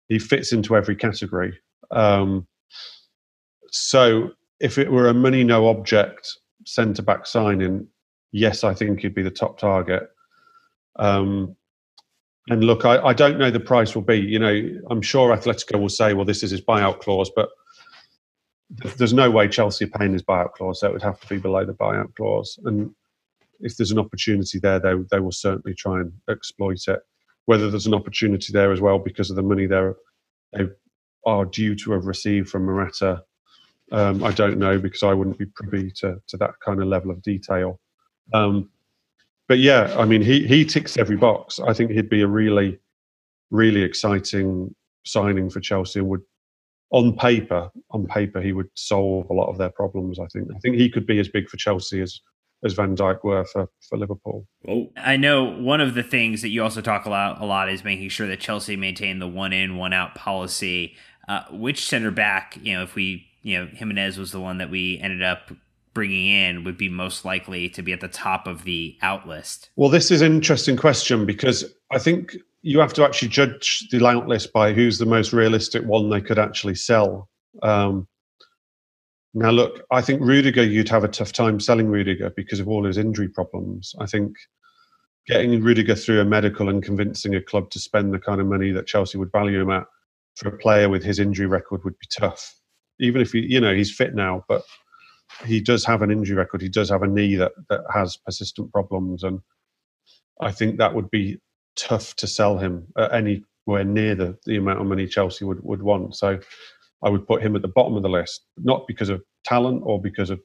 he 0.10 0.18
fits 0.18 0.52
into 0.54 0.76
every 0.76 0.96
category. 0.96 1.58
Um, 1.92 2.48
so 3.72 4.32
if 4.60 4.80
it 4.80 4.92
were 4.92 5.08
a 5.08 5.14
money 5.14 5.44
no 5.44 5.68
object 5.68 6.28
centre 6.66 7.04
back 7.04 7.28
signing, 7.28 7.88
yes, 8.32 8.64
I 8.64 8.74
think 8.74 9.02
he'd 9.02 9.14
be 9.14 9.22
the 9.22 9.30
top 9.30 9.60
target. 9.60 10.10
Um, 10.98 11.56
and 12.50 12.64
look, 12.64 12.86
I, 12.86 12.98
I, 12.98 13.14
don't 13.14 13.38
know 13.38 13.52
the 13.52 13.60
price 13.60 13.94
will 13.94 14.02
be. 14.02 14.18
You 14.18 14.40
know, 14.40 14.80
I'm 14.90 15.04
sure 15.04 15.36
Atletico 15.36 15.80
will 15.80 15.90
say, 15.90 16.14
well, 16.14 16.26
this 16.26 16.42
is 16.42 16.50
his 16.50 16.62
buyout 16.62 17.02
clause, 17.02 17.30
but 17.36 17.50
there's 18.70 19.14
no 19.14 19.32
way 19.32 19.48
Chelsea 19.48 19.86
are 19.86 19.90
paying 19.90 20.14
his 20.14 20.24
buyout 20.24 20.54
clause, 20.54 20.82
so 20.82 20.88
it 20.88 20.94
would 20.94 21.02
have 21.02 21.20
to 21.22 21.28
be 21.28 21.38
below 21.38 21.66
the 21.66 21.74
buyout 21.74 22.14
clause. 22.16 22.60
And 22.66 22.94
if 23.60 23.78
there's 23.78 23.92
an 23.92 24.00
opportunity 24.00 24.60
there, 24.60 24.80
they 24.80 24.94
they 25.12 25.20
will 25.20 25.32
certainly 25.32 25.74
try 25.76 26.02
and 26.02 26.12
exploit 26.30 26.88
it. 26.88 27.00
Whether 27.46 27.70
there's 27.70 27.88
an 27.88 27.94
opportunity 27.94 28.52
there 28.52 28.72
as 28.72 28.82
well 28.82 29.00
because 29.00 29.30
of 29.30 29.36
the 29.36 29.44
money 29.44 29.68
they 29.68 29.92
they 30.54 30.68
are 31.26 31.46
due 31.46 31.76
to 31.76 31.92
have 31.92 32.06
received 32.06 32.50
from 32.50 32.66
Morata, 32.66 33.24
um, 33.92 34.24
I 34.24 34.32
don't 34.32 34.58
know 34.60 34.78
because 34.80 35.04
I 35.04 35.14
wouldn't 35.14 35.38
be 35.38 35.46
privy 35.46 35.92
to 36.00 36.22
to 36.28 36.38
that 36.38 36.60
kind 36.64 36.82
of 36.82 36.88
level 36.88 37.12
of 37.12 37.22
detail. 37.22 37.80
Um, 38.34 38.70
but 39.48 39.60
yeah, 39.60 39.96
I 39.98 40.06
mean, 40.06 40.22
he 40.22 40.46
he 40.46 40.66
ticks 40.66 40.98
every 40.98 41.16
box. 41.16 41.60
I 41.60 41.74
think 41.74 41.92
he'd 41.92 42.10
be 42.10 42.22
a 42.22 42.28
really, 42.28 42.80
really 43.50 43.82
exciting 43.82 44.76
signing 45.06 45.50
for 45.50 45.62
Chelsea 45.62 46.00
and 46.00 46.10
would, 46.10 46.22
on 46.92 47.16
paper, 47.18 47.70
on 47.92 48.06
paper, 48.08 48.42
he 48.42 48.54
would 48.54 48.70
solve 48.76 49.30
a 49.30 49.34
lot 49.34 49.50
of 49.50 49.58
their 49.58 49.70
problems. 49.70 50.20
I 50.20 50.28
think. 50.28 50.48
I 50.56 50.60
think 50.60 50.76
he 50.76 50.90
could 50.90 51.06
be 51.06 51.20
as 51.20 51.30
big 51.30 51.50
for 51.50 51.58
Chelsea 51.58 52.02
as 52.02 52.20
as 52.64 52.74
Van 52.74 52.96
Dijk 52.96 53.24
were 53.24 53.46
for, 53.46 53.70
for 53.88 53.98
Liverpool. 53.98 54.48
Oh. 54.68 54.92
I 54.98 55.18
know 55.18 55.44
one 55.44 55.82
of 55.82 55.94
the 55.94 56.04
things 56.04 56.42
that 56.42 56.50
you 56.50 56.64
also 56.64 56.82
talk 56.82 57.06
a 57.06 57.10
lot, 57.10 57.42
a 57.42 57.46
lot 57.46 57.70
is 57.70 57.84
making 57.84 58.10
sure 58.10 58.28
that 58.28 58.40
Chelsea 58.40 58.76
maintain 58.76 59.20
the 59.20 59.28
one 59.28 59.54
in, 59.54 59.78
one 59.78 59.94
out 59.94 60.16
policy. 60.16 60.96
Uh, 61.28 61.44
which 61.52 61.86
center 61.86 62.10
back, 62.10 62.58
you 62.62 62.74
know, 62.74 62.84
if 62.84 62.96
we, 62.96 63.28
you 63.42 63.60
know, 63.60 63.68
Gimenez 63.74 64.18
was 64.18 64.32
the 64.32 64.40
one 64.40 64.60
that 64.60 64.70
we 64.70 64.98
ended 65.00 65.22
up 65.22 65.52
bringing 65.94 66.28
in 66.28 66.64
would 66.64 66.78
be 66.78 66.90
most 66.90 67.26
likely 67.26 67.68
to 67.70 67.82
be 67.82 67.92
at 67.92 68.00
the 68.00 68.08
top 68.08 68.48
of 68.48 68.64
the 68.64 68.98
out 69.02 69.28
list? 69.28 69.70
Well, 69.76 69.90
this 69.90 70.10
is 70.10 70.22
an 70.22 70.32
interesting 70.32 70.78
question 70.78 71.26
because 71.26 71.66
I 71.92 72.00
think 72.00 72.38
you 72.62 72.80
have 72.80 72.94
to 72.94 73.04
actually 73.04 73.30
judge 73.30 73.88
the 73.92 74.06
out 74.06 74.28
list 74.28 74.52
by 74.52 74.74
who's 74.74 74.98
the 74.98 75.06
most 75.06 75.34
realistic 75.34 75.84
one 75.86 76.10
they 76.10 76.22
could 76.22 76.40
actually 76.40 76.76
sell. 76.76 77.30
Um, 77.62 78.08
now, 79.34 79.52
look, 79.52 79.86
I 79.92 80.02
think 80.02 80.22
Rudiger, 80.22 80.64
you'd 80.64 80.90
have 80.90 81.04
a 81.04 81.10
tough 81.10 81.32
time 81.32 81.60
selling 81.60 81.88
Rudiger 81.88 82.32
because 82.36 82.60
of 82.60 82.68
all 82.68 82.86
his 82.86 82.98
injury 82.98 83.30
problems. 83.30 83.94
I 84.00 84.06
think 84.06 84.36
getting 85.28 85.62
Rudiger 85.62 85.96
through 85.96 86.22
a 86.22 86.26
medical 86.26 86.70
and 86.70 86.82
convincing 86.82 87.36
a 87.36 87.42
club 87.42 87.70
to 87.72 87.80
spend 87.80 88.14
the 88.14 88.20
kind 88.20 88.42
of 88.42 88.48
money 88.48 88.72
that 88.72 88.88
Chelsea 88.88 89.18
would 89.18 89.32
value 89.32 89.62
him 89.62 89.70
at 89.70 89.86
for 90.36 90.50
a 90.50 90.58
player 90.58 90.90
with 90.90 91.04
his 91.04 91.20
injury 91.20 91.46
record 91.46 91.84
would 91.84 91.98
be 92.00 92.08
tough. 92.18 92.56
Even 93.00 93.22
if 93.22 93.32
he, 93.32 93.40
you 93.42 93.60
know, 93.60 93.76
he's 93.76 93.94
fit 93.94 94.16
now, 94.16 94.44
but 94.48 94.64
he 95.46 95.60
does 95.60 95.86
have 95.86 96.02
an 96.02 96.12
injury 96.12 96.36
record. 96.36 96.62
He 96.62 96.70
does 96.70 96.90
have 96.90 97.04
a 97.04 97.08
knee 97.08 97.36
that 97.36 97.52
that 97.70 97.82
has 97.94 98.18
persistent 98.18 98.72
problems, 98.72 99.24
and 99.24 99.42
I 100.42 100.52
think 100.52 100.78
that 100.78 100.96
would 100.96 101.12
be 101.12 101.40
tough 101.78 102.16
to 102.18 102.28
sell 102.28 102.58
him 102.58 102.88
at 102.98 103.14
anywhere 103.14 103.84
near 103.84 104.16
the, 104.16 104.38
the 104.46 104.58
amount 104.58 104.82
of 104.82 104.88
money 104.88 105.08
Chelsea 105.08 105.46
would, 105.46 105.64
would 105.64 105.82
want. 105.82 106.16
So 106.16 106.40
I 107.04 107.10
would 107.10 107.28
put 107.28 107.42
him 107.42 107.56
at 107.56 107.62
the 107.62 107.68
bottom 107.68 107.96
of 107.96 108.04
the 108.04 108.10
list, 108.10 108.42
not 108.58 108.88
because 108.88 109.10
of 109.10 109.22
talent 109.46 109.84
or 109.86 110.02
because 110.02 110.30
of 110.30 110.40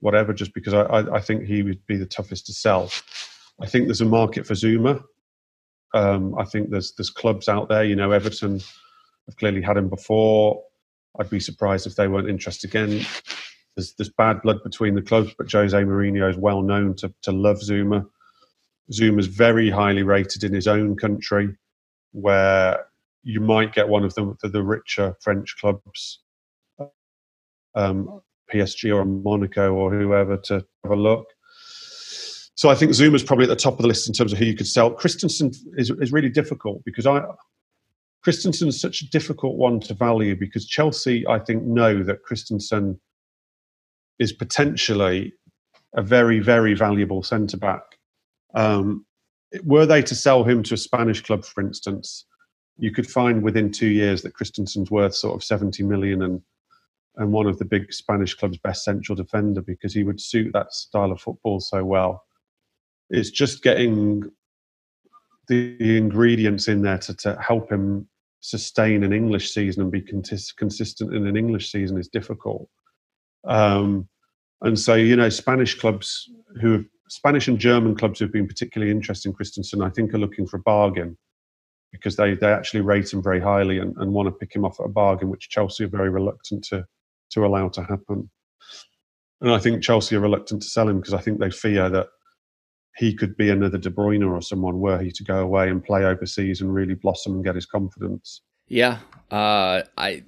whatever, 0.00 0.32
just 0.32 0.54
because 0.54 0.74
I, 0.74 0.82
I, 0.82 1.16
I 1.16 1.20
think 1.20 1.44
he 1.44 1.62
would 1.62 1.84
be 1.86 1.96
the 1.96 2.06
toughest 2.06 2.46
to 2.46 2.52
sell. 2.52 2.90
I 3.60 3.66
think 3.66 3.86
there's 3.86 4.00
a 4.00 4.06
market 4.06 4.46
for 4.46 4.54
Zouma. 4.54 5.02
Um, 5.92 6.38
I 6.38 6.44
think 6.44 6.70
there's 6.70 6.92
there's 6.96 7.10
clubs 7.10 7.48
out 7.48 7.68
there. 7.68 7.84
You 7.84 7.96
know, 7.96 8.12
Everton 8.12 8.60
have 9.26 9.36
clearly 9.36 9.60
had 9.60 9.76
him 9.76 9.88
before. 9.88 10.62
I'd 11.18 11.28
be 11.28 11.40
surprised 11.40 11.86
if 11.86 11.96
they 11.96 12.08
weren't 12.08 12.28
interested 12.28 12.70
again 12.70 13.04
there's, 13.76 13.94
there's 13.94 14.10
bad 14.10 14.42
blood 14.42 14.62
between 14.62 14.94
the 14.94 15.02
clubs, 15.02 15.34
but 15.36 15.50
Jose 15.50 15.76
Mourinho 15.76 16.28
is 16.30 16.36
well 16.36 16.62
known 16.62 16.94
to, 16.96 17.12
to 17.22 17.32
love 17.32 17.58
Zouma. 17.58 18.06
Zouma's 18.92 19.26
very 19.26 19.70
highly 19.70 20.02
rated 20.02 20.44
in 20.44 20.52
his 20.52 20.66
own 20.66 20.96
country, 20.96 21.56
where 22.12 22.86
you 23.22 23.40
might 23.40 23.74
get 23.74 23.88
one 23.88 24.04
of 24.04 24.14
the, 24.14 24.34
the, 24.42 24.48
the 24.48 24.62
richer 24.62 25.16
French 25.20 25.56
clubs, 25.60 26.20
um, 27.74 28.20
PSG 28.52 28.94
or 28.94 29.04
Monaco 29.04 29.74
or 29.74 29.92
whoever, 29.92 30.36
to 30.36 30.64
have 30.82 30.92
a 30.92 30.96
look. 30.96 31.26
So 32.54 32.68
I 32.68 32.74
think 32.74 32.92
Zouma's 32.92 33.22
probably 33.22 33.44
at 33.44 33.48
the 33.48 33.56
top 33.56 33.74
of 33.74 33.82
the 33.82 33.88
list 33.88 34.06
in 34.08 34.12
terms 34.12 34.32
of 34.32 34.38
who 34.38 34.44
you 34.44 34.56
could 34.56 34.66
sell. 34.66 34.90
Christensen 34.90 35.50
is, 35.76 35.90
is 35.90 36.12
really 36.12 36.28
difficult 36.28 36.82
because 36.84 37.06
I 37.06 37.22
Christensen 38.22 38.68
is 38.68 38.80
such 38.80 39.00
a 39.00 39.08
difficult 39.08 39.56
one 39.56 39.80
to 39.80 39.94
value 39.94 40.36
because 40.36 40.66
Chelsea, 40.66 41.26
I 41.26 41.38
think, 41.38 41.62
know 41.62 42.02
that 42.02 42.22
Christensen 42.22 43.00
is 44.18 44.32
potentially 44.32 45.32
a 45.94 46.02
very, 46.02 46.38
very 46.38 46.74
valuable 46.74 47.22
centre 47.22 47.56
back. 47.56 47.89
Um, 48.54 49.06
were 49.64 49.86
they 49.86 50.02
to 50.02 50.14
sell 50.14 50.44
him 50.44 50.62
to 50.64 50.74
a 50.74 50.78
Spanish 50.78 51.22
club, 51.22 51.44
for 51.44 51.60
instance, 51.60 52.26
you 52.78 52.92
could 52.92 53.08
find 53.08 53.42
within 53.42 53.70
two 53.70 53.88
years 53.88 54.22
that 54.22 54.34
Christensen's 54.34 54.90
worth 54.90 55.14
sort 55.14 55.34
of 55.34 55.44
70 55.44 55.82
million 55.82 56.22
and 56.22 56.40
and 57.16 57.32
one 57.32 57.46
of 57.46 57.58
the 57.58 57.64
big 57.64 57.92
Spanish 57.92 58.34
club's 58.34 58.58
best 58.58 58.84
central 58.84 59.16
defender 59.16 59.60
because 59.60 59.92
he 59.92 60.04
would 60.04 60.20
suit 60.20 60.52
that 60.52 60.72
style 60.72 61.12
of 61.12 61.20
football 61.20 61.60
so 61.60 61.84
well. 61.84 62.24
It's 63.10 63.30
just 63.30 63.62
getting 63.62 64.22
the 65.48 65.76
ingredients 65.98 66.68
in 66.68 66.82
there 66.82 66.98
to, 66.98 67.14
to 67.16 67.36
help 67.40 67.70
him 67.70 68.08
sustain 68.40 69.02
an 69.02 69.12
English 69.12 69.52
season 69.52 69.82
and 69.82 69.92
be 69.92 70.00
consistent 70.00 71.14
in 71.14 71.26
an 71.26 71.36
English 71.36 71.70
season 71.70 71.98
is 71.98 72.08
difficult. 72.08 72.68
Um, 73.44 74.08
and 74.62 74.78
so, 74.78 74.94
you 74.94 75.16
know, 75.16 75.28
Spanish 75.28 75.78
clubs 75.78 76.30
who 76.60 76.72
have, 76.72 76.84
Spanish 77.10 77.48
and 77.48 77.58
German 77.58 77.96
clubs 77.96 78.20
who've 78.20 78.32
been 78.32 78.46
particularly 78.46 78.92
interested 78.92 79.28
in 79.28 79.34
Christensen, 79.34 79.82
I 79.82 79.90
think, 79.90 80.14
are 80.14 80.18
looking 80.18 80.46
for 80.46 80.58
a 80.58 80.62
bargain 80.62 81.18
because 81.90 82.14
they, 82.14 82.34
they 82.34 82.52
actually 82.52 82.82
rate 82.82 83.12
him 83.12 83.20
very 83.20 83.40
highly 83.40 83.78
and, 83.78 83.96
and 83.96 84.12
want 84.12 84.28
to 84.28 84.32
pick 84.32 84.54
him 84.54 84.64
off 84.64 84.78
at 84.78 84.86
a 84.86 84.90
bargain, 84.90 85.28
which 85.28 85.50
Chelsea 85.50 85.84
are 85.84 85.88
very 85.88 86.08
reluctant 86.08 86.64
to 86.64 86.86
to 87.30 87.44
allow 87.44 87.68
to 87.68 87.82
happen. 87.82 88.30
And 89.40 89.50
I 89.50 89.58
think 89.58 89.82
Chelsea 89.82 90.16
are 90.16 90.20
reluctant 90.20 90.62
to 90.62 90.68
sell 90.68 90.88
him 90.88 91.00
because 91.00 91.14
I 91.14 91.20
think 91.20 91.40
they 91.40 91.50
fear 91.50 91.88
that 91.88 92.08
he 92.96 93.14
could 93.14 93.36
be 93.36 93.50
another 93.50 93.78
De 93.78 93.90
Bruyne 93.90 94.28
or 94.28 94.40
someone 94.42 94.80
were 94.80 94.98
he 94.98 95.10
to 95.12 95.24
go 95.24 95.38
away 95.38 95.68
and 95.68 95.84
play 95.84 96.04
overseas 96.04 96.60
and 96.60 96.72
really 96.72 96.94
blossom 96.94 97.34
and 97.34 97.44
get 97.44 97.54
his 97.54 97.66
confidence. 97.66 98.42
Yeah, 98.68 98.98
uh, 99.30 99.82
I 99.96 100.22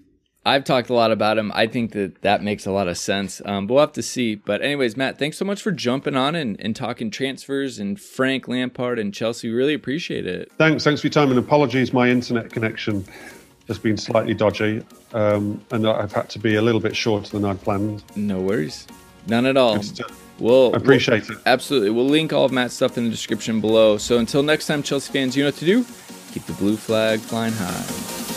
I've 0.45 0.65
talked 0.65 0.91
a 0.91 0.95
lot 0.95 1.13
about 1.13 1.39
him. 1.39 1.53
I 1.55 1.69
think 1.69 1.93
that 1.93 2.23
that 2.23 2.43
makes 2.43 2.67
a 2.67 2.73
lot 2.73 2.89
of 2.89 2.99
sense. 2.99 3.41
Um, 3.45 3.67
but 3.67 3.75
we'll 3.75 3.83
have 3.83 3.93
to 3.93 4.03
see. 4.03 4.35
But 4.35 4.61
anyways, 4.61 4.97
Matt, 4.97 5.19
thanks 5.19 5.39
so 5.39 5.45
much 5.45 5.63
for 5.63 5.71
jumping 5.71 6.17
on 6.17 6.35
and, 6.35 6.61
and 6.61 6.75
talking 6.75 7.11
transfers 7.11 7.79
and 7.79 8.01
Frank 8.01 8.49
Lampard 8.49 8.99
and 8.99 9.15
Chelsea. 9.15 9.51
Really 9.51 9.75
appreciate 9.75 10.27
it. 10.27 10.51
Thanks. 10.59 10.83
Thanks 10.83 11.01
for 11.01 11.07
your 11.07 11.13
time 11.13 11.31
and 11.31 11.39
apologies. 11.39 11.93
My 11.93 12.09
internet 12.09 12.51
connection 12.51 13.05
has 13.69 13.79
been 13.79 13.97
slightly 13.97 14.35
dodgy, 14.35 14.85
um, 15.15 15.65
and 15.71 15.87
I've 15.87 16.13
had 16.13 16.29
to 16.31 16.41
be 16.41 16.57
a 16.57 16.63
little 16.63 16.81
bit 16.81 16.97
shorter 16.97 17.31
than 17.31 17.45
I'd 17.45 17.61
planned. 17.61 18.03
No 18.17 18.41
worries. 18.41 18.89
None 19.29 19.47
at 19.47 19.57
all. 19.57 19.81
We'll, 20.41 20.75
appreciate 20.75 21.29
we'll, 21.29 21.39
it. 21.39 21.45
Absolutely. 21.47 21.91
We'll 21.91 22.07
link 22.09 22.33
all 22.33 22.45
of 22.45 22.51
Matt's 22.51 22.75
stuff 22.75 22.99
in 22.99 23.05
the 23.05 23.11
description 23.11 23.61
below. 23.61 23.97
So 23.99 24.19
until 24.19 24.43
next 24.43 24.67
time, 24.67 24.83
Chelsea 24.83 25.13
fans, 25.13 25.37
you 25.37 25.45
know 25.45 25.49
what 25.49 25.57
to 25.57 25.65
do. 25.65 25.87
Keep 26.33 26.47
the 26.47 26.55
blue 26.55 26.77
flag 26.77 27.21
flying 27.21 27.53
high. 27.53 28.32